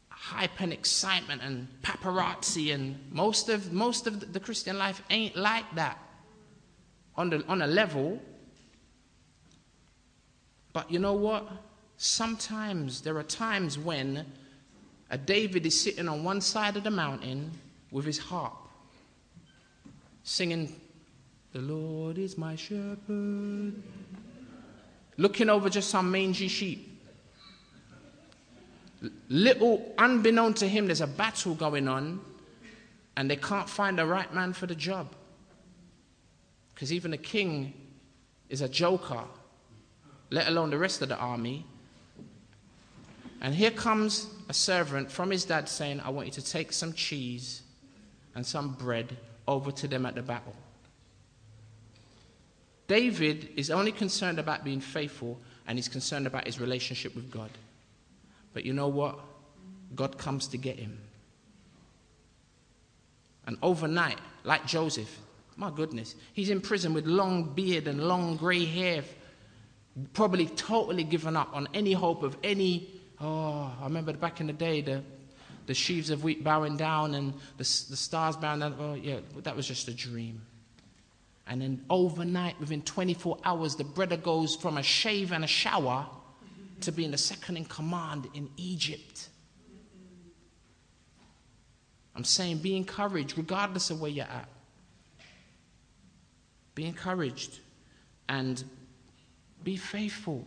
hype 0.10 0.62
and 0.62 0.72
excitement 0.72 1.42
and 1.44 1.68
paparazzi 1.82 2.74
and 2.74 2.96
most 3.12 3.50
of 3.50 3.74
most 3.74 4.06
of 4.06 4.34
the 4.34 4.40
Christian 4.40 4.78
life 4.78 5.02
ain't 5.10 5.36
like 5.36 5.66
that 5.76 5.98
on 7.16 7.30
the 7.32 7.44
on 7.48 7.62
a 7.62 7.68
level. 7.68 8.22
But 10.74 10.92
you 10.92 11.00
know 11.00 11.14
what? 11.14 11.50
Sometimes 11.98 13.02
there 13.02 13.18
are 13.18 13.24
times 13.24 13.78
when 13.78 14.26
a 15.10 15.18
David 15.18 15.66
is 15.66 15.80
sitting 15.80 16.08
on 16.08 16.24
one 16.24 16.40
side 16.40 16.78
of 16.78 16.84
the 16.84 16.92
mountain 16.92 17.52
with 17.92 18.06
his 18.06 18.18
harp, 18.18 18.61
singing, 20.24 20.74
The 21.54 21.60
Lord 21.60 22.18
is 22.18 22.38
my 22.38 22.56
shepherd, 22.56 23.74
looking 25.18 25.50
over 25.50 25.70
just 25.70 25.90
some 25.90 26.12
mangy 26.12 26.48
sheep. 26.48 26.88
Little, 29.30 29.94
unbeknown 29.98 30.54
to 30.56 30.68
him, 30.68 30.86
there's 30.86 31.02
a 31.02 31.08
battle 31.08 31.56
going 31.56 31.88
on, 31.88 32.20
and 33.18 33.30
they 33.30 33.36
can't 33.36 33.70
find 33.70 33.98
the 33.98 34.06
right 34.06 34.32
man 34.34 34.54
for 34.54 34.68
the 34.68 34.76
job. 34.76 35.08
Because 36.74 36.94
even 36.94 37.12
the 37.12 37.18
king 37.18 37.74
is 38.50 38.62
a 38.62 38.70
joker, 38.70 39.24
let 40.30 40.48
alone 40.48 40.70
the 40.70 40.78
rest 40.78 41.02
of 41.02 41.10
the 41.10 41.18
army. 41.18 41.66
And 43.42 43.56
here 43.56 43.72
comes 43.72 44.28
a 44.50 44.54
servant 44.54 45.12
from 45.12 45.32
his 45.32 45.46
dad 45.46 45.68
saying, 45.68 46.00
I 46.02 46.10
want 46.10 46.28
you 46.28 46.34
to 46.34 46.46
take 46.46 46.72
some 46.72 46.94
cheese 46.94 47.64
and 48.36 48.46
some 48.46 48.74
bread 48.74 49.18
over 49.52 49.72
to 49.72 49.88
them 49.88 50.06
at 50.06 50.16
the 50.16 50.22
battle. 50.22 50.56
David 52.88 53.50
is 53.56 53.70
only 53.70 53.92
concerned 53.92 54.40
about 54.40 54.64
being 54.64 54.82
faithful 54.82 55.40
and 55.68 55.78
he's 55.78 55.88
concerned 55.88 56.28
about 56.28 56.46
his 56.46 56.60
relationship 56.60 57.16
with 57.16 57.32
God. 57.32 57.50
But 58.54 58.66
you 58.66 58.74
know 58.74 58.88
what? 58.88 59.20
God 59.96 60.18
comes 60.18 60.48
to 60.50 60.58
get 60.58 60.78
him. 60.78 60.98
And 63.46 63.58
overnight, 63.62 64.20
like 64.44 64.66
Joseph, 64.66 65.20
my 65.56 65.70
goodness, 65.70 66.16
he's 66.34 66.50
in 66.50 66.62
prison 66.62 66.94
with 66.94 67.06
long 67.06 67.54
beard 67.54 67.88
and 67.88 68.04
long 68.04 68.38
grey 68.38 68.66
hair, 68.66 69.04
probably 70.14 70.48
totally 70.48 71.04
given 71.04 71.36
up 71.36 71.56
on 71.56 71.68
any 71.74 71.94
hope 71.94 72.24
of 72.24 72.38
any 72.44 72.90
Oh, 73.24 73.72
I 73.80 73.84
remember 73.84 74.14
back 74.14 74.42
in 74.42 74.48
the 74.48 74.54
day, 74.54 74.82
the, 74.82 75.04
the 75.66 75.74
sheaves 75.74 76.10
of 76.10 76.24
wheat 76.24 76.44
bowing 76.44 76.78
down 76.78 77.16
and 77.16 77.34
the, 77.58 77.64
the 77.90 77.96
stars 77.96 78.36
bowing 78.36 78.60
down. 78.60 78.76
Oh, 78.80 78.94
yeah, 78.94 79.20
that 79.44 79.56
was 79.56 79.68
just 79.68 79.88
a 79.88 79.94
dream. 79.94 80.42
And 81.48 81.62
then 81.62 81.86
overnight, 81.90 82.60
within 82.60 82.82
24 82.82 83.40
hours, 83.44 83.76
the 83.76 83.84
brother 83.84 84.18
goes 84.18 84.56
from 84.56 84.78
a 84.78 84.84
shave 84.84 85.32
and 85.32 85.44
a 85.44 85.48
shower 85.48 86.08
to 86.82 86.92
being 86.92 87.12
the 87.12 87.18
second 87.18 87.58
in 87.58 87.66
command 87.66 88.28
in 88.34 88.50
Egypt. 88.58 89.30
I'm 92.16 92.24
saying 92.24 92.58
be 92.58 92.76
encouraged 92.76 93.38
regardless 93.38 93.90
of 93.90 94.02
where 94.02 94.12
you're 94.12 94.26
at. 94.26 94.50
Be 96.76 96.86
encouraged 96.86 97.60
and 98.28 98.64
be 99.64 99.76
faithful. 99.76 100.46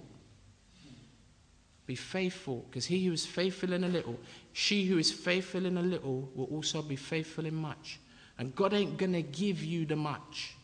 Be 1.86 1.94
faithful, 1.94 2.64
because 2.70 2.86
he 2.86 3.04
who 3.04 3.12
is 3.12 3.26
faithful 3.26 3.72
in 3.74 3.84
a 3.84 3.88
little, 3.88 4.18
she 4.54 4.84
who 4.84 4.98
is 4.98 5.10
faithful 5.10 5.66
in 5.66 5.76
a 5.76 5.82
little 5.82 6.30
will 6.32 6.46
also 6.46 6.80
be 6.80 6.94
faithful 6.94 7.44
in 7.44 7.56
much. 7.56 7.98
And 8.38 8.54
God 8.54 8.72
ain't 8.72 8.96
going 8.96 9.12
to 9.12 9.22
give 9.22 9.64
you 9.64 9.84
the 9.84 9.96
much 9.96 10.54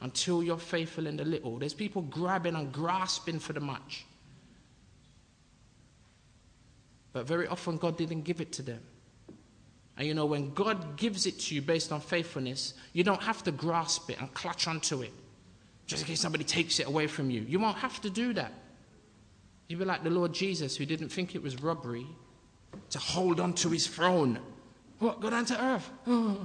until 0.00 0.40
you're 0.40 0.56
faithful 0.56 1.08
in 1.08 1.16
the 1.16 1.24
little. 1.24 1.58
There's 1.58 1.74
people 1.74 2.02
grabbing 2.02 2.54
and 2.54 2.72
grasping 2.72 3.40
for 3.40 3.52
the 3.52 3.58
much. 3.58 4.06
But 7.12 7.26
very 7.26 7.48
often, 7.48 7.76
God 7.76 7.98
didn't 7.98 8.22
give 8.22 8.40
it 8.40 8.52
to 8.52 8.62
them. 8.62 8.80
And 9.96 10.06
you 10.06 10.14
know, 10.14 10.26
when 10.26 10.54
God 10.54 10.96
gives 10.96 11.26
it 11.26 11.40
to 11.40 11.54
you 11.56 11.60
based 11.60 11.90
on 11.90 12.00
faithfulness, 12.00 12.74
you 12.92 13.02
don't 13.02 13.22
have 13.22 13.42
to 13.42 13.50
grasp 13.50 14.10
it 14.10 14.20
and 14.20 14.32
clutch 14.32 14.68
onto 14.68 15.02
it 15.02 15.12
just 15.88 16.02
in 16.04 16.06
case 16.06 16.20
somebody 16.20 16.44
takes 16.44 16.78
it 16.78 16.86
away 16.86 17.08
from 17.08 17.30
you. 17.30 17.40
You 17.40 17.58
won't 17.58 17.78
have 17.78 18.00
to 18.02 18.10
do 18.10 18.32
that. 18.34 18.52
You'll 19.66 19.80
be 19.80 19.84
like 19.84 20.04
the 20.04 20.10
Lord 20.10 20.32
Jesus, 20.32 20.76
who 20.76 20.86
didn't 20.86 21.08
think 21.08 21.34
it 21.34 21.42
was 21.42 21.60
robbery 21.60 22.06
to 22.90 22.98
hold 22.98 23.40
on 23.40 23.54
to 23.54 23.68
his 23.70 23.86
throne. 23.86 24.38
What? 24.98 25.20
Go 25.20 25.30
down 25.30 25.44
to 25.46 25.64
earth. 25.64 25.90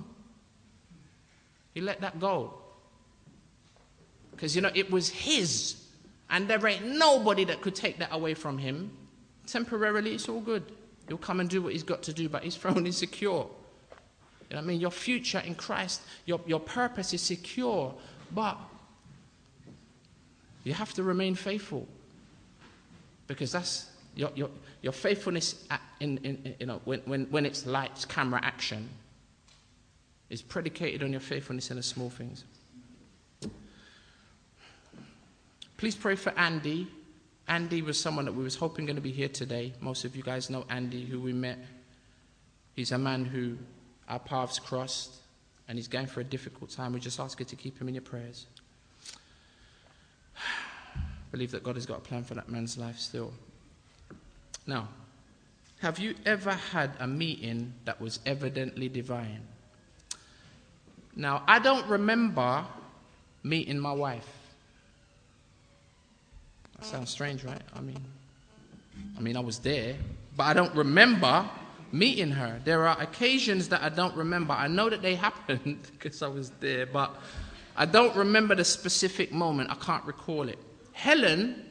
He 1.76 1.82
let 1.82 2.01
that 2.01 2.19
go. 2.19 2.53
Because, 4.32 4.55
you 4.55 4.61
know, 4.61 4.71
it 4.73 4.89
was 4.89 5.09
his. 5.09 5.76
And 6.30 6.47
there 6.47 6.65
ain't 6.65 6.86
nobody 6.86 7.43
that 7.43 7.61
could 7.61 7.76
take 7.76 7.99
that 7.99 8.09
away 8.11 8.34
from 8.34 8.57
him. 8.57 8.91
Temporarily, 9.45 10.15
it's 10.15 10.28
all 10.28 10.39
good. 10.39 10.63
He'll 11.07 11.17
come 11.17 11.41
and 11.41 11.49
do 11.49 11.61
what 11.61 11.73
he's 11.73 11.84
got 11.84 12.01
to 12.03 12.13
do, 12.13 12.28
but 12.30 12.43
his 12.43 12.55
throne 12.61 12.88
is 12.88 12.97
secure. 12.97 13.49
You 14.49 14.55
know 14.55 14.57
what 14.57 14.63
I 14.63 14.67
mean? 14.67 14.80
Your 14.80 14.91
future 14.91 15.39
in 15.39 15.53
Christ, 15.53 16.01
your, 16.26 16.39
your 16.45 16.59
purpose 16.59 17.13
is 17.13 17.21
secure, 17.21 17.93
but 18.34 18.57
you 20.63 20.73
have 20.73 20.93
to 20.93 21.03
remain 21.03 21.36
faithful. 21.36 21.88
Because 23.28 23.51
that's 23.51 23.89
your, 24.15 24.32
your, 24.36 24.49
your 24.86 24.93
faithfulness 24.93 25.65
in, 25.99 26.19
in, 26.19 26.55
you 26.59 26.67
know, 26.67 26.79
when, 26.86 26.99
when, 27.05 27.25
when 27.31 27.43
it's 27.43 27.65
lights, 27.65 28.05
camera, 28.05 28.39
action 28.43 28.88
is 30.29 30.43
predicated 30.43 31.01
on 31.01 31.11
your 31.11 31.19
faithfulness 31.19 31.71
in 31.71 31.77
the 31.77 31.81
small 31.81 32.11
things. 32.11 32.43
Please 35.77 35.95
pray 35.95 36.15
for 36.15 36.29
Andy. 36.38 36.88
Andy 37.47 37.81
was 37.81 37.99
someone 37.99 38.25
that 38.25 38.33
we 38.33 38.43
was 38.43 38.55
hoping 38.55 38.86
going 38.86 38.95
to 38.95 39.01
be 39.01 39.11
here 39.11 39.27
today. 39.27 39.73
Most 39.81 40.05
of 40.05 40.15
you 40.15 40.21
guys 40.21 40.51
know 40.51 40.65
Andy, 40.69 41.03
who 41.03 41.19
we 41.19 41.33
met. 41.33 41.57
He's 42.75 42.91
a 42.91 42.97
man 42.99 43.25
who 43.25 43.57
our 44.07 44.19
paths 44.19 44.59
crossed, 44.59 45.15
and 45.67 45.79
he's 45.79 45.88
going 45.88 46.05
through 46.05 46.21
a 46.21 46.25
difficult 46.25 46.69
time. 46.69 46.93
We 46.93 46.99
just 46.99 47.19
ask 47.19 47.39
you 47.39 47.45
to 47.47 47.55
keep 47.55 47.81
him 47.81 47.88
in 47.88 47.95
your 47.95 48.03
prayers. 48.03 48.45
believe 51.31 51.49
that 51.49 51.63
God 51.63 51.73
has 51.73 51.88
got 51.88 51.97
a 51.97 52.01
plan 52.01 52.23
for 52.23 52.36
that 52.36 52.49
man's 52.49 52.77
life 52.77 52.99
still. 52.99 53.33
Now, 54.68 54.88
have 55.80 55.99
you 55.99 56.16
ever 56.26 56.51
had 56.51 56.91
a 56.99 57.07
meeting 57.07 57.74
that 57.86 57.99
was 58.01 58.20
evidently 58.26 58.89
divine? 58.89 59.41
Now, 61.16 61.43
I 61.47 61.59
don't 61.59 61.88
remember 61.88 62.66
meeting 63.43 63.80
my 63.80 63.93
wife. 63.93 64.28
That 66.78 66.86
sounds 66.86 67.09
strange, 67.09 67.43
right? 67.43 67.61
I 67.76 67.82
mean, 67.82 68.03
I 69.18 69.22
mean, 69.22 69.38
I 69.38 69.39
was 69.39 69.59
there, 69.59 69.95
but 70.36 70.43
I 70.43 70.53
don't 70.53 70.74
remember 70.76 71.49
meeting 71.91 72.32
her. 72.32 72.59
There 72.66 72.88
are 72.88 72.99
occasions 73.01 73.70
that 73.70 73.82
I 73.82 73.89
don't 73.89 74.16
remember. 74.16 74.53
I 74.53 74.68
know 74.68 74.89
that 74.89 75.01
they 75.01 75.16
happened 75.30 75.88
because 75.93 76.22
I 76.22 76.28
was 76.28 76.49
there, 76.59 76.86
but 76.86 77.16
I 77.78 77.86
don't 77.86 78.16
remember 78.16 78.55
the 78.55 78.66
specific 78.66 79.32
moment. 79.32 79.70
I 79.70 79.76
can't 79.76 80.03
recall 80.05 80.49
it. 80.49 80.59
Helen, 80.93 81.63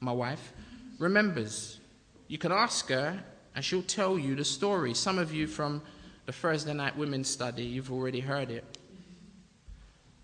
my 0.00 0.12
wife, 0.12 0.52
remembers. 0.98 1.80
You 2.28 2.38
can 2.38 2.52
ask 2.52 2.88
her, 2.88 3.22
and 3.54 3.64
she'll 3.64 3.82
tell 3.82 4.18
you 4.18 4.34
the 4.34 4.44
story. 4.44 4.94
Some 4.94 5.18
of 5.18 5.32
you 5.32 5.46
from 5.46 5.82
the 6.26 6.32
Thursday 6.32 6.74
night 6.74 6.96
women's 6.96 7.28
study, 7.28 7.64
you've 7.64 7.92
already 7.92 8.20
heard 8.20 8.50
it. 8.50 8.64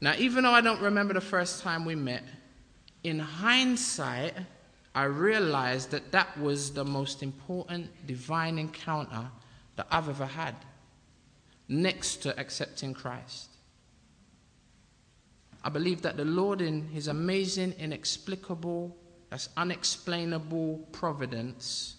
Now, 0.01 0.15
even 0.19 0.43
though 0.43 0.51
I 0.51 0.61
don't 0.61 0.83
remember 0.83 1.15
the 1.15 1.21
first 1.21 1.63
time 1.63 1.85
we 1.85 1.95
met, 1.95 2.25
in 3.05 3.21
hindsight, 3.21 4.35
I 4.95 5.05
realized 5.05 5.93
that 5.93 6.11
that 6.13 6.39
was 6.39 6.73
the 6.73 6.85
most 6.85 7.23
important 7.23 7.89
divine 8.07 8.59
encounter 8.59 9.29
that 9.77 9.87
I've 9.91 10.09
ever 10.09 10.27
had, 10.27 10.57
next 11.69 12.17
to 12.23 12.39
accepting 12.39 12.93
Christ. 12.95 13.49
I 15.65 15.69
believe 15.69 16.03
that 16.03 16.17
the 16.17 16.25
Lord, 16.25 16.61
in 16.61 16.89
His 16.89 17.07
amazing, 17.07 17.75
inexplicable, 17.79 18.97
that's 19.33 19.49
unexplainable 19.57 20.77
providence, 20.93 21.97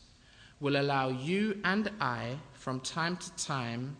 will 0.60 0.80
allow 0.80 1.10
you 1.10 1.60
and 1.64 1.90
I, 2.00 2.36
from 2.54 2.80
time 2.80 3.18
to 3.18 3.36
time, 3.44 3.98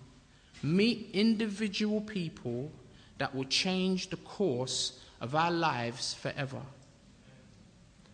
meet 0.62 1.10
individual 1.14 2.00
people 2.02 2.72
that 3.18 3.34
will 3.34 3.46
change 3.46 4.12
the 4.12 4.18
course 4.18 5.00
of 5.20 5.34
our 5.34 5.50
lives 5.50 6.14
forever. 6.14 6.62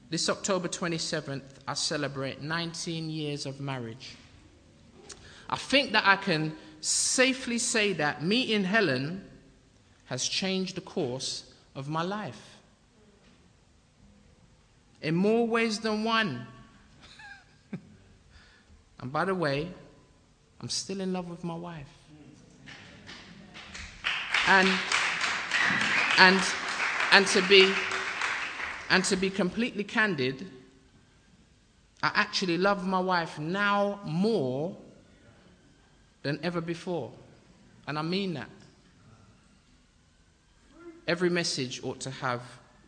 This 0.10 0.30
October 0.30 0.70
27th, 0.70 1.42
I 1.68 1.74
celebrate 1.74 2.42
19 2.42 3.10
years 3.10 3.46
of 3.46 3.60
marriage. 3.60 4.16
I 5.50 5.58
think 5.58 5.92
that 5.92 6.08
I 6.08 6.16
can 6.16 6.56
safely 6.80 7.58
say 7.58 7.92
that 7.92 8.24
meeting 8.24 8.64
Helen 8.64 9.26
has 10.06 10.26
changed 10.26 10.78
the 10.78 10.82
course 10.82 11.52
of 11.76 11.90
my 11.90 12.04
life. 12.04 12.49
In 15.02 15.16
more 15.16 15.48
ways 15.48 15.80
than 15.80 16.04
one. 16.04 16.46
and 19.00 19.12
by 19.12 19.26
the 19.26 19.36
way, 19.36 19.70
I'm 20.62 20.70
still 20.70 21.02
in 21.02 21.14
love 21.14 21.30
with 21.30 21.44
my 21.44 21.56
wife. 21.56 21.88
And, 24.48 24.68
and, 26.18 26.42
and 27.12 27.28
to 27.28 27.42
be 27.48 27.72
and 28.90 29.04
to 29.06 29.16
be 29.16 29.30
completely 29.30 29.84
candid, 29.84 30.48
I 32.02 32.12
actually 32.16 32.58
love 32.58 32.86
my 32.86 33.00
wife 33.00 33.38
now 33.38 34.00
more 34.04 34.76
than 36.24 36.40
ever 36.44 36.60
before. 36.60 37.12
And 37.88 37.98
I 38.00 38.02
mean 38.02 38.34
that. 38.34 38.50
Every 41.08 41.30
message 41.30 41.84
ought 41.84 42.00
to 42.02 42.12
have 42.12 42.42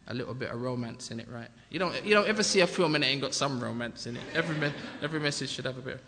a 0.08 0.14
little 0.14 0.34
bit 0.34 0.50
of 0.50 0.62
romance 0.62 1.12
in 1.12 1.20
it, 1.20 1.28
right? 1.30 1.50
You 1.72 1.80
don't, 1.80 2.06
you 2.06 2.14
don't 2.14 2.28
ever 2.28 2.44
see 2.44 2.60
a 2.60 2.68
film 2.68 2.96
and 2.96 3.04
it 3.04 3.08
ain't 3.08 3.22
got 3.22 3.34
some 3.34 3.64
romance 3.64 4.06
in 4.06 4.18
it. 4.18 4.22
Every, 4.36 4.56
me- 4.58 4.74
every 5.02 5.22
message 5.22 5.50
should 5.50 5.66
have 5.66 5.78
a 5.78 5.82
bit. 5.82 6.02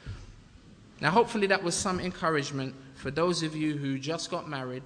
Now, 0.99 1.09
hopefully, 1.09 1.47
that 1.47 1.63
was 1.63 1.73
some 1.73 1.99
encouragement 1.99 2.75
for 2.95 3.09
those 3.09 3.43
of 3.43 3.55
you 3.55 3.77
who 3.77 3.97
just 3.97 4.29
got 4.29 4.47
married 4.47 4.83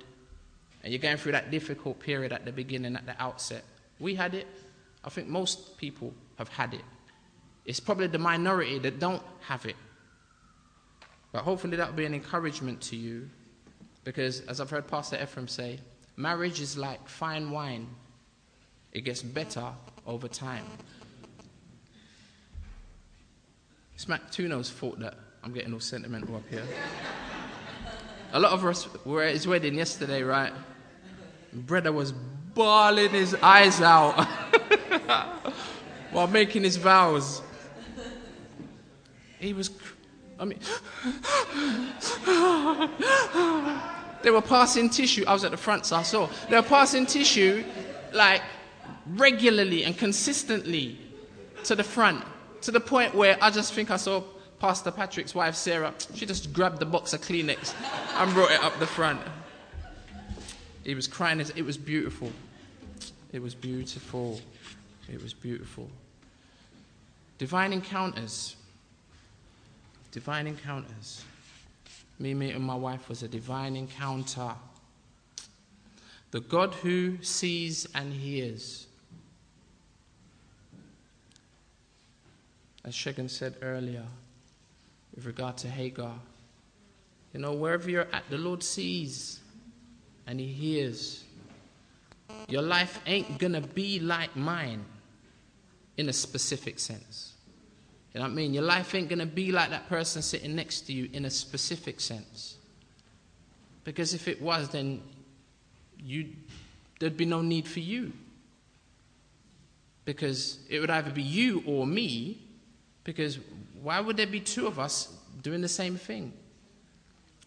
and 0.83 0.93
you're 0.93 1.01
going 1.01 1.17
through 1.17 1.33
that 1.33 1.51
difficult 1.51 1.99
period 1.99 2.31
at 2.31 2.45
the 2.45 2.51
beginning, 2.51 2.95
at 2.95 3.05
the 3.07 3.21
outset. 3.21 3.63
We 3.99 4.13
had 4.13 4.35
it, 4.35 4.47
I 5.03 5.09
think 5.09 5.27
most 5.27 5.77
people 5.77 6.13
have 6.37 6.49
had 6.49 6.75
it. 6.75 6.83
It's 7.65 7.79
probably 7.79 8.07
the 8.07 8.19
minority 8.19 8.79
that 8.79 8.99
don't 8.99 9.21
have 9.41 9.65
it. 9.65 9.75
But 11.31 11.41
hopefully 11.43 11.75
that 11.77 11.87
will 11.89 11.95
be 11.95 12.05
an 12.05 12.13
encouragement 12.13 12.81
to 12.83 12.95
you 12.95 13.29
because, 14.03 14.41
as 14.41 14.61
I've 14.61 14.69
heard 14.69 14.87
Pastor 14.87 15.21
Ephraim 15.21 15.47
say, 15.47 15.79
marriage 16.15 16.61
is 16.61 16.77
like 16.77 17.09
fine 17.09 17.51
wine, 17.51 17.87
it 18.97 19.03
gets 19.03 19.21
better 19.21 19.63
over 20.07 20.27
time. 20.27 20.65
It's 23.93 24.07
Mac 24.07 24.31
Tuno's 24.31 24.71
fault 24.71 24.99
that 24.99 25.13
I'm 25.43 25.53
getting 25.53 25.71
all 25.71 25.79
sentimental 25.79 26.35
up 26.35 26.49
here. 26.49 26.63
A 28.33 28.39
lot 28.39 28.53
of 28.53 28.65
us 28.65 28.87
were 29.05 29.21
at 29.21 29.33
his 29.33 29.47
wedding 29.47 29.75
yesterday, 29.75 30.23
right? 30.23 30.51
Brother 31.53 31.91
was 31.91 32.11
bawling 32.11 33.11
his 33.11 33.35
eyes 33.35 33.81
out. 33.81 34.27
while 36.11 36.27
making 36.27 36.63
his 36.63 36.77
vows. 36.77 37.43
He 39.39 39.53
was, 39.53 39.69
I 40.39 40.45
mean, 40.45 40.57
they 44.23 44.31
were 44.31 44.41
passing 44.41 44.89
tissue. 44.89 45.23
I 45.27 45.33
was 45.33 45.43
at 45.43 45.51
the 45.51 45.57
front, 45.57 45.85
so 45.85 45.97
I 45.97 46.01
saw. 46.01 46.27
They 46.49 46.55
were 46.55 46.63
passing 46.63 47.05
tissue 47.05 47.63
like 48.11 48.41
regularly 49.09 49.83
and 49.83 49.97
consistently 49.97 50.97
to 51.63 51.75
the 51.75 51.83
front, 51.83 52.23
to 52.61 52.71
the 52.71 52.79
point 52.79 53.15
where 53.15 53.37
I 53.41 53.49
just 53.49 53.73
think 53.73 53.91
I 53.91 53.97
saw 53.97 54.23
Pastor 54.59 54.91
Patrick's 54.91 55.35
wife, 55.35 55.55
Sarah. 55.55 55.93
She 56.15 56.25
just 56.25 56.51
grabbed 56.51 56.79
the 56.79 56.85
box 56.85 57.13
of 57.13 57.21
Kleenex 57.21 57.73
and 58.15 58.33
brought 58.33 58.51
it 58.51 58.63
up 58.63 58.77
the 58.79 58.87
front. 58.87 59.21
He 60.83 60.95
was 60.95 61.07
crying. 61.07 61.39
It 61.39 61.65
was 61.65 61.77
beautiful. 61.77 62.31
It 63.31 63.41
was 63.41 63.53
beautiful. 63.53 64.41
It 65.11 65.21
was 65.21 65.33
beautiful. 65.33 65.89
Divine 67.37 67.73
encounters. 67.73 68.55
Divine 70.11 70.47
encounters. 70.47 71.23
Me 72.19 72.33
meeting 72.33 72.63
my 72.63 72.75
wife 72.75 73.09
was 73.09 73.21
a 73.21 73.27
divine 73.27 73.75
encounter. 73.75 74.53
The 76.31 76.39
God 76.39 76.73
who 76.73 77.21
sees 77.21 77.87
and 77.93 78.11
hears. 78.11 78.86
As 82.87 82.93
Shegan 82.93 83.29
said 83.29 83.55
earlier, 83.61 84.05
with 85.13 85.25
regard 85.25 85.57
to 85.57 85.67
Hagar, 85.67 86.15
you 87.33 87.41
know, 87.41 87.51
wherever 87.51 87.89
you're 87.91 88.07
at, 88.13 88.23
the 88.29 88.37
Lord 88.37 88.63
sees 88.63 89.41
and 90.25 90.39
He 90.39 90.47
hears. 90.47 91.25
your 92.47 92.61
life 92.61 93.01
ain't 93.05 93.39
gonna 93.39 93.59
be 93.59 93.99
like 93.99 94.33
mine 94.37 94.85
in 95.97 96.07
a 96.07 96.13
specific 96.13 96.79
sense. 96.79 97.33
You 98.13 98.21
know 98.21 98.25
what 98.25 98.31
I 98.31 98.35
mean? 98.35 98.53
Your 98.53 98.63
life 98.63 98.95
ain't 98.95 99.09
gonna 99.09 99.25
be 99.25 99.51
like 99.51 99.69
that 99.71 99.89
person 99.89 100.21
sitting 100.21 100.55
next 100.55 100.81
to 100.87 100.93
you 100.93 101.09
in 101.11 101.25
a 101.25 101.29
specific 101.29 101.99
sense. 101.99 102.55
Because 103.83 104.13
if 104.13 104.29
it 104.29 104.41
was, 104.41 104.69
then 104.69 105.01
you, 105.99 106.29
there'd 107.01 107.17
be 107.17 107.25
no 107.25 107.41
need 107.41 107.67
for 107.67 107.81
you. 107.81 108.13
Because 110.05 110.59
it 110.69 110.79
would 110.79 110.89
either 110.89 111.11
be 111.11 111.21
you 111.21 111.61
or 111.65 111.85
me, 111.85 112.46
because 113.07 113.39
why 113.81 114.01
would 114.01 114.17
there 114.17 114.27
be 114.27 114.41
two 114.41 114.67
of 114.67 114.79
us 114.79 115.15
doing 115.41 115.61
the 115.61 115.69
same 115.69 115.95
thing? 115.95 116.33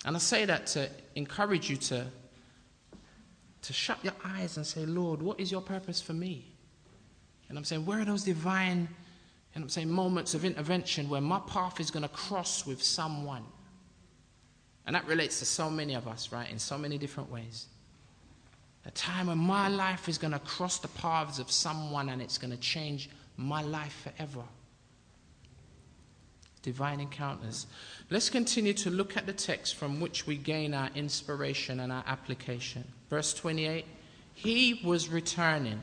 And 0.07 0.17
I 0.17 0.19
say 0.19 0.47
that 0.47 0.67
to 0.69 0.89
encourage 1.17 1.69
you 1.69 1.77
to, 1.77 2.07
to 3.61 3.73
shut 3.75 4.03
your 4.03 4.15
eyes 4.25 4.57
and 4.57 4.67
say, 4.67 4.87
Lord, 4.87 5.21
what 5.21 5.39
is 5.39 5.53
your 5.53 5.61
purpose 5.61 6.01
for 6.01 6.15
me? 6.15 6.47
And 7.51 7.59
I'm 7.59 7.65
saying, 7.65 7.85
where 7.85 8.01
are 8.01 8.07
those 8.07 8.25
divine, 8.25 8.89
and 9.55 9.63
I'm 9.63 9.69
saying, 9.69 9.91
moments 9.91 10.33
of 10.33 10.47
intervention 10.47 11.11
where 11.11 11.21
my 11.21 11.41
path 11.41 11.79
is 11.79 11.91
going 11.91 12.05
to 12.05 12.09
cross 12.09 12.65
with 12.65 12.83
someone? 12.83 13.45
And 14.87 14.97
that 14.97 15.07
relates 15.07 15.41
to 15.41 15.45
so 15.45 15.69
many 15.69 15.93
of 15.93 16.09
us, 16.09 16.33
right, 16.33 16.51
in 16.51 16.59
so 16.59 16.79
many 16.79 16.97
different 16.97 17.31
ways. 17.31 17.67
A 18.87 18.91
time 18.93 19.27
when 19.27 19.37
my 19.37 19.69
life 19.69 20.09
is 20.09 20.17
going 20.17 20.33
to 20.33 20.39
cross 20.39 20.79
the 20.79 20.89
paths 20.89 21.39
of 21.39 21.51
someone 21.51 22.09
and 22.09 22.23
it's 22.23 22.39
going 22.39 22.51
to 22.51 22.57
change 22.57 23.11
my 23.37 23.61
life 23.61 24.09
forever. 24.09 24.43
Divine 26.63 27.01
encounters. 27.01 27.67
Let's 28.11 28.29
continue 28.29 28.75
to 28.75 28.91
look 28.91 29.17
at 29.17 29.27
the 29.27 29.33
text 29.33 29.77
from 29.77 30.01
which 30.01 30.27
we 30.27 30.37
gain 30.37 30.75
our 30.75 30.91
inspiration 30.95 31.81
and 31.81 31.91
our 31.91 32.05
application. 32.07 32.85
Verse 33.09 33.33
28 33.35 33.87
He 34.35 34.81
was 34.85 35.09
returning, 35.09 35.81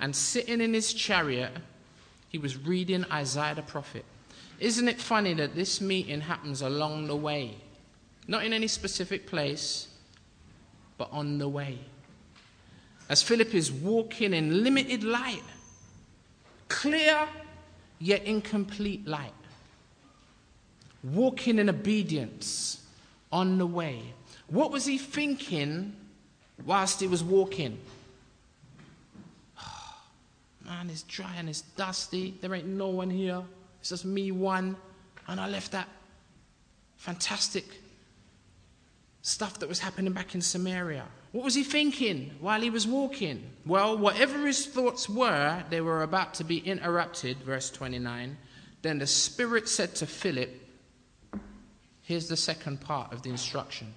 and 0.00 0.14
sitting 0.14 0.60
in 0.60 0.74
his 0.74 0.92
chariot, 0.92 1.52
he 2.28 2.38
was 2.38 2.56
reading 2.56 3.04
Isaiah 3.12 3.54
the 3.54 3.62
prophet. 3.62 4.04
Isn't 4.58 4.88
it 4.88 5.00
funny 5.00 5.34
that 5.34 5.54
this 5.54 5.80
meeting 5.80 6.20
happens 6.20 6.62
along 6.62 7.06
the 7.06 7.16
way? 7.16 7.56
Not 8.28 8.44
in 8.44 8.52
any 8.52 8.68
specific 8.68 9.26
place, 9.26 9.88
but 10.96 11.08
on 11.12 11.38
the 11.38 11.48
way. 11.48 11.78
As 13.08 13.22
Philip 13.22 13.54
is 13.54 13.72
walking 13.72 14.32
in 14.32 14.62
limited 14.62 15.04
light, 15.04 15.42
clear 16.68 17.28
yet 17.98 18.24
incomplete 18.24 19.06
light, 19.06 19.34
walking 21.02 21.58
in 21.58 21.68
obedience 21.68 22.84
on 23.30 23.58
the 23.58 23.66
way. 23.66 24.02
What 24.48 24.70
was 24.70 24.84
he 24.84 24.98
thinking 24.98 25.94
whilst 26.64 27.00
he 27.00 27.06
was 27.06 27.24
walking? 27.24 27.78
man, 30.64 30.90
it's 30.90 31.02
dry 31.02 31.34
and 31.36 31.48
it's 31.48 31.62
dusty. 31.62 32.34
There 32.40 32.54
ain't 32.54 32.66
no 32.66 32.88
one 32.88 33.10
here. 33.10 33.42
It's 33.80 33.88
just 33.88 34.04
me, 34.04 34.30
one. 34.30 34.76
And 35.26 35.40
I 35.40 35.48
left 35.48 35.72
that 35.72 35.88
fantastic 36.96 37.64
stuff 39.22 39.58
that 39.60 39.68
was 39.68 39.78
happening 39.78 40.12
back 40.12 40.34
in 40.34 40.40
Samaria. 40.40 41.04
What 41.32 41.44
was 41.44 41.54
he 41.54 41.64
thinking 41.64 42.32
while 42.40 42.60
he 42.60 42.68
was 42.68 42.86
walking? 42.86 43.42
Well, 43.64 43.96
whatever 43.96 44.46
his 44.46 44.66
thoughts 44.66 45.08
were, 45.08 45.62
they 45.70 45.80
were 45.80 46.02
about 46.02 46.34
to 46.34 46.44
be 46.44 46.58
interrupted, 46.58 47.38
verse 47.38 47.70
29. 47.70 48.36
Then 48.82 48.98
the 48.98 49.06
Spirit 49.06 49.68
said 49.68 49.94
to 49.96 50.06
Philip, 50.06 50.61
Here's 52.12 52.28
the 52.28 52.36
second 52.36 52.82
part 52.82 53.10
of 53.10 53.22
the 53.22 53.30
instruction 53.30 53.94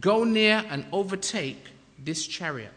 Go 0.00 0.24
near 0.24 0.64
and 0.70 0.86
overtake 0.92 1.62
this 1.98 2.26
chariot. 2.26 2.72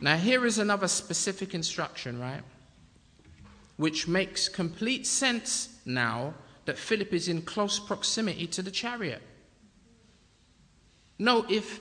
Now, 0.00 0.16
here 0.16 0.44
is 0.44 0.58
another 0.58 0.88
specific 0.88 1.54
instruction, 1.54 2.18
right? 2.18 2.42
Which 3.76 4.08
makes 4.08 4.48
complete 4.48 5.06
sense 5.06 5.78
now 5.86 6.34
that 6.64 6.76
Philip 6.76 7.14
is 7.14 7.28
in 7.28 7.42
close 7.42 7.78
proximity 7.78 8.48
to 8.48 8.62
the 8.62 8.72
chariot. 8.72 9.22
No, 11.20 11.46
if 11.48 11.78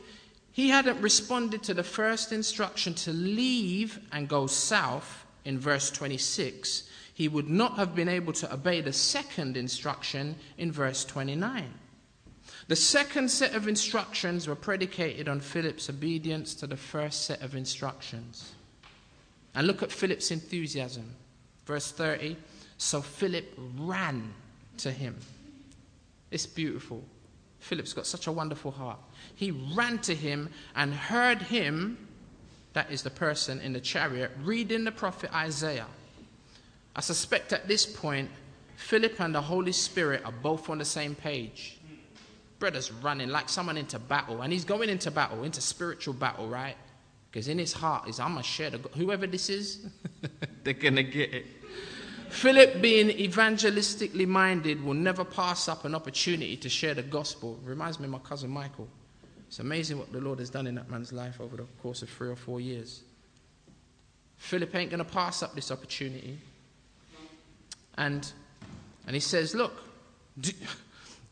he 0.51 0.70
hadn't 0.70 1.01
responded 1.01 1.64
to 1.64 1.74
the 1.74 1.84
first 1.84 2.32
instruction 2.32 2.93
to 2.93 3.12
leave 3.12 3.97
and 4.12 4.28
go 4.28 4.45
south 4.45 5.26
in 5.45 5.58
verse 5.58 5.89
26, 5.89 6.84
he 7.16 7.30
would 7.30 7.49
not 7.49 7.78
have 7.78 7.95
been 7.95 8.09
able 8.09 8.34
to 8.34 8.53
obey 8.53 8.82
the 8.82 8.91
second 8.91 9.55
instruction 9.55 10.36
in 10.57 10.70
verse 10.70 11.05
29. 11.05 11.74
The 12.68 12.76
second 12.76 13.32
set 13.32 13.55
of 13.55 13.70
instructions 13.70 14.49
were 14.49 14.55
predicated 14.55 15.30
on 15.30 15.39
Philip's 15.39 15.89
obedience 15.89 16.53
to 16.55 16.68
the 16.68 16.76
first 16.76 17.24
set 17.24 17.41
of 17.41 17.55
instructions. 17.55 18.51
And 19.55 19.66
look 19.66 19.82
at 19.82 19.93
Philip's 19.93 20.30
enthusiasm. 20.30 21.16
Verse 21.66 21.89
30 21.89 22.36
So 22.78 23.01
Philip 23.01 23.45
ran 23.78 24.34
to 24.80 24.91
him. 24.91 25.16
It's 26.32 26.45
beautiful. 26.45 27.01
Philip's 27.59 27.93
got 27.93 28.07
such 28.07 28.28
a 28.28 28.32
wonderful 28.34 28.72
heart. 28.72 28.99
He 29.36 29.51
ran 29.51 29.99
to 29.99 30.13
him 30.13 30.49
and 30.76 30.93
heard 30.93 31.43
him, 31.43 31.97
that 32.74 32.91
is 32.91 33.03
the 33.03 33.09
person 33.09 33.61
in 33.61 33.72
the 33.72 33.80
chariot, 33.80 34.32
reading 34.43 34.84
the 34.84 34.91
prophet 34.91 35.34
Isaiah. 35.34 35.88
I 36.96 37.02
suspect 37.02 37.52
at 37.54 37.68
this 37.68 37.86
point, 37.86 38.30
Philip 38.78 39.20
and 39.20 39.34
the 39.34 39.41
Holy 39.41 39.72
Spirit 39.72 40.24
are 40.26 40.32
both 40.32 40.70
on 40.70 40.78
the 40.78 40.86
same 40.86 41.16
page. 41.16 41.80
Brother's 42.60 42.91
running 42.91 43.30
like 43.30 43.50
someone 43.50 43.78
into 43.78 44.00
battle, 44.00 44.41
and 44.41 44.52
he's 44.52 44.66
going 44.66 44.89
into 44.89 45.12
battle, 45.12 45.43
into 45.43 45.62
spiritual 45.62 46.14
battle, 46.14 46.48
right? 46.48 46.78
Because 47.30 47.50
in 47.50 47.60
his 47.60 47.74
heart 47.74 48.08
is, 48.08 48.20
I'm 48.20 48.32
going 48.32 48.43
to 48.43 48.48
share 48.48 48.70
the, 48.70 48.78
whoever 48.96 49.28
this 49.28 49.50
is, 49.50 49.88
they're 50.64 50.74
going 50.74 50.96
to 50.96 51.04
get 51.04 51.34
it. 51.34 51.46
Philip, 52.30 52.82
being 52.82 53.10
evangelistically 53.10 54.28
minded, 54.28 54.84
will 54.84 54.93
never 54.93 55.24
pass 55.24 55.68
up 55.68 55.86
an 55.86 55.96
opportunity 55.96 56.58
to 56.58 56.70
share 56.70 56.93
the 56.93 57.04
gospel. 57.04 57.60
Reminds 57.64 58.00
me 58.00 58.06
of 58.06 58.12
my 58.12 58.20
cousin 58.20 58.50
Michael. 58.50 58.88
It's 59.48 59.60
amazing 59.60 59.98
what 60.00 60.12
the 60.12 60.20
Lord 60.20 60.39
has 60.39 60.50
done 60.50 60.66
in 60.66 60.76
that 60.76 60.89
man's 60.89 61.14
life 61.14 61.39
over 61.39 61.58
the 61.58 61.64
course 61.82 62.02
of 62.02 62.10
three 62.10 62.30
or 62.30 62.36
four 62.36 62.60
years. 62.60 63.04
Philip 64.38 64.74
ain't 64.76 64.89
going 64.89 65.04
to 65.04 65.10
pass 65.10 65.43
up 65.43 65.56
this 65.56 65.72
opportunity. 65.72 66.38
And, 67.98 68.32
and 69.08 69.14
he 69.14 69.20
says, 69.20 69.56
Look, 69.56 69.82
do, 70.39 70.52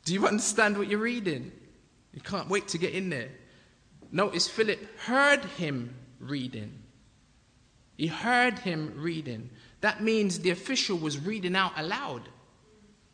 do 0.05 0.13
you 0.13 0.27
understand 0.27 0.77
what 0.77 0.87
you're 0.87 0.99
reading? 0.99 1.51
You 2.13 2.21
can't 2.21 2.49
wait 2.49 2.67
to 2.69 2.77
get 2.77 2.93
in 2.93 3.09
there. 3.09 3.29
Notice 4.11 4.47
Philip 4.47 4.79
heard 4.99 5.43
him 5.43 5.95
reading. 6.19 6.71
He 7.97 8.07
heard 8.07 8.59
him 8.59 8.93
reading. 8.95 9.49
That 9.81 10.01
means 10.01 10.39
the 10.39 10.51
official 10.51 10.97
was 10.97 11.19
reading 11.19 11.55
out 11.55 11.73
aloud, 11.75 12.29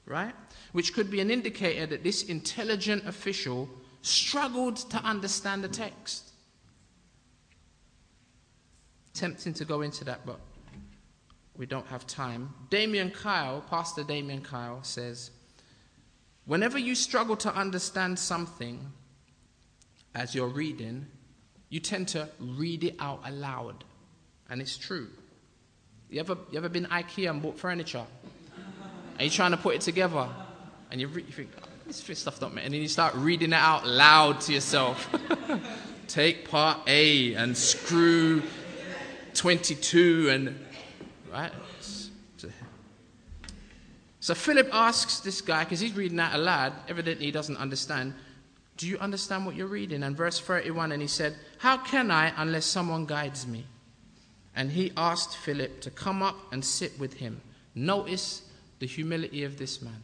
right? 0.05 0.35
Which 0.71 0.93
could 0.93 1.09
be 1.09 1.21
an 1.21 1.31
indicator 1.31 1.85
that 1.87 2.03
this 2.03 2.23
intelligent 2.23 3.07
official 3.07 3.69
struggled 4.01 4.77
to 4.77 4.97
understand 4.97 5.63
the 5.63 5.67
text. 5.69 6.29
Tempting 9.13 9.53
to 9.55 9.65
go 9.65 9.81
into 9.81 10.03
that, 10.05 10.25
but 10.25 10.39
we 11.59 11.65
don't 11.65 11.85
have 11.87 12.07
time. 12.07 12.53
Damian 12.69 13.11
Kyle, 13.11 13.61
Pastor 13.69 14.03
Damian 14.03 14.41
Kyle, 14.41 14.81
says 14.81 15.29
Whenever 16.45 16.79
you 16.79 16.95
struggle 16.95 17.35
to 17.35 17.53
understand 17.53 18.17
something 18.17 18.91
as 20.15 20.33
you're 20.33 20.47
reading, 20.47 21.05
you 21.67 21.79
tend 21.79 22.07
to 22.07 22.27
read 22.39 22.85
it 22.85 22.95
out 22.99 23.21
aloud. 23.25 23.83
And 24.49 24.61
it's 24.61 24.77
true. 24.77 25.09
You 26.09 26.21
ever, 26.21 26.37
you 26.49 26.57
ever 26.57 26.69
been 26.69 26.85
IKEA 26.85 27.29
and 27.29 27.41
bought 27.41 27.59
furniture? 27.59 28.05
And 29.19 29.21
you're 29.21 29.29
trying 29.29 29.51
to 29.51 29.57
put 29.57 29.75
it 29.75 29.81
together, 29.81 30.27
and 30.89 31.01
you, 31.01 31.07
re- 31.07 31.23
you 31.23 31.33
think, 31.33 31.51
oh, 31.61 31.67
this 31.85 32.17
stuff 32.17 32.39
don't 32.39 32.55
matter. 32.55 32.65
And 32.65 32.73
then 32.73 32.81
you 32.81 32.87
start 32.87 33.13
reading 33.15 33.49
it 33.49 33.55
out 33.55 33.85
loud 33.85 34.39
to 34.41 34.53
yourself. 34.53 35.07
Take 36.07 36.49
part 36.49 36.79
A 36.87 37.35
and 37.35 37.55
screw 37.55 38.41
22 39.35 40.29
and, 40.29 40.65
right? 41.31 41.51
So 44.19 44.35
Philip 44.35 44.69
asks 44.71 45.21
this 45.21 45.41
guy, 45.41 45.63
because 45.63 45.79
he's 45.79 45.95
reading 45.95 46.17
that 46.17 46.35
aloud, 46.35 46.73
evidently 46.87 47.25
he 47.25 47.31
doesn't 47.31 47.57
understand, 47.57 48.13
Do 48.77 48.87
you 48.87 48.97
understand 48.99 49.45
what 49.45 49.55
you're 49.55 49.67
reading? 49.67 50.03
And 50.03 50.15
verse 50.15 50.39
31, 50.39 50.91
and 50.91 51.01
he 51.01 51.07
said, 51.07 51.35
How 51.59 51.77
can 51.77 52.11
I 52.11 52.33
unless 52.37 52.65
someone 52.65 53.05
guides 53.05 53.47
me? 53.47 53.65
And 54.55 54.71
he 54.71 54.91
asked 54.97 55.37
Philip 55.37 55.81
to 55.81 55.89
come 55.89 56.21
up 56.21 56.35
and 56.51 56.63
sit 56.63 56.99
with 56.99 57.13
him. 57.13 57.41
Notice 57.75 58.41
the 58.79 58.87
humility 58.87 59.45
of 59.45 59.57
this 59.57 59.81
man. 59.81 60.01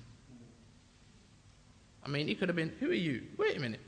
I 2.06 2.08
mean, 2.08 2.28
he 2.28 2.36
could 2.36 2.50
have 2.50 2.56
been, 2.56 2.74
Who 2.80 2.90
are 2.90 2.94
you? 2.94 3.24
Wait 3.38 3.58
a 3.58 3.60
minute. 3.60 3.82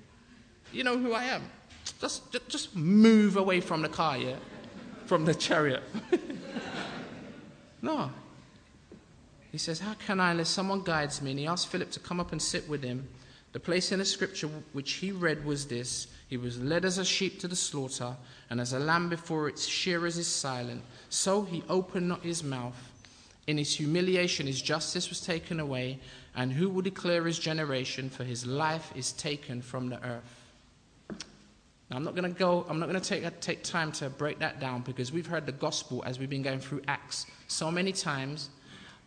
You 0.73 0.83
know 0.83 0.97
who 0.97 1.13
I 1.13 1.23
am? 1.25 1.43
Just, 2.01 2.23
just, 2.49 2.75
move 2.75 3.37
away 3.37 3.61
from 3.61 3.81
the 3.81 3.87
car, 3.87 4.17
yeah? 4.17 4.35
From 5.05 5.23
the 5.23 5.33
chariot. 5.33 5.83
no. 7.87 8.11
He 9.51 9.57
says, 9.57 9.79
How 9.79 9.93
can 9.95 10.19
I 10.19 10.31
unless 10.31 10.49
someone 10.49 10.81
guides 10.81 11.21
me? 11.21 11.31
And 11.31 11.39
he 11.39 11.47
asked 11.47 11.69
Philip 11.69 11.89
to 11.91 11.99
come 11.99 12.19
up 12.19 12.31
and 12.31 12.41
sit 12.41 12.67
with 12.69 12.83
him. 12.83 13.07
The 13.53 13.59
place 13.59 13.91
in 13.91 13.99
the 13.99 14.05
scripture 14.05 14.49
which 14.73 14.93
he 14.93 15.11
read 15.11 15.45
was 15.45 15.65
this 15.65 16.07
He 16.27 16.37
was 16.37 16.59
led 16.59 16.85
as 16.85 16.97
a 16.97 17.05
sheep 17.05 17.39
to 17.39 17.47
the 17.47 17.55
slaughter, 17.55 18.15
and 18.49 18.61
as 18.61 18.73
a 18.73 18.79
lamb 18.79 19.09
before 19.09 19.47
its 19.47 19.65
shearers 19.65 20.17
is 20.17 20.27
silent, 20.27 20.83
so 21.09 21.43
he 21.43 21.63
opened 21.69 22.09
not 22.09 22.21
his 22.21 22.43
mouth. 22.43 22.91
In 23.47 23.57
his 23.57 23.73
humiliation, 23.75 24.45
his 24.45 24.61
justice 24.61 25.07
was 25.07 25.21
taken 25.21 25.61
away, 25.61 25.99
and 26.35 26.51
who 26.51 26.69
will 26.69 26.81
declare 26.81 27.25
his 27.25 27.39
generation? 27.39 28.09
For 28.09 28.25
his 28.25 28.45
life 28.45 28.91
is 28.95 29.13
taken 29.13 29.61
from 29.61 29.87
the 29.87 30.03
earth. 30.05 30.36
Now, 31.89 31.95
I'm 31.95 32.03
not 32.03 32.15
going 32.15 32.31
to 32.31 32.37
go, 32.37 32.65
I'm 32.67 32.79
not 32.79 32.89
going 32.89 32.99
to 32.99 33.07
take, 33.07 33.39
take 33.39 33.63
time 33.63 33.91
to 33.93 34.09
break 34.09 34.39
that 34.39 34.59
down 34.59 34.81
because 34.81 35.11
we've 35.11 35.27
heard 35.27 35.45
the 35.45 35.53
gospel 35.53 36.03
as 36.05 36.19
we've 36.19 36.29
been 36.29 36.41
going 36.41 36.59
through 36.59 36.81
Acts 36.87 37.25
so 37.47 37.71
many 37.71 37.93
times. 37.93 38.49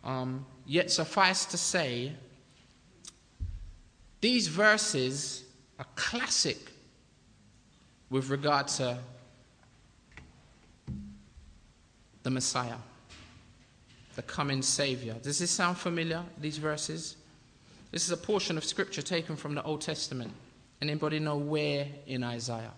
Um, 0.03 0.45
yet, 0.65 0.89
suffice 0.89 1.45
to 1.45 1.57
say, 1.57 2.13
these 4.19 4.47
verses 4.47 5.43
are 5.77 5.85
classic 5.95 6.57
with 8.09 8.29
regard 8.29 8.67
to 8.67 8.97
the 12.23 12.29
Messiah, 12.29 12.77
the 14.15 14.21
coming 14.23 14.61
Savior. 14.61 15.15
Does 15.21 15.39
this 15.39 15.51
sound 15.51 15.77
familiar, 15.77 16.23
these 16.39 16.57
verses? 16.57 17.15
This 17.91 18.05
is 18.05 18.11
a 18.11 18.17
portion 18.17 18.57
of 18.57 18.63
scripture 18.63 19.01
taken 19.01 19.35
from 19.35 19.55
the 19.55 19.63
Old 19.63 19.81
Testament. 19.81 20.31
Anybody 20.81 21.19
know 21.19 21.37
where 21.37 21.87
in 22.07 22.23
Isaiah? 22.23 22.73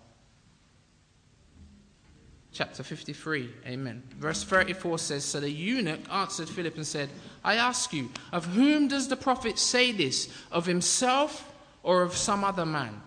Chapter 2.52 2.82
53, 2.82 3.50
amen. 3.66 4.02
Verse 4.18 4.44
34 4.44 4.98
says 4.98 5.24
So 5.24 5.40
the 5.40 5.50
eunuch 5.50 6.00
answered 6.12 6.48
Philip 6.48 6.76
and 6.76 6.86
said, 6.86 7.08
I 7.42 7.56
ask 7.56 7.92
you, 7.92 8.10
of 8.30 8.44
whom 8.46 8.88
does 8.88 9.08
the 9.08 9.16
prophet 9.16 9.58
say 9.58 9.90
this? 9.90 10.32
Of 10.52 10.66
himself 10.66 11.52
or 11.82 12.02
of 12.02 12.14
some 12.14 12.44
other 12.44 12.66
man? 12.66 13.00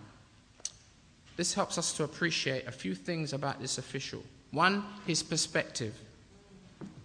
This 1.38 1.54
helps 1.54 1.78
us 1.78 1.94
to 1.94 2.04
appreciate 2.04 2.68
a 2.68 2.72
few 2.72 2.96
things 2.96 3.32
about 3.32 3.62
this 3.62 3.78
official. 3.78 4.24
One, 4.52 4.84
his 5.06 5.22
perspective. 5.24 5.94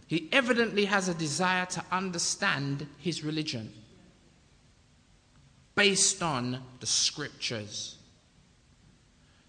He 0.06 0.28
evidently 0.32 0.86
has 0.86 1.08
a 1.08 1.14
desire 1.14 1.66
to 1.66 1.84
understand 1.92 2.86
his 2.98 3.22
religion 3.22 3.72
based 5.74 6.22
on 6.22 6.62
the 6.80 6.86
scriptures. 6.86 7.96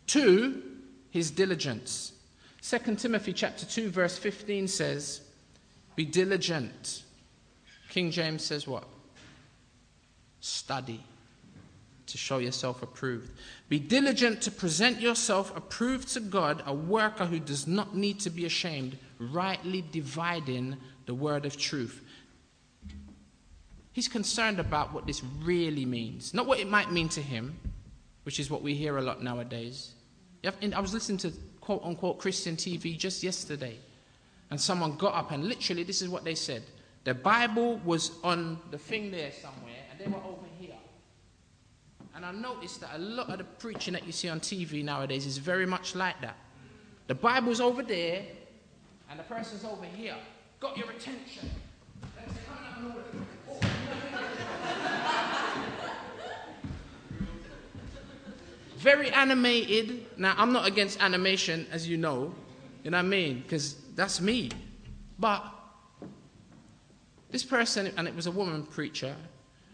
Two, 0.08 0.62
his 1.10 1.32
diligence. 1.32 2.14
2 2.62 2.96
Timothy 2.96 3.34
chapter 3.34 3.66
2 3.66 3.90
verse 3.90 4.18
15 4.18 4.68
says, 4.68 5.22
"Be 5.96 6.06
diligent." 6.06 7.04
King 7.90 8.10
James 8.12 8.44
says 8.44 8.68
what? 8.68 8.88
Study 10.40 11.04
to 12.08 12.18
show 12.18 12.38
yourself 12.38 12.84
approved. 12.84 13.32
Be 13.70 13.80
diligent 13.80 14.42
to 14.42 14.52
present 14.52 15.02
yourself 15.02 15.56
approved 15.58 16.10
to 16.10 16.20
God, 16.20 16.62
a 16.66 16.74
worker 16.74 17.26
who 17.26 17.40
does 17.40 17.66
not 17.66 17.96
need 17.96 18.20
to 18.20 18.30
be 18.30 18.46
ashamed, 18.46 18.98
rightly 19.20 19.84
dividing 19.92 20.78
the 21.06 21.16
word 21.16 21.46
of 21.46 21.58
truth. 21.58 22.03
He's 23.94 24.08
concerned 24.08 24.60
about 24.60 24.92
what 24.92 25.06
this 25.06 25.24
really 25.44 25.86
means, 25.86 26.34
not 26.34 26.48
what 26.48 26.60
it 26.60 26.68
might 26.68 26.92
mean 26.92 27.10
to 27.10 27.22
him, 27.22 27.56
which 28.24 28.40
is 28.40 28.50
what 28.50 28.64
we 28.64 28.74
hear 28.74 28.98
a 28.98 29.02
lot 29.02 29.22
nowadays. 29.24 29.94
I 30.44 30.80
was 30.80 30.94
listening 30.94 31.20
to 31.20 31.32
quote 31.62 31.84
unquote 31.84 32.18
Christian 32.20 32.56
TV 32.56 32.98
just 32.98 33.22
yesterday, 33.24 33.78
and 34.50 34.60
someone 34.60 34.98
got 34.98 35.14
up 35.14 35.32
and 35.32 35.46
literally 35.46 35.84
this 35.84 36.02
is 36.02 36.10
what 36.10 36.24
they 36.24 36.36
said. 36.36 36.64
The 37.04 37.14
Bible 37.14 37.80
was 37.86 38.12
on 38.24 38.60
the 38.72 38.78
thing 38.78 39.12
there 39.12 39.32
somewhere, 39.32 39.76
and 39.92 40.00
they 40.00 40.08
were 40.08 40.24
over 40.24 40.48
here. 40.60 40.76
And 42.16 42.26
I 42.26 42.32
noticed 42.32 42.82
that 42.82 42.92
a 42.96 42.98
lot 42.98 43.30
of 43.30 43.38
the 43.38 43.44
preaching 43.44 43.94
that 43.94 44.06
you 44.06 44.12
see 44.12 44.30
on 44.30 44.40
TV 44.40 44.84
nowadays 44.84 45.26
is 45.26 45.38
very 45.38 45.66
much 45.66 45.96
like 45.96 46.20
that. 46.22 46.38
The 47.08 47.16
Bible's 47.16 47.60
over 47.60 47.84
there, 47.84 48.24
and 49.10 49.20
the 49.20 49.24
person's 49.24 49.66
over 49.66 49.86
here. 49.86 50.16
Got 50.60 50.78
your 50.78 50.90
attention. 50.90 51.50
Very 58.84 59.10
animated. 59.10 60.06
Now, 60.18 60.36
I'm 60.38 60.52
not 60.52 60.68
against 60.68 61.02
animation, 61.02 61.66
as 61.72 61.88
you 61.88 61.98
know. 61.98 62.36
You 62.84 62.92
know 62.92 62.98
what 62.98 63.06
I 63.06 63.08
mean? 63.08 63.42
Because 63.42 63.76
that's 63.96 64.20
me. 64.20 64.52
But 65.18 65.44
this 67.32 67.44
person, 67.44 67.92
and 67.98 68.08
it 68.08 68.16
was 68.16 68.28
a 68.28 68.32
woman 68.32 68.64
preacher, 68.64 69.16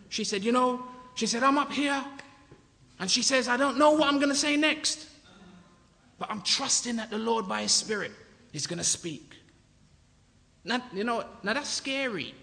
she 0.09 0.23
said, 0.23 0.43
You 0.43 0.51
know, 0.51 0.85
she 1.15 1.25
said, 1.25 1.43
I'm 1.43 1.57
up 1.57 1.71
here. 1.71 2.03
And 2.99 3.09
she 3.09 3.23
says, 3.23 3.47
I 3.47 3.57
don't 3.57 3.77
know 3.77 3.91
what 3.91 4.07
I'm 4.07 4.17
going 4.17 4.29
to 4.29 4.35
say 4.35 4.55
next. 4.55 5.07
But 6.19 6.29
I'm 6.29 6.41
trusting 6.41 6.97
that 6.97 7.09
the 7.09 7.17
Lord, 7.17 7.47
by 7.47 7.63
His 7.63 7.71
Spirit, 7.71 8.11
is 8.53 8.67
going 8.67 8.79
to 8.79 8.83
speak. 8.85 9.35
Now, 10.63 10.83
you 10.93 11.03
know, 11.03 11.23
now 11.41 11.53
that's 11.53 11.69
scary. 11.69 12.35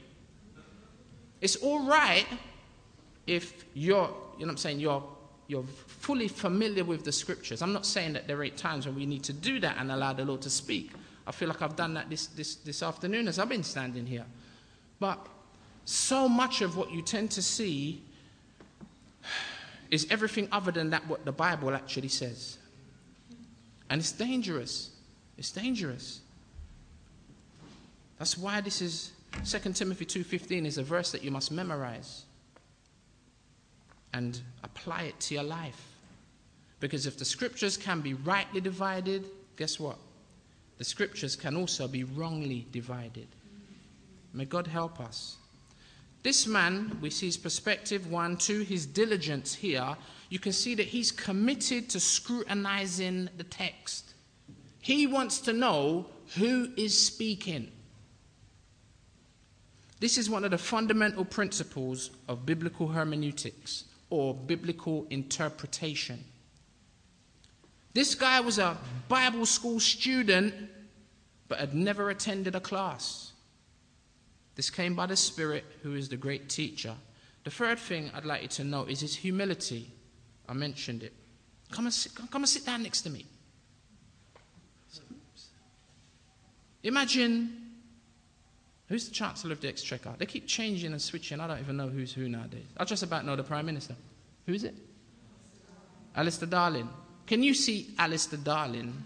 It's 1.40 1.56
all 1.56 1.86
right 1.86 2.26
if 3.26 3.64
you're, 3.74 4.08
you 4.38 4.46
know 4.46 4.46
what 4.46 4.50
I'm 4.50 4.56
saying, 4.56 4.80
you're 4.80 5.02
you're 5.48 5.64
fully 6.07 6.28
familiar 6.28 6.84
with 6.84 7.02
the 7.04 7.11
scriptures. 7.11 7.62
I'm 7.62 7.72
not 7.72 7.84
saying 7.84 8.12
that 8.12 8.28
there 8.28 8.40
ain't 8.44 8.57
times 8.57 8.86
when 8.86 8.94
we 8.94 9.07
need 9.07 9.24
to 9.24 9.32
do 9.32 9.59
that 9.59 9.76
and 9.76 9.90
allow 9.90 10.12
the 10.12 10.24
Lord 10.24 10.40
to 10.42 10.50
speak. 10.50 10.92
I 11.26 11.32
feel 11.32 11.48
like 11.48 11.62
I've 11.62 11.74
done 11.74 11.94
that 11.94 12.09
this, 12.09 12.28
this, 12.28 12.54
this 12.54 12.80
afternoon 12.80 13.26
as 13.26 13.40
I've 13.40 13.48
been 13.48 13.64
standing 13.64 14.07
here. 14.07 14.24
But 15.00 15.18
so 15.84 16.28
much 16.28 16.62
of 16.62 16.76
what 16.76 16.92
you 16.92 17.02
tend 17.02 17.32
to 17.32 17.42
see 17.42 18.02
is 19.90 20.07
everything 20.09 20.46
other 20.52 20.70
than 20.70 20.90
that 20.90 21.04
what 21.09 21.24
the 21.24 21.32
Bible 21.32 21.74
actually 21.74 22.07
says. 22.07 22.59
And 23.90 24.00
it's 24.00 24.12
dangerous. 24.12 24.90
It's 25.36 25.50
dangerous. 25.50 26.20
That's 28.20 28.38
why 28.38 28.61
this 28.61 28.80
is 28.80 29.11
2 29.44 29.72
Timothy 29.72 30.04
2:15 30.07 30.66
is 30.66 30.78
a 30.78 30.84
verse 30.84 31.11
that 31.11 31.24
you 31.24 31.32
must 31.32 31.50
memorize 31.50 32.22
and 34.12 34.40
apply 34.62 35.02
it 35.02 35.18
to 35.18 35.34
your 35.34 35.42
life. 35.42 35.95
Because 36.80 37.06
if 37.06 37.16
the 37.16 37.24
scriptures 37.24 37.76
can 37.76 38.00
be 38.00 38.14
rightly 38.14 38.60
divided, 38.60 39.24
guess 39.56 39.80
what? 39.80 39.98
The 40.78 40.84
scriptures 40.84 41.36
can 41.36 41.56
also 41.56 41.88
be 41.88 42.04
wrongly 42.04 42.66
divided. 42.70 43.28
May 44.32 44.44
God 44.44 44.66
help 44.66 45.00
us. 45.00 45.36
This 46.22 46.46
man, 46.46 46.98
we 47.00 47.08
see 47.10 47.26
his 47.26 47.36
perspective, 47.36 48.10
one, 48.10 48.36
two, 48.36 48.60
his 48.60 48.84
diligence 48.84 49.54
here. 49.54 49.96
You 50.28 50.38
can 50.38 50.52
see 50.52 50.74
that 50.74 50.86
he's 50.86 51.12
committed 51.12 51.88
to 51.90 52.00
scrutinizing 52.00 53.30
the 53.36 53.44
text. 53.44 54.12
He 54.80 55.06
wants 55.06 55.40
to 55.42 55.52
know 55.52 56.06
who 56.36 56.70
is 56.76 57.06
speaking. 57.06 57.70
This 60.00 60.18
is 60.18 60.28
one 60.28 60.44
of 60.44 60.50
the 60.50 60.58
fundamental 60.58 61.24
principles 61.24 62.10
of 62.28 62.44
biblical 62.44 62.88
hermeneutics 62.88 63.84
or 64.10 64.34
biblical 64.34 65.06
interpretation. 65.10 66.22
This 67.97 68.14
guy 68.14 68.40
was 68.40 68.59
a 68.59 68.76
Bible 69.09 69.47
school 69.47 69.80
student, 69.80 70.53
but 71.49 71.59
had 71.59 71.74
never 71.74 72.11
attended 72.11 72.55
a 72.55 72.61
class. 72.61 73.32
This 74.55 74.68
came 74.68 74.94
by 74.94 75.07
the 75.07 75.16
Spirit, 75.16 75.64
who 75.82 75.94
is 75.94 76.11
the 76.11 76.18
great 76.18 76.51
teacher. 76.51 76.94
The 77.44 77.51
third 77.51 77.78
thing 77.78 78.11
I'd 78.12 78.26
like 78.26 78.42
you 78.42 78.49
to 78.49 78.64
know 78.64 78.84
is 78.84 79.01
his 79.01 79.16
humility. 79.16 79.90
I 80.47 80.53
mentioned 80.53 81.05
it. 81.05 81.14
Come 81.70 81.86
and 81.86 81.94
sit, 81.94 82.12
come 82.14 82.42
and 82.42 82.49
sit 82.51 82.66
down 82.66 82.82
next 82.82 83.01
to 83.01 83.09
me. 83.09 83.24
Imagine 86.82 87.62
Who's 88.90 89.09
the 89.09 89.14
Chancellor 89.14 89.53
of 89.53 89.62
the 89.62 89.68
Exchequer? 89.68 90.12
They 90.18 90.26
keep 90.26 90.47
changing 90.47 90.92
and 90.92 91.01
switching. 91.01 91.40
I 91.40 91.47
don't 91.47 91.61
even 91.61 91.78
know 91.78 91.88
who's 91.88 92.12
who 92.12 92.28
nowadays. 92.28 92.66
I 92.76 92.84
just 92.84 93.03
about 93.03 93.24
know 93.24 93.36
the 93.36 93.42
Prime 93.42 93.64
Minister. 93.64 93.97
Who 94.44 94.53
is 94.53 94.64
it? 94.64 94.74
Alistair 96.14 96.47
Darling. 96.47 96.90
Can 97.26 97.42
you 97.42 97.54
see 97.54 97.94
Alistair 97.98 98.38
Darling, 98.38 99.02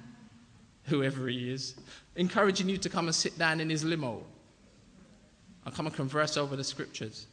whoever 0.85 1.27
he 1.29 1.51
is, 1.51 1.75
encouraging 2.17 2.69
you 2.69 2.77
to 2.79 2.89
come 2.89 3.07
and 3.07 3.15
sit 3.15 3.39
down 3.39 3.61
in 3.61 3.71
his 3.71 3.83
limo 3.83 4.25
and 5.65 5.75
come 5.75 5.87
and 5.87 5.95
converse 5.95 6.37
over 6.37 6.55
the 6.57 6.65
scriptures? 6.65 7.27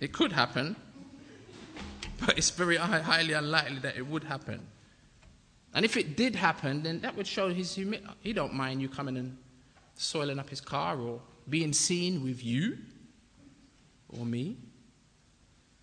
It 0.00 0.12
could 0.12 0.32
happen, 0.32 0.76
but 2.20 2.38
it's 2.38 2.50
very 2.50 2.76
highly 2.76 3.32
unlikely 3.34 3.78
that 3.80 3.96
it 3.96 4.06
would 4.06 4.24
happen. 4.24 4.60
And 5.74 5.84
if 5.84 5.96
it 5.96 6.16
did 6.16 6.36
happen, 6.36 6.82
then 6.82 7.00
that 7.00 7.16
would 7.16 7.26
show 7.26 7.48
his 7.48 7.74
humility. 7.74 8.06
He 8.20 8.32
don't 8.32 8.54
mind 8.54 8.82
you 8.82 8.88
coming 8.88 9.16
and 9.16 9.36
soiling 9.94 10.38
up 10.38 10.50
his 10.50 10.60
car 10.60 10.98
or 10.98 11.20
being 11.48 11.72
seen 11.72 12.22
with 12.22 12.44
you 12.44 12.78
or 14.08 14.26
me. 14.26 14.56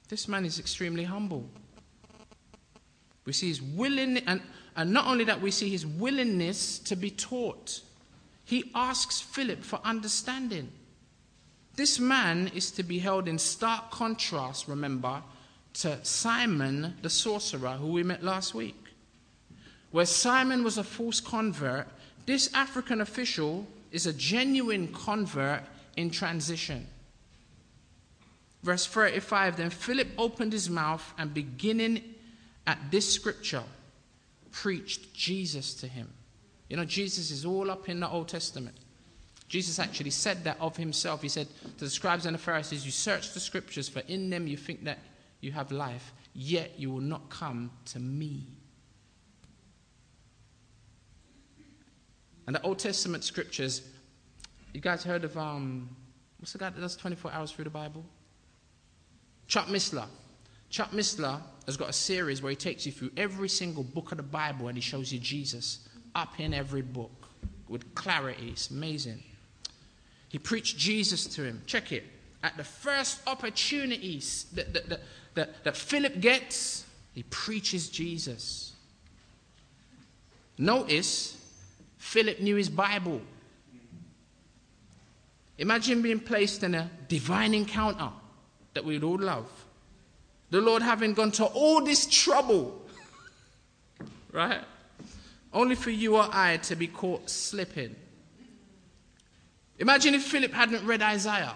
This 0.08 0.28
man 0.28 0.46
is 0.46 0.60
extremely 0.60 1.04
humble. 1.06 1.50
We 3.30 3.34
see 3.34 3.50
his 3.50 3.62
willingness, 3.62 4.24
and, 4.26 4.42
and 4.76 4.92
not 4.92 5.06
only 5.06 5.24
that, 5.26 5.40
we 5.40 5.52
see 5.52 5.70
his 5.70 5.86
willingness 5.86 6.80
to 6.80 6.96
be 6.96 7.12
taught. 7.12 7.82
He 8.44 8.72
asks 8.74 9.22
Philip 9.22 9.64
for 9.64 9.80
understanding. 9.86 10.72
This 11.76 12.00
man 12.00 12.50
is 12.56 12.72
to 12.72 12.82
be 12.82 12.98
held 12.98 13.28
in 13.28 13.38
stark 13.38 13.92
contrast, 13.92 14.68
remember, 14.68 15.22
to 15.76 16.04
Simon 16.04 16.96
the 17.04 17.10
sorcerer, 17.12 17.74
who 17.74 17.92
we 17.92 18.02
met 18.02 18.24
last 18.24 18.56
week. 18.56 18.84
Where 19.92 20.08
Simon 20.08 20.64
was 20.64 20.80
a 20.80 20.84
false 20.84 21.22
convert, 21.22 21.88
this 22.26 22.52
African 22.56 23.00
official 23.00 23.68
is 23.92 24.08
a 24.08 24.14
genuine 24.14 24.88
convert 24.88 25.62
in 25.96 26.10
transition. 26.10 26.88
Verse 28.64 28.88
35 28.88 29.58
Then 29.58 29.70
Philip 29.70 30.08
opened 30.18 30.52
his 30.52 30.68
mouth 30.68 31.14
and 31.20 31.32
beginning 31.32 32.16
at 32.70 32.78
this 32.92 33.12
scripture, 33.12 33.64
preached 34.52 35.12
Jesus 35.16 35.74
to 35.74 35.88
him. 35.88 36.08
You 36.70 36.78
know, 36.78 36.86
Jesus 36.86 37.32
is 37.32 37.44
all 37.44 37.72
up 37.72 37.90
in 37.90 38.00
the 38.00 38.08
Old 38.08 38.28
Testament. 38.28 38.78
Jesus 39.48 39.80
actually 39.80 40.12
said 40.12 40.44
that 40.44 40.58
of 40.62 40.78
himself. 40.78 41.24
He 41.24 41.30
said 41.30 41.48
to 41.80 41.86
the 41.86 41.90
scribes 41.90 42.28
and 42.28 42.36
the 42.36 42.40
Pharisees, 42.40 42.86
You 42.86 42.92
search 42.92 43.34
the 43.34 43.40
scriptures, 43.40 43.90
for 43.90 44.02
in 44.02 44.30
them 44.30 44.46
you 44.46 44.56
think 44.56 44.84
that 44.84 45.00
you 45.42 45.52
have 45.52 45.72
life, 45.72 46.14
yet 46.36 46.74
you 46.78 46.92
will 46.92 47.02
not 47.02 47.28
come 47.32 47.72
to 47.86 48.00
me. 48.00 48.46
And 52.46 52.56
the 52.56 52.62
Old 52.62 52.78
Testament 52.78 53.24
scriptures, 53.24 53.82
you 54.76 54.82
guys 54.82 55.04
heard 55.04 55.24
of, 55.24 55.36
um, 55.40 55.90
what's 56.38 56.54
the 56.54 56.60
guy 56.60 56.70
that 56.70 56.80
does 56.80 56.96
24 56.98 57.32
hours 57.32 57.52
through 57.52 57.64
the 57.64 57.72
Bible? 57.72 58.06
Chuck 59.48 59.66
Missler. 59.66 60.06
Chuck 60.70 60.92
Missler 60.92 61.42
has 61.66 61.78
got 61.78 61.90
a 61.90 61.94
series 61.94 62.42
where 62.42 62.50
he 62.50 62.56
takes 62.56 62.86
you 62.86 62.92
through 62.92 63.12
every 63.18 63.50
single 63.50 63.84
book 63.84 64.12
of 64.12 64.18
the 64.18 64.24
Bible 64.24 64.68
and 64.68 64.78
he 64.78 64.82
shows 64.82 65.12
you 65.12 65.20
Jesus 65.20 65.88
up 66.16 66.40
in 66.40 66.54
every 66.54 66.82
book 66.82 67.28
with 67.68 67.94
clarity. 67.96 68.50
It's 68.50 68.70
amazing. 68.70 69.24
He 70.30 70.38
preached 70.38 70.78
Jesus 70.78 71.26
to 71.28 71.44
him. 71.44 71.62
Check 71.66 71.92
it. 71.92 72.04
At 72.44 72.56
the 72.56 72.64
first 72.64 73.22
opportunities 73.28 74.46
that, 74.54 74.74
that, 74.74 74.90
that, 74.90 75.02
that, 75.34 75.64
that 75.64 75.78
Philip 75.78 76.22
gets, 76.22 76.86
he 77.14 77.24
preaches 77.24 77.90
Jesus. 77.90 78.74
Notice, 80.58 81.38
Philip 81.98 82.40
knew 82.40 82.56
his 82.56 82.70
Bible. 82.70 83.22
Imagine 85.58 86.02
being 86.02 86.20
placed 86.20 86.64
in 86.64 86.76
a 86.76 86.90
divine 87.08 87.54
encounter 87.54 88.10
that 88.74 88.86
we'd 88.86 89.04
all 89.04 89.18
love. 89.20 89.50
The 90.50 90.62
Lord 90.62 90.82
having 90.82 91.14
gone 91.14 91.32
to 91.34 91.46
all 91.46 91.84
this 91.84 92.08
trouble, 92.08 92.82
right? 94.32 94.62
Only 95.54 95.76
for 95.76 95.92
you 95.92 96.18
or 96.18 96.28
I 96.32 96.58
to 96.64 96.76
be 96.76 96.88
caught 96.88 97.30
slipping. 97.30 97.96
Imagine 99.78 100.14
if 100.16 100.24
Philip 100.24 100.52
hadn't 100.52 100.86
read 100.86 101.02
Isaiah. 101.02 101.56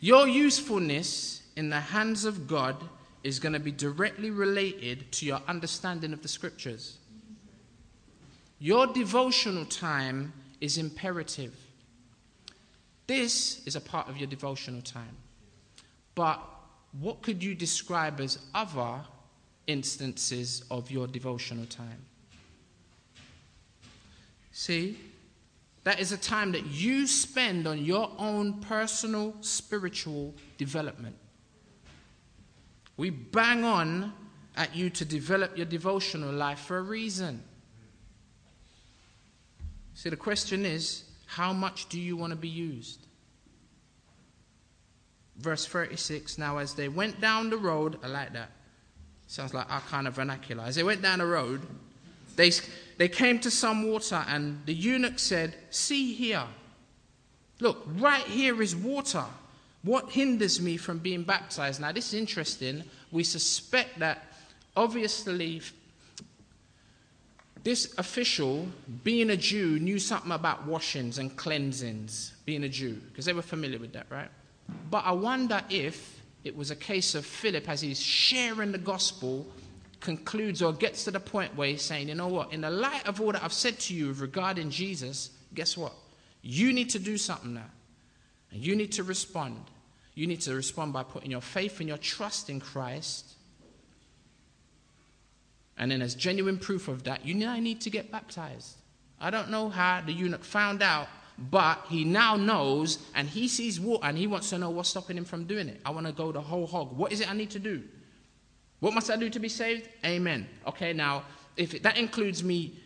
Your 0.00 0.26
usefulness 0.26 1.42
in 1.54 1.70
the 1.70 1.80
hands 1.80 2.24
of 2.24 2.48
God 2.48 2.76
is 3.22 3.38
going 3.38 3.52
to 3.52 3.60
be 3.60 3.70
directly 3.70 4.30
related 4.30 5.12
to 5.12 5.26
your 5.26 5.40
understanding 5.46 6.12
of 6.12 6.22
the 6.22 6.28
scriptures. 6.28 6.98
Your 8.58 8.88
devotional 8.88 9.64
time 9.64 10.32
is 10.60 10.76
imperative. 10.76 11.54
This 13.06 13.62
is 13.66 13.76
a 13.76 13.80
part 13.80 14.08
of 14.08 14.16
your 14.16 14.26
devotional 14.26 14.82
time. 14.82 15.16
But 16.14 16.40
what 17.00 17.22
could 17.22 17.42
you 17.42 17.54
describe 17.54 18.20
as 18.20 18.38
other 18.54 19.00
instances 19.66 20.64
of 20.70 20.90
your 20.90 21.06
devotional 21.06 21.66
time? 21.66 22.04
See, 24.52 24.98
that 25.84 25.98
is 25.98 26.12
a 26.12 26.18
time 26.18 26.52
that 26.52 26.66
you 26.66 27.06
spend 27.06 27.66
on 27.66 27.84
your 27.84 28.10
own 28.18 28.60
personal 28.60 29.34
spiritual 29.40 30.34
development. 30.58 31.16
We 32.96 33.10
bang 33.10 33.64
on 33.64 34.12
at 34.56 34.76
you 34.76 34.90
to 34.90 35.04
develop 35.04 35.56
your 35.56 35.66
devotional 35.66 36.32
life 36.32 36.60
for 36.60 36.78
a 36.78 36.82
reason. 36.82 37.42
See, 39.94 40.10
the 40.10 40.16
question 40.16 40.64
is 40.64 41.04
how 41.34 41.54
much 41.54 41.88
do 41.88 41.98
you 41.98 42.14
want 42.14 42.30
to 42.30 42.36
be 42.36 42.48
used? 42.48 43.06
Verse 45.38 45.64
36 45.66 46.36
Now, 46.36 46.58
as 46.58 46.74
they 46.74 46.88
went 46.88 47.22
down 47.22 47.48
the 47.48 47.56
road, 47.56 47.98
I 48.02 48.08
like 48.08 48.34
that. 48.34 48.50
Sounds 49.28 49.54
like 49.54 49.70
our 49.72 49.80
kind 49.80 50.06
of 50.06 50.14
vernacular. 50.14 50.62
As 50.64 50.74
they 50.74 50.82
went 50.82 51.00
down 51.00 51.20
the 51.20 51.26
road, 51.26 51.62
they, 52.36 52.50
they 52.98 53.08
came 53.08 53.38
to 53.40 53.50
some 53.50 53.88
water, 53.88 54.22
and 54.28 54.60
the 54.66 54.74
eunuch 54.74 55.18
said, 55.18 55.54
See 55.70 56.12
here. 56.12 56.44
Look, 57.60 57.82
right 57.96 58.24
here 58.24 58.60
is 58.60 58.76
water. 58.76 59.24
What 59.84 60.10
hinders 60.10 60.60
me 60.60 60.76
from 60.76 60.98
being 60.98 61.22
baptized? 61.22 61.80
Now, 61.80 61.92
this 61.92 62.08
is 62.08 62.14
interesting. 62.14 62.84
We 63.10 63.24
suspect 63.24 64.00
that 64.00 64.34
obviously 64.76 65.62
this 67.64 67.94
official, 67.98 68.66
being 69.04 69.30
a 69.30 69.36
Jew, 69.36 69.78
knew 69.78 69.98
something 69.98 70.32
about 70.32 70.66
washings 70.66 71.18
and 71.18 71.36
cleansings, 71.36 72.32
being 72.44 72.64
a 72.64 72.68
Jew, 72.68 72.94
because 72.94 73.24
they 73.24 73.32
were 73.32 73.42
familiar 73.42 73.78
with 73.78 73.92
that, 73.92 74.06
right? 74.10 74.28
But 74.90 75.04
I 75.04 75.12
wonder 75.12 75.62
if 75.70 76.20
it 76.44 76.56
was 76.56 76.70
a 76.70 76.76
case 76.76 77.14
of 77.14 77.24
Philip, 77.24 77.68
as 77.68 77.80
he's 77.80 78.00
sharing 78.00 78.72
the 78.72 78.78
gospel, 78.78 79.46
concludes 80.00 80.60
or 80.60 80.72
gets 80.72 81.04
to 81.04 81.12
the 81.12 81.20
point 81.20 81.54
where 81.56 81.68
he's 81.68 81.82
saying, 81.82 82.08
you 82.08 82.16
know 82.16 82.28
what, 82.28 82.52
in 82.52 82.62
the 82.62 82.70
light 82.70 83.06
of 83.06 83.20
all 83.20 83.32
that 83.32 83.44
I've 83.44 83.52
said 83.52 83.78
to 83.80 83.94
you 83.94 84.12
regarding 84.14 84.70
Jesus, 84.70 85.30
guess 85.54 85.76
what? 85.76 85.92
You 86.42 86.72
need 86.72 86.90
to 86.90 86.98
do 86.98 87.16
something 87.16 87.54
now. 87.54 87.70
And 88.50 88.60
you 88.60 88.74
need 88.74 88.92
to 88.92 89.04
respond. 89.04 89.56
You 90.14 90.26
need 90.26 90.40
to 90.42 90.54
respond 90.54 90.92
by 90.92 91.04
putting 91.04 91.30
your 91.30 91.40
faith 91.40 91.78
and 91.78 91.88
your 91.88 91.98
trust 91.98 92.50
in 92.50 92.60
Christ 92.60 93.34
and 95.82 95.90
then, 95.90 96.00
as 96.00 96.14
genuine 96.14 96.58
proof 96.58 96.86
of 96.86 97.02
that, 97.02 97.26
you 97.26 97.34
now 97.34 97.56
need 97.56 97.80
to 97.80 97.90
get 97.90 98.12
baptized. 98.12 98.76
I 99.20 99.30
don't 99.30 99.50
know 99.50 99.68
how 99.68 100.00
the 100.00 100.12
eunuch 100.12 100.44
found 100.44 100.80
out, 100.80 101.08
but 101.36 101.84
he 101.88 102.04
now 102.04 102.36
knows 102.36 103.00
and 103.16 103.28
he 103.28 103.48
sees 103.48 103.80
water 103.80 104.06
and 104.06 104.16
he 104.16 104.28
wants 104.28 104.50
to 104.50 104.58
know 104.58 104.70
what's 104.70 104.90
stopping 104.90 105.18
him 105.18 105.24
from 105.24 105.42
doing 105.42 105.66
it. 105.66 105.80
I 105.84 105.90
want 105.90 106.06
to 106.06 106.12
go 106.12 106.30
the 106.30 106.40
whole 106.40 106.68
hog. 106.68 106.96
What 106.96 107.10
is 107.10 107.20
it 107.20 107.28
I 107.28 107.34
need 107.34 107.50
to 107.50 107.58
do? 107.58 107.82
What 108.78 108.94
must 108.94 109.10
I 109.10 109.16
do 109.16 109.28
to 109.30 109.40
be 109.40 109.48
saved? 109.48 109.88
Amen. 110.06 110.48
Okay, 110.68 110.92
now, 110.92 111.24
if 111.56 111.82
that 111.82 111.96
includes 111.96 112.44
me 112.44 112.78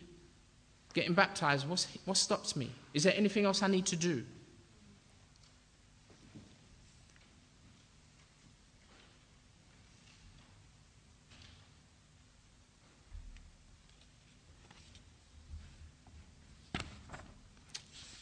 getting 0.95 1.13
baptized, 1.13 1.69
what's, 1.69 1.87
what 2.05 2.17
stops 2.17 2.55
me? 2.55 2.71
Is 2.95 3.03
there 3.03 3.13
anything 3.15 3.45
else 3.45 3.61
I 3.61 3.67
need 3.67 3.85
to 3.85 3.95
do? 3.95 4.23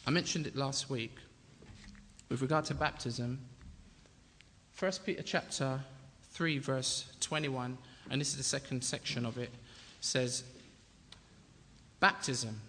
I 0.07 0.11
mentioned 0.11 0.45
it 0.45 0.55
last 0.55 0.89
week 0.89 1.15
with 2.29 2.41
regard 2.41 2.65
to 2.65 2.75
baptism. 2.75 3.39
1 4.77 4.91
Peter 5.03 5.23
chapter 5.23 5.79
3 6.33 6.59
verse 6.59 7.11
21 7.21 7.75
and 8.11 8.21
this 8.21 8.29
is 8.29 8.37
the 8.37 8.43
second 8.43 8.83
section 8.83 9.25
of 9.25 9.39
it 9.39 9.49
says 10.01 10.43
baptism. 11.99 12.59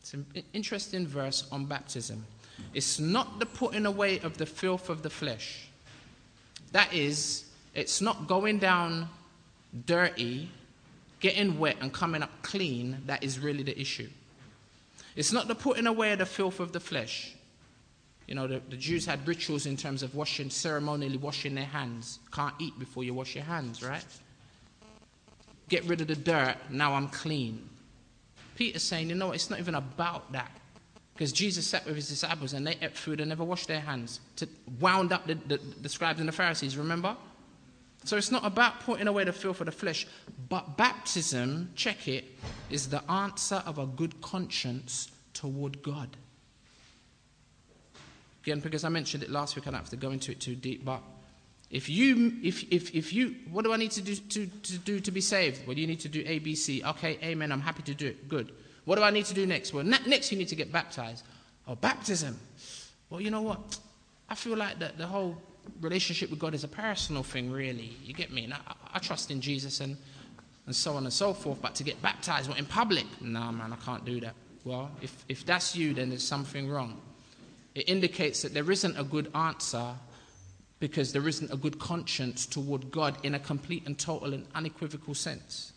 It's 0.00 0.14
an 0.14 0.26
interesting 0.52 1.04
verse 1.04 1.48
on 1.50 1.64
baptism. 1.64 2.24
It's 2.74 3.00
not 3.00 3.40
the 3.40 3.46
putting 3.46 3.86
away 3.86 4.20
of 4.20 4.38
the 4.38 4.46
filth 4.46 4.88
of 4.88 5.02
the 5.02 5.10
flesh. 5.10 5.68
That 6.70 6.92
is, 6.94 7.46
it's 7.74 8.00
not 8.00 8.28
going 8.28 8.58
down 8.58 9.08
dirty, 9.86 10.48
getting 11.18 11.58
wet, 11.58 11.76
and 11.80 11.92
coming 11.92 12.22
up 12.22 12.30
clean 12.42 12.98
that 13.06 13.24
is 13.24 13.40
really 13.40 13.64
the 13.64 13.78
issue. 13.78 14.08
It's 15.20 15.32
not 15.32 15.48
the 15.48 15.54
putting 15.54 15.86
away 15.86 16.12
of 16.12 16.18
the 16.18 16.24
filth 16.24 16.60
of 16.60 16.72
the 16.72 16.80
flesh. 16.80 17.34
You 18.26 18.34
know, 18.34 18.46
the, 18.46 18.62
the 18.70 18.76
Jews 18.78 19.04
had 19.04 19.28
rituals 19.28 19.66
in 19.66 19.76
terms 19.76 20.02
of 20.02 20.14
washing, 20.14 20.48
ceremonially 20.48 21.18
washing 21.18 21.54
their 21.54 21.66
hands. 21.66 22.20
Can't 22.32 22.54
eat 22.58 22.78
before 22.78 23.04
you 23.04 23.12
wash 23.12 23.34
your 23.34 23.44
hands, 23.44 23.82
right? 23.82 24.02
Get 25.68 25.84
rid 25.84 26.00
of 26.00 26.06
the 26.06 26.16
dirt, 26.16 26.56
now 26.70 26.94
I'm 26.94 27.08
clean. 27.08 27.68
Peter's 28.56 28.82
saying, 28.82 29.10
you 29.10 29.14
know, 29.14 29.32
it's 29.32 29.50
not 29.50 29.58
even 29.58 29.74
about 29.74 30.32
that. 30.32 30.52
Because 31.12 31.32
Jesus 31.32 31.66
sat 31.66 31.84
with 31.84 31.96
his 31.96 32.08
disciples 32.08 32.54
and 32.54 32.66
they 32.66 32.78
ate 32.80 32.96
food 32.96 33.20
and 33.20 33.28
never 33.28 33.44
washed 33.44 33.68
their 33.68 33.80
hands 33.80 34.20
to 34.36 34.48
wound 34.80 35.12
up 35.12 35.26
the, 35.26 35.34
the, 35.34 35.60
the 35.82 35.88
scribes 35.90 36.18
and 36.20 36.28
the 36.30 36.32
Pharisees, 36.32 36.78
remember? 36.78 37.14
So 38.04 38.16
it's 38.16 38.30
not 38.30 38.44
about 38.44 38.80
putting 38.80 39.08
away 39.08 39.24
the 39.24 39.32
filth 39.32 39.60
of 39.60 39.66
the 39.66 39.72
flesh, 39.72 40.06
but 40.48 40.76
baptism, 40.76 41.70
check 41.74 42.08
it, 42.08 42.24
is 42.70 42.88
the 42.88 43.08
answer 43.10 43.62
of 43.66 43.78
a 43.78 43.86
good 43.86 44.20
conscience 44.20 45.10
toward 45.34 45.82
God. 45.82 46.08
Again, 48.42 48.60
because 48.60 48.84
I 48.84 48.88
mentioned 48.88 49.22
it 49.22 49.30
last 49.30 49.54
week, 49.54 49.66
I 49.66 49.70
don't 49.70 49.80
have 49.80 49.90
to 49.90 49.96
go 49.96 50.10
into 50.10 50.32
it 50.32 50.40
too 50.40 50.54
deep, 50.54 50.84
but 50.84 51.02
if 51.70 51.88
you, 51.88 52.32
if, 52.42 52.64
if, 52.72 52.94
if 52.94 53.12
you, 53.12 53.36
what 53.50 53.64
do 53.64 53.72
I 53.72 53.76
need 53.76 53.92
to 53.92 54.02
do 54.02 54.16
to, 54.16 54.46
to 54.46 54.78
do 54.78 54.98
to 55.00 55.10
be 55.10 55.20
saved? 55.20 55.66
Well, 55.66 55.78
you 55.78 55.86
need 55.86 56.00
to 56.00 56.08
do 56.08 56.24
A, 56.26 56.38
B, 56.38 56.54
C. 56.54 56.82
Okay, 56.82 57.18
amen, 57.22 57.52
I'm 57.52 57.60
happy 57.60 57.82
to 57.82 57.94
do 57.94 58.06
it. 58.06 58.28
Good. 58.28 58.52
What 58.86 58.96
do 58.96 59.02
I 59.02 59.10
need 59.10 59.26
to 59.26 59.34
do 59.34 59.46
next? 59.46 59.72
Well, 59.74 59.84
ne- 59.84 60.06
next 60.06 60.32
you 60.32 60.38
need 60.38 60.48
to 60.48 60.56
get 60.56 60.72
baptized. 60.72 61.22
Oh, 61.68 61.76
baptism. 61.76 62.38
Well, 63.08 63.20
you 63.20 63.30
know 63.30 63.42
what? 63.42 63.78
I 64.28 64.34
feel 64.34 64.56
like 64.56 64.78
that 64.78 64.98
the 64.98 65.06
whole 65.06 65.36
relationship 65.80 66.30
with 66.30 66.38
God 66.38 66.54
is 66.54 66.64
a 66.64 66.68
personal 66.68 67.22
thing, 67.22 67.50
really. 67.50 67.96
You 68.02 68.14
get 68.14 68.32
me? 68.32 68.44
And 68.44 68.54
I, 68.54 68.58
I 68.94 68.98
trust 68.98 69.30
in 69.30 69.40
Jesus 69.40 69.80
and, 69.80 69.96
and 70.66 70.74
so 70.74 70.94
on 70.94 71.04
and 71.04 71.12
so 71.12 71.32
forth. 71.32 71.60
But 71.60 71.74
to 71.76 71.84
get 71.84 72.00
baptized 72.02 72.50
in 72.56 72.66
public, 72.66 73.06
nah, 73.20 73.52
man, 73.52 73.72
I 73.72 73.76
can't 73.76 74.04
do 74.04 74.20
that. 74.20 74.34
Well, 74.64 74.90
if, 75.00 75.24
if 75.28 75.46
that's 75.46 75.74
you, 75.74 75.94
then 75.94 76.10
there's 76.10 76.26
something 76.26 76.68
wrong. 76.68 77.00
It 77.74 77.88
indicates 77.88 78.42
that 78.42 78.52
there 78.52 78.70
isn't 78.70 78.98
a 78.98 79.04
good 79.04 79.30
answer 79.34 79.94
because 80.80 81.12
there 81.12 81.28
isn't 81.28 81.52
a 81.52 81.56
good 81.56 81.78
conscience 81.78 82.46
toward 82.46 82.90
God 82.90 83.16
in 83.22 83.34
a 83.34 83.38
complete 83.38 83.86
and 83.86 83.98
total 83.98 84.34
and 84.34 84.46
unequivocal 84.54 85.14
sense. 85.14 85.72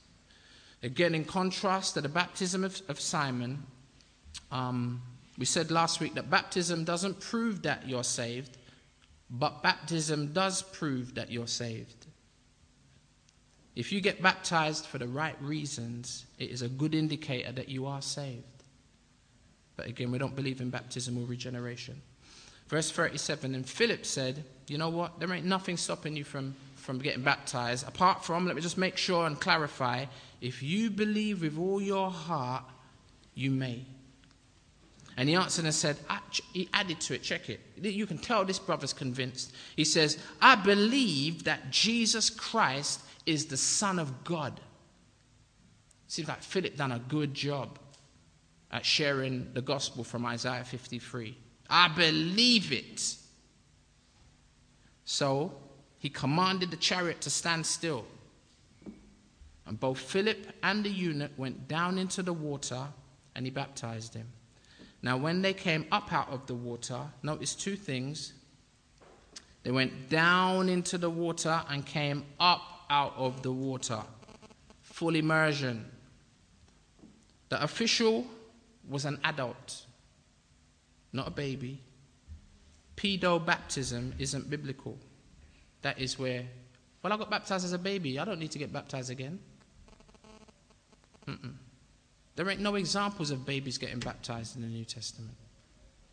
Again, 0.82 1.14
in 1.14 1.24
contrast 1.24 1.94
to 1.94 2.02
the 2.02 2.10
baptism 2.10 2.64
of, 2.64 2.82
of 2.90 3.00
Simon, 3.00 3.64
um, 4.52 5.02
we 5.38 5.46
said 5.46 5.72
last 5.72 6.00
week 6.00 6.14
that 6.16 6.30
baptism 6.30 6.84
doesn't 6.84 7.20
prove 7.20 7.62
that 7.64 7.88
you're 7.88 8.04
saved, 8.04 8.58
but 9.34 9.64
baptism 9.64 10.32
does 10.32 10.62
prove 10.62 11.16
that 11.16 11.32
you're 11.32 11.48
saved. 11.48 12.06
If 13.76 13.92
you 13.92 14.00
get 14.00 14.22
baptized 14.22 14.86
for 14.86 15.00
the 15.00 15.08
right 15.08 15.36
reasons, 15.42 16.26
it 16.38 16.52
is 16.52 16.62
a 16.62 16.70
good 16.70 16.94
indicator 16.94 17.52
that 17.52 17.68
you 17.68 17.88
are 17.88 18.04
saved. 18.04 18.44
But 19.76 19.88
again, 19.88 20.12
we 20.12 20.20
don't 20.20 20.36
believe 20.36 20.62
in 20.62 20.70
baptismal 20.70 21.26
regeneration. 21.26 22.00
Verse 22.68 22.92
37 22.92 23.56
And 23.56 23.68
Philip 23.68 24.06
said, 24.06 24.44
You 24.68 24.78
know 24.78 24.90
what? 24.90 25.20
There 25.20 25.34
ain't 25.34 25.48
nothing 25.48 25.78
stopping 25.78 26.16
you 26.16 26.24
from, 26.24 26.54
from 26.76 27.00
getting 27.00 27.24
baptized, 27.24 27.88
apart 27.88 28.24
from, 28.24 28.46
let 28.46 28.56
me 28.56 28.62
just 28.62 28.78
make 28.78 28.98
sure 28.98 29.26
and 29.26 29.40
clarify, 29.40 30.06
if 30.42 30.62
you 30.62 30.92
believe 30.92 31.42
with 31.42 31.58
all 31.58 31.82
your 31.82 32.12
heart, 32.12 32.66
you 33.34 33.50
may. 33.50 33.84
And 35.16 35.30
he 35.30 35.36
answered 35.36 35.66
and 35.66 35.74
said, 35.74 35.98
ah, 36.10 36.22
he 36.54 36.68
added 36.74 37.00
to 37.02 37.14
it, 37.14 37.22
check 37.22 37.50
it. 37.50 37.60
You 37.82 38.08
can 38.08 38.18
tell 38.18 38.44
this 38.46 38.60
brother's 38.60 38.94
convinced. 38.94 39.54
He 39.76 39.86
says, 39.86 40.18
I 40.42 40.56
believe 40.56 41.44
that 41.44 41.70
Jesus 41.70 42.30
Christ 42.30 43.02
is 43.26 43.46
the 43.46 43.58
Son 43.58 44.00
of 44.00 44.24
God. 44.24 44.60
Seems 46.08 46.28
like 46.28 46.42
Philip 46.42 46.76
done 46.76 46.92
a 46.92 47.00
good 47.00 47.34
job 47.34 47.80
at 48.72 48.86
sharing 48.86 49.54
the 49.54 49.62
gospel 49.62 50.04
from 50.04 50.26
Isaiah 50.26 50.64
53. 50.64 51.38
I 51.70 51.88
believe 51.90 52.72
it. 52.72 53.16
So 55.06 55.54
he 56.00 56.10
commanded 56.10 56.72
the 56.72 56.78
chariot 56.78 57.22
to 57.22 57.30
stand 57.30 57.66
still. 57.66 58.06
And 59.66 59.80
both 59.80 60.00
Philip 60.00 60.48
and 60.62 60.84
the 60.84 60.90
eunuch 60.90 61.32
went 61.38 61.68
down 61.68 61.98
into 61.98 62.24
the 62.24 62.34
water 62.34 62.88
and 63.36 63.46
he 63.46 63.52
baptized 63.52 64.14
him. 64.14 64.28
Now, 65.04 65.18
when 65.18 65.42
they 65.42 65.54
came 65.54 65.86
up 65.92 66.14
out 66.14 66.30
of 66.30 66.48
the 66.48 66.56
water, 66.56 67.02
notice 67.22 67.54
two 67.56 67.76
things. 67.76 68.32
They 69.64 69.72
went 69.72 70.10
down 70.10 70.70
into 70.70 70.98
the 70.98 71.10
water 71.10 71.62
and 71.70 71.86
came 71.86 72.26
up 72.40 72.62
out 72.90 73.14
of 73.18 73.42
the 73.44 73.52
water. 73.52 74.02
Full 74.82 75.16
immersion. 75.16 75.92
The 77.50 77.62
official 77.62 78.26
was 78.90 79.04
an 79.04 79.20
adult, 79.26 79.86
not 81.12 81.28
a 81.28 81.32
baby. 81.32 81.82
Pedo 82.96 83.46
baptism 83.46 84.14
isn't 84.20 84.50
biblical. 84.50 84.98
That 85.82 86.00
is 86.00 86.18
where, 86.18 86.46
well, 87.02 87.12
I 87.12 87.18
got 87.18 87.30
baptized 87.30 87.66
as 87.66 87.74
a 87.74 87.78
baby. 87.78 88.20
I 88.20 88.26
don't 88.26 88.40
need 88.40 88.52
to 88.52 88.60
get 88.60 88.72
baptized 88.72 89.10
again. 89.10 89.40
Mm-mm. 91.28 91.56
There 92.36 92.50
ain't 92.50 92.62
no 92.62 92.76
examples 92.76 93.32
of 93.32 93.46
babies 93.46 93.78
getting 93.78 94.00
baptized 94.00 94.56
in 94.56 94.64
the 94.64 94.68
New 94.68 94.86
Testament. 94.86 95.36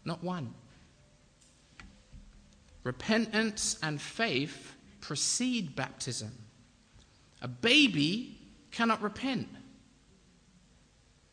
Not 0.04 0.22
one. 0.22 0.54
Repentance 2.84 3.78
and 3.82 4.00
faith 4.00 4.74
precede 5.00 5.74
baptism. 5.76 6.32
A 7.42 7.48
baby 7.48 8.38
cannot 8.70 9.02
repent. 9.02 9.48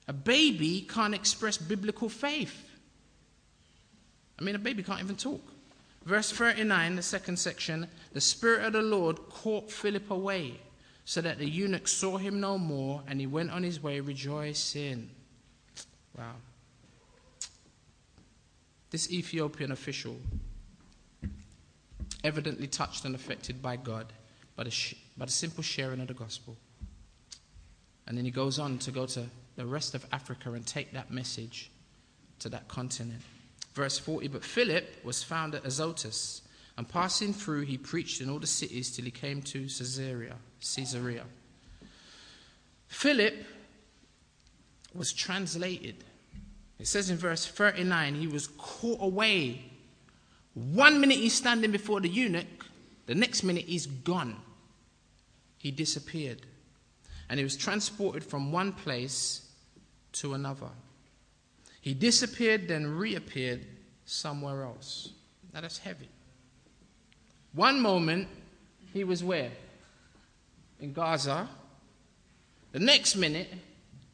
A 0.07 0.13
baby 0.13 0.87
can't 0.89 1.13
express 1.13 1.57
biblical 1.57 2.07
faith. 2.07 2.69
I 4.39 4.43
mean, 4.43 4.55
a 4.55 4.59
baby 4.59 4.83
can't 4.83 5.01
even 5.01 5.17
talk. 5.17 5.41
Verse 6.05 6.31
39, 6.31 6.95
the 6.95 7.01
second 7.01 7.37
section 7.37 7.87
the 8.13 8.21
Spirit 8.21 8.63
of 8.63 8.73
the 8.73 8.81
Lord 8.81 9.17
caught 9.29 9.69
Philip 9.69 10.09
away 10.09 10.59
so 11.07 11.21
that 11.21 11.37
the 11.37 11.47
eunuch 11.47 11.87
saw 11.87 12.17
him 12.17 12.41
no 12.41 12.57
more, 12.57 13.01
and 13.07 13.21
he 13.21 13.25
went 13.25 13.49
on 13.49 13.63
his 13.63 13.81
way 13.81 14.01
rejoicing. 14.01 15.09
Wow. 16.17 16.33
This 18.91 19.09
Ethiopian 19.09 19.71
official, 19.71 20.17
evidently 22.25 22.67
touched 22.67 23.05
and 23.05 23.15
affected 23.15 23.61
by 23.61 23.77
God 23.77 24.11
by 24.57 24.65
the, 24.65 24.69
sh- 24.69 24.95
by 25.15 25.23
the 25.23 25.31
simple 25.31 25.63
sharing 25.63 26.01
of 26.01 26.09
the 26.09 26.13
gospel. 26.13 26.57
And 28.05 28.17
then 28.17 28.25
he 28.25 28.31
goes 28.31 28.59
on 28.59 28.77
to 28.79 28.91
go 28.91 29.05
to 29.05 29.23
the 29.55 29.65
rest 29.65 29.95
of 29.95 30.05
Africa 30.11 30.51
and 30.51 30.67
take 30.67 30.91
that 30.91 31.09
message 31.09 31.71
to 32.39 32.49
that 32.49 32.67
continent. 32.67 33.21
Verse 33.73 33.97
40 33.97 34.27
But 34.27 34.43
Philip 34.43 35.05
was 35.05 35.23
found 35.23 35.55
at 35.55 35.63
Azotus 35.63 36.41
and 36.77 36.85
passing 36.85 37.31
through, 37.31 37.61
he 37.61 37.77
preached 37.77 38.19
in 38.19 38.29
all 38.29 38.39
the 38.39 38.45
cities 38.45 38.93
till 38.93 39.05
he 39.05 39.11
came 39.11 39.41
to 39.43 39.61
Caesarea. 39.61 40.35
Caesarea. 40.61 41.23
Philip 42.87 43.45
was 44.93 45.13
translated. 45.13 46.03
It 46.79 46.87
says 46.87 47.09
in 47.09 47.17
verse 47.17 47.45
39 47.45 48.15
he 48.15 48.27
was 48.27 48.47
caught 48.57 49.01
away. 49.01 49.63
One 50.53 50.99
minute 50.99 51.17
he's 51.17 51.33
standing 51.33 51.71
before 51.71 52.01
the 52.01 52.09
eunuch, 52.09 52.65
the 53.05 53.15
next 53.15 53.43
minute 53.43 53.65
he's 53.65 53.85
gone. 53.85 54.35
He 55.57 55.71
disappeared. 55.71 56.41
And 57.29 57.39
he 57.39 57.43
was 57.43 57.57
transported 57.57 58.23
from 58.23 58.51
one 58.51 58.71
place 58.71 59.49
to 60.13 60.33
another. 60.33 60.69
He 61.81 61.93
disappeared, 61.93 62.67
then 62.67 62.97
reappeared 62.97 63.65
somewhere 64.05 64.63
else. 64.63 65.09
That's 65.53 65.77
heavy. 65.77 66.09
One 67.53 67.81
moment, 67.81 68.27
he 68.93 69.03
was 69.03 69.23
where? 69.23 69.51
In 70.79 70.93
Gaza. 70.93 71.47
The 72.71 72.79
next 72.79 73.15
minute, 73.15 73.47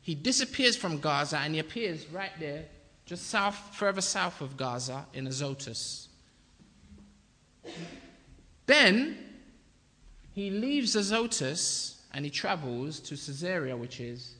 he 0.01 0.15
disappears 0.15 0.75
from 0.75 0.99
Gaza 0.99 1.39
and 1.39 1.53
he 1.53 1.59
appears 1.59 2.07
right 2.07 2.31
there, 2.39 2.65
just 3.05 3.27
south, 3.27 3.55
further 3.73 4.01
south 4.01 4.41
of 4.41 4.55
Gaza, 4.57 5.05
in 5.13 5.27
Azotus. 5.27 6.09
Then 8.65 9.17
he 10.33 10.49
leaves 10.49 10.95
Azotus 10.95 12.01
and 12.13 12.25
he 12.25 12.31
travels 12.31 12.99
to 13.01 13.15
Caesarea, 13.15 13.75
which 13.75 13.99
is. 13.99 14.35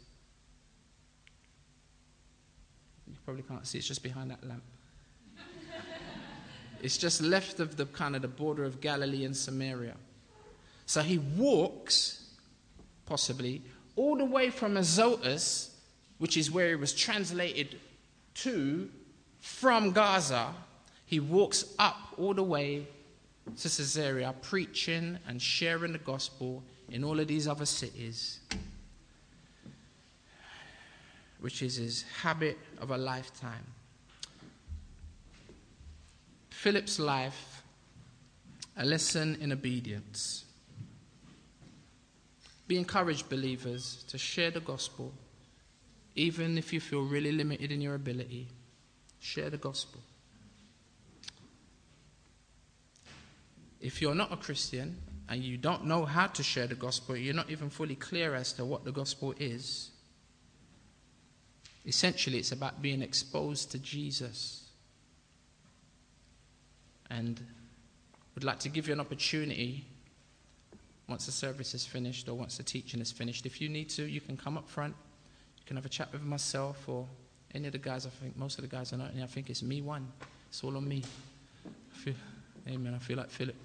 You 3.08 3.16
probably 3.26 3.44
can't 3.44 3.66
see, 3.66 3.78
it's 3.78 3.88
just 3.88 4.04
behind 4.04 4.32
that 4.32 4.46
lamp. 4.46 4.64
It's 6.82 6.98
just 6.98 7.22
left 7.22 7.62
of 7.62 7.78
the 7.78 7.86
kind 7.86 8.14
of 8.14 8.22
the 8.22 8.28
border 8.28 8.66
of 8.66 8.82
Galilee 8.82 9.24
and 9.24 9.36
Samaria. 9.36 9.96
So 10.86 11.02
he 11.02 11.18
walks, 11.18 12.26
possibly, 13.06 13.62
all 13.96 14.18
the 14.18 14.26
way 14.26 14.50
from 14.50 14.78
Azotus, 14.78 15.76
which 16.18 16.38
is 16.38 16.52
where 16.52 16.70
he 16.70 16.76
was 16.76 16.94
translated 16.94 17.80
to, 18.36 18.90
from 19.40 19.92
Gaza. 19.92 20.54
He 21.06 21.20
walks 21.20 21.66
up 21.78 21.98
all 22.18 22.34
the 22.34 22.44
way 22.44 22.88
to 23.46 23.64
Caesarea, 23.64 24.34
preaching 24.42 25.20
and 25.28 25.42
sharing 25.42 25.92
the 25.92 26.00
gospel 26.00 26.64
in 26.90 27.04
all 27.04 27.20
of 27.20 27.28
these 27.28 27.48
other 27.48 27.66
cities, 27.66 28.40
which 31.40 31.62
is 31.62 31.76
his 31.76 32.04
habit 32.22 32.58
of 32.80 32.92
a 32.92 32.98
lifetime. 32.98 33.66
Philip's 36.50 37.00
life, 37.00 37.64
a 38.78 38.86
lesson 38.86 39.38
in 39.42 39.52
obedience. 39.52 40.46
Be 42.68 42.78
encouraged, 42.78 43.30
believers, 43.30 44.04
to 44.08 44.18
share 44.18 44.52
the 44.52 44.60
gospel, 44.60 45.14
even 46.16 46.58
if 46.58 46.72
you 46.72 46.80
feel 46.80 47.04
really 47.04 47.32
limited 47.32 47.72
in 47.72 47.82
your 47.82 47.96
ability. 47.96 48.48
Share 49.20 49.50
the 49.50 49.58
gospel. 49.58 50.02
If 53.82 54.02
you're 54.02 54.16
not 54.16 54.32
a 54.32 54.38
Christian 54.38 54.98
and 55.28 55.44
you 55.44 55.58
don't 55.58 55.86
know 55.86 56.06
how 56.06 56.28
to 56.28 56.44
share 56.44 56.68
the 56.68 56.76
gospel, 56.76 57.18
you're 57.18 57.34
not 57.34 57.50
even 57.50 57.70
fully 57.70 57.96
clear 57.96 58.34
as 58.34 58.54
to 58.54 58.66
what 58.66 58.86
the 58.86 58.92
gospel 58.92 59.34
is. 59.38 59.90
Essentially, 61.86 62.38
it's 62.38 62.54
about 62.54 62.82
being 62.82 63.02
exposed 63.02 63.72
to 63.72 63.80
Jesus 63.80 64.70
and 67.10 67.42
would 68.36 68.44
like 68.44 68.60
to 68.60 68.70
give 68.70 68.88
you 68.88 68.94
an 68.94 69.02
opportunity 69.02 69.86
once 71.08 71.26
the 71.26 71.32
service 71.32 71.74
is 71.74 71.86
finished 71.86 72.30
or 72.30 72.36
once 72.36 72.58
the 72.58 72.64
teaching 72.64 73.02
is 73.02 73.12
finished. 73.12 73.46
If 73.46 73.60
you 73.62 73.70
need 73.70 73.90
to, 73.90 74.04
you 74.04 74.22
can 74.22 74.38
come 74.38 74.58
up 74.58 74.70
front. 74.70 74.96
You 75.58 75.64
can 75.66 75.76
have 75.76 75.86
a 75.86 75.90
chat 75.90 76.12
with 76.12 76.24
myself 76.24 76.88
or 76.88 77.08
any 77.54 77.68
of 77.68 77.74
the 77.74 77.78
guys. 77.78 78.06
I 78.06 78.10
think 78.10 78.38
most 78.38 78.58
of 78.58 78.64
the 78.64 78.74
guys 78.74 78.94
are 78.94 78.98
not. 78.98 79.12
I 79.22 79.26
think 79.26 79.50
it's 79.50 79.64
me 79.64 79.82
one. 79.82 80.08
It's 80.50 80.64
all 80.64 80.78
on 80.78 80.88
me. 80.88 81.04
I 81.66 81.98
feel, 81.98 82.14
amen. 82.68 82.94
I 82.94 83.00
feel 83.00 83.18
like 83.18 83.30
Philip. 83.30 83.56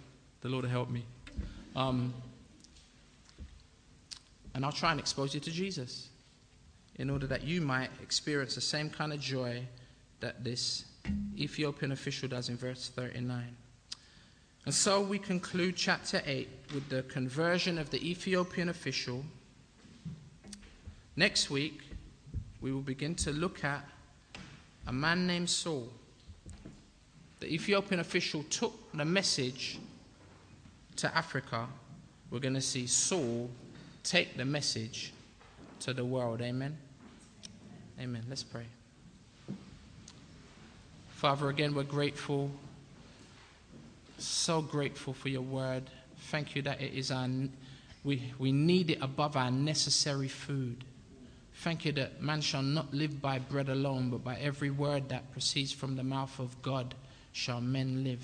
The 0.40 0.48
Lord 0.48 0.64
help 0.64 0.90
me. 0.90 1.04
Um, 1.74 2.14
and 4.54 4.64
I'll 4.64 4.72
try 4.72 4.90
and 4.90 5.00
expose 5.00 5.34
you 5.34 5.40
to 5.40 5.50
Jesus 5.50 6.08
in 6.96 7.10
order 7.10 7.26
that 7.28 7.44
you 7.44 7.60
might 7.60 7.90
experience 8.02 8.54
the 8.54 8.60
same 8.60 8.90
kind 8.90 9.12
of 9.12 9.20
joy 9.20 9.62
that 10.20 10.42
this 10.42 10.84
Ethiopian 11.36 11.92
official 11.92 12.28
does 12.28 12.48
in 12.48 12.56
verse 12.56 12.88
39. 12.88 13.56
And 14.64 14.74
so 14.74 15.00
we 15.00 15.18
conclude 15.18 15.76
chapter 15.76 16.22
8 16.26 16.48
with 16.74 16.88
the 16.88 17.02
conversion 17.04 17.78
of 17.78 17.90
the 17.90 18.10
Ethiopian 18.10 18.68
official. 18.68 19.24
Next 21.16 21.50
week, 21.50 21.80
we 22.60 22.72
will 22.72 22.82
begin 22.82 23.14
to 23.16 23.30
look 23.30 23.64
at 23.64 23.84
a 24.86 24.92
man 24.92 25.26
named 25.26 25.48
Saul. 25.48 25.88
The 27.40 27.46
Ethiopian 27.46 28.00
official 28.00 28.42
took 28.44 28.92
the 28.92 29.04
message 29.04 29.78
to 30.96 31.16
Africa. 31.16 31.66
We're 32.30 32.40
going 32.40 32.54
to 32.54 32.60
see 32.60 32.86
Saul 32.86 33.48
take 34.02 34.36
the 34.36 34.44
message 34.44 35.12
to 35.80 35.92
the 35.92 36.04
world. 36.04 36.40
Amen. 36.42 36.76
Amen. 38.00 38.22
Let's 38.28 38.42
pray. 38.42 38.64
Father, 41.10 41.48
again, 41.48 41.74
we're 41.74 41.82
grateful, 41.82 42.50
so 44.18 44.60
grateful 44.60 45.12
for 45.12 45.28
your 45.28 45.42
word. 45.42 45.84
Thank 46.30 46.56
you 46.56 46.62
that 46.62 46.80
it 46.80 46.94
is 46.94 47.10
our, 47.10 47.28
we, 48.04 48.32
we 48.38 48.52
need 48.52 48.90
it 48.90 48.98
above 49.00 49.36
our 49.36 49.50
necessary 49.50 50.28
food. 50.28 50.84
Thank 51.56 51.84
you 51.84 51.92
that 51.92 52.22
man 52.22 52.40
shall 52.40 52.62
not 52.62 52.92
live 52.92 53.20
by 53.20 53.38
bread 53.38 53.68
alone, 53.68 54.10
but 54.10 54.22
by 54.22 54.36
every 54.36 54.70
word 54.70 55.08
that 55.08 55.30
proceeds 55.32 55.72
from 55.72 55.96
the 55.96 56.04
mouth 56.04 56.38
of 56.38 56.60
God 56.62 56.94
shall 57.32 57.60
men 57.60 58.04
live. 58.04 58.22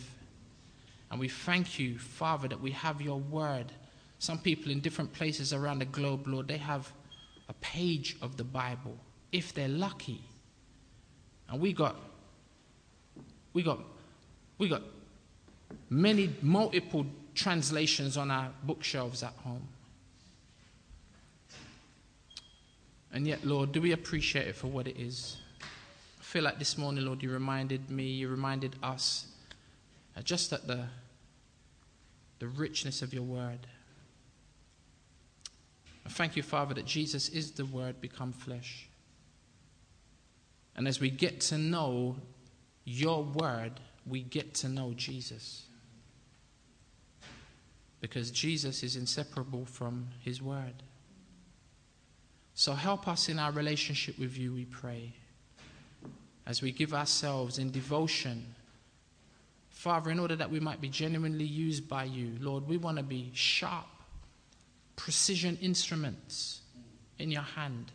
And 1.11 1.21
we 1.21 1.29
thank 1.29 1.79
you, 1.79 1.99
Father, 1.99 2.49
that 2.49 2.61
we 2.61 2.71
have 2.73 3.01
your 3.01 3.19
word. 3.19 3.67
Some 4.19 4.39
people 4.39 4.71
in 4.71 4.81
different 4.81 5.13
places 5.13 5.53
around 5.53 5.81
the 5.81 5.85
globe, 5.85 6.27
Lord, 6.27 6.49
they 6.49 6.59
have 6.59 6.93
a 7.49 7.55
page 7.55 8.17
of 8.23 8.37
the 8.37 8.45
Bible, 8.45 8.97
if 9.33 9.53
they're 9.53 9.69
lucky. 9.69 10.23
And 11.49 11.61
we 11.61 11.73
got 11.73 11.97
we 13.55 13.63
got, 13.63 13.79
we 14.59 14.69
got 14.69 14.83
many, 15.91 16.35
multiple 16.43 17.07
translations 17.35 18.17
on 18.17 18.31
our 18.31 18.51
bookshelves 18.63 19.23
at 19.23 19.33
home. 19.45 19.69
And 23.13 23.27
yet, 23.27 23.45
Lord, 23.45 23.73
do 23.73 23.81
we 23.81 23.93
appreciate 23.93 24.49
it 24.49 24.57
for 24.57 24.67
what 24.67 24.89
it 24.89 24.99
is? 24.99 25.37
I 25.61 26.23
feel 26.23 26.43
like 26.43 26.59
this 26.59 26.77
morning, 26.77 27.05
Lord, 27.05 27.23
you 27.23 27.31
reminded 27.31 27.89
me, 27.89 28.05
you 28.05 28.29
reminded 28.29 28.75
us 28.83 29.27
uh, 30.17 30.23
just 30.23 30.53
at 30.53 30.67
the, 30.67 30.87
the 32.41 32.49
richness 32.49 33.03
of 33.03 33.15
your 33.15 33.23
word. 33.23 33.67
I 36.05 36.09
thank 36.09 36.37
you, 36.37 36.43
Father, 36.43 36.75
that 36.75 36.87
Jesus 36.87 37.29
is 37.29 37.53
the 37.53 37.65
word 37.65 38.01
become 38.01 38.33
flesh. 38.33 38.89
And 40.77 40.89
as 40.89 41.01
we 41.01 41.09
get 41.09 41.41
to 41.43 41.59
know 41.59 42.17
your 42.85 43.23
word, 43.23 43.81
we 44.07 44.23
get 44.23 44.55
to 44.55 44.69
know 44.69 44.93
Jesus. 44.95 45.65
Because 48.01 48.31
Jesus 48.31 48.83
is 48.83 48.97
inseparable 48.97 49.65
from 49.65 50.09
his 50.23 50.43
word. 50.43 50.83
So 52.55 52.75
help 52.75 53.09
us 53.09 53.29
in 53.29 53.39
our 53.39 53.51
relationship 53.51 54.19
with 54.19 54.39
you, 54.39 54.53
we 54.53 54.65
pray, 54.67 55.13
as 56.47 56.63
we 56.63 56.71
give 56.71 56.95
ourselves 56.95 57.59
in 57.59 57.71
devotion. 57.71 58.55
Father, 59.71 60.11
in 60.11 60.21
order 60.21 60.37
that 60.37 60.51
we 60.51 60.61
might 60.61 60.81
be 60.81 60.89
genuinely 60.89 61.45
used 61.45 61.89
by 61.89 62.05
you, 62.05 62.33
Lord, 62.41 62.69
we 62.69 62.77
want 62.77 62.99
to 62.99 63.03
be 63.03 63.33
sharp, 63.35 63.87
precision 64.95 65.59
instruments 65.61 66.61
in 67.19 67.31
your 67.31 67.43
hand. 67.43 67.91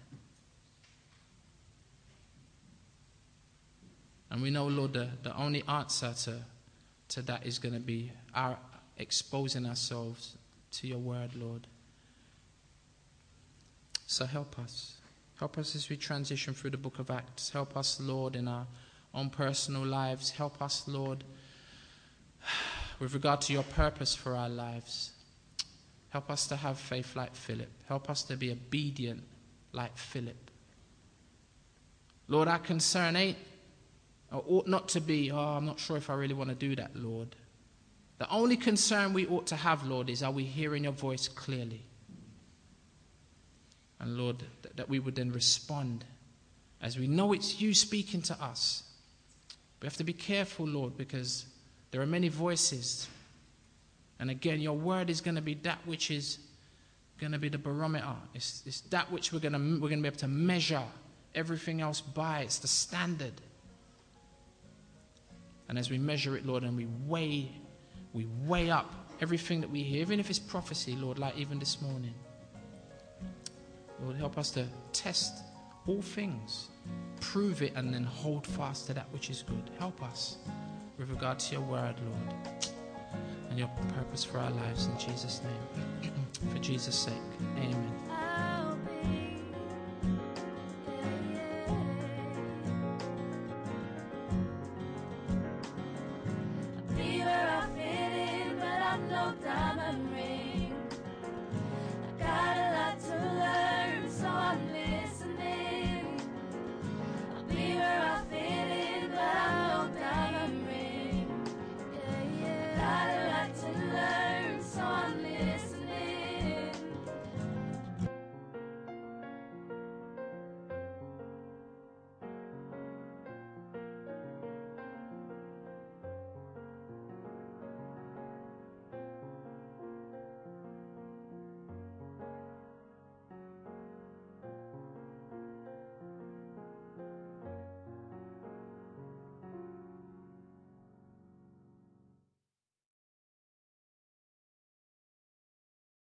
And 4.31 4.41
we 4.41 4.49
know, 4.49 4.67
Lord, 4.67 4.93
the, 4.93 5.09
the 5.23 5.35
only 5.35 5.63
answer 5.67 6.13
to, 6.25 6.39
to 7.09 7.21
that 7.23 7.45
is 7.45 7.57
going 7.59 7.73
to 7.73 7.79
be 7.79 8.11
our 8.35 8.57
exposing 8.97 9.65
ourselves 9.65 10.35
to 10.71 10.87
your 10.87 10.99
word, 10.99 11.35
Lord. 11.35 11.65
So 14.05 14.25
help 14.25 14.59
us. 14.59 14.97
Help 15.37 15.57
us 15.57 15.75
as 15.75 15.89
we 15.89 15.95
transition 15.95 16.53
through 16.53 16.71
the 16.71 16.77
book 16.77 16.99
of 16.99 17.09
Acts. 17.09 17.49
Help 17.49 17.77
us, 17.77 17.99
Lord, 17.99 18.35
in 18.35 18.47
our 18.47 18.67
own 19.13 19.29
personal 19.29 19.85
lives. 19.85 20.31
Help 20.31 20.61
us, 20.61 20.83
Lord, 20.87 21.23
with 22.99 23.13
regard 23.13 23.41
to 23.41 23.53
your 23.53 23.63
purpose 23.63 24.13
for 24.13 24.35
our 24.35 24.49
lives. 24.49 25.11
Help 26.09 26.29
us 26.29 26.47
to 26.47 26.55
have 26.55 26.77
faith 26.77 27.15
like 27.15 27.35
Philip. 27.35 27.69
Help 27.87 28.09
us 28.09 28.23
to 28.23 28.35
be 28.35 28.51
obedient 28.51 29.23
like 29.71 29.95
Philip. 29.97 30.51
Lord, 32.27 32.47
our 32.47 32.59
concern 32.59 33.15
ain't 33.15 33.37
or 34.31 34.43
ought 34.47 34.67
not 34.67 34.89
to 34.89 35.01
be, 35.01 35.31
oh, 35.31 35.37
I'm 35.37 35.65
not 35.65 35.79
sure 35.79 35.97
if 35.97 36.09
I 36.09 36.13
really 36.13 36.33
want 36.33 36.49
to 36.49 36.55
do 36.55 36.75
that, 36.75 36.95
Lord. 36.95 37.35
The 38.19 38.29
only 38.29 38.57
concern 38.57 39.13
we 39.13 39.25
ought 39.27 39.47
to 39.47 39.55
have, 39.55 39.85
Lord, 39.85 40.09
is 40.09 40.21
are 40.21 40.31
we 40.31 40.43
hearing 40.43 40.83
your 40.83 40.93
voice 40.93 41.27
clearly? 41.27 41.81
And 43.99 44.17
Lord, 44.17 44.43
that, 44.61 44.77
that 44.77 44.89
we 44.89 44.99
would 44.99 45.15
then 45.15 45.31
respond 45.31 46.05
as 46.81 46.97
we 46.97 47.07
know 47.07 47.33
it's 47.33 47.59
you 47.59 47.73
speaking 47.73 48.21
to 48.23 48.41
us. 48.41 48.83
We 49.81 49.85
have 49.85 49.97
to 49.97 50.03
be 50.03 50.13
careful, 50.13 50.65
Lord, 50.67 50.97
because 50.97 51.45
there 51.91 52.01
are 52.01 52.05
many 52.05 52.29
voices. 52.29 53.07
And 54.19 54.29
again, 54.29 54.59
your 54.59 54.77
word 54.77 55.09
is 55.09 55.21
going 55.21 55.35
to 55.35 55.41
be 55.41 55.55
that 55.55 55.79
which 55.85 56.11
is 56.11 56.39
going 57.19 57.31
to 57.31 57.39
be 57.39 57.49
the 57.49 57.57
barometer. 57.57 58.15
It's, 58.33 58.63
it's 58.65 58.81
that 58.81 59.11
which 59.11 59.33
we're 59.33 59.39
going, 59.39 59.53
to, 59.53 59.59
we're 59.59 59.89
going 59.89 59.99
to 59.99 60.03
be 60.03 60.07
able 60.07 60.17
to 60.17 60.27
measure 60.27 60.83
everything 61.35 61.81
else 61.81 62.01
by. 62.01 62.41
It's 62.41 62.59
the 62.59 62.67
standard. 62.67 63.33
And 65.69 65.77
as 65.77 65.89
we 65.89 65.97
measure 65.97 66.35
it, 66.35 66.45
Lord, 66.45 66.63
and 66.63 66.75
we 66.75 66.87
weigh, 67.05 67.51
we 68.11 68.27
weigh 68.45 68.71
up 68.71 68.91
everything 69.21 69.61
that 69.61 69.69
we 69.69 69.83
hear, 69.83 70.01
even 70.01 70.19
if 70.19 70.29
it's 70.29 70.39
prophecy, 70.39 70.95
Lord, 70.95 71.19
like 71.19 71.37
even 71.37 71.59
this 71.59 71.81
morning. 71.81 72.15
Lord, 74.01 74.15
help 74.15 74.37
us 74.37 74.49
to 74.51 74.65
test 74.93 75.43
all 75.87 76.01
things, 76.01 76.69
prove 77.21 77.61
it, 77.61 77.73
and 77.75 77.93
then 77.93 78.03
hold 78.03 78.47
fast 78.47 78.87
to 78.87 78.93
that 78.95 79.07
which 79.11 79.29
is 79.29 79.43
good. 79.43 79.69
Help 79.77 80.01
us 80.01 80.37
with 80.97 81.09
regard 81.09 81.39
to 81.39 81.53
your 81.53 81.61
word, 81.61 81.95
Lord, 82.05 82.71
and 83.49 83.59
your 83.59 83.69
purpose 83.95 84.23
for 84.23 84.39
our 84.39 84.51
lives 84.51 84.87
in 84.87 84.97
Jesus' 84.97 85.41
name. 85.43 86.11
for 86.51 86.59
Jesus' 86.59 86.97
sake, 86.97 87.13
amen. 87.57 88.08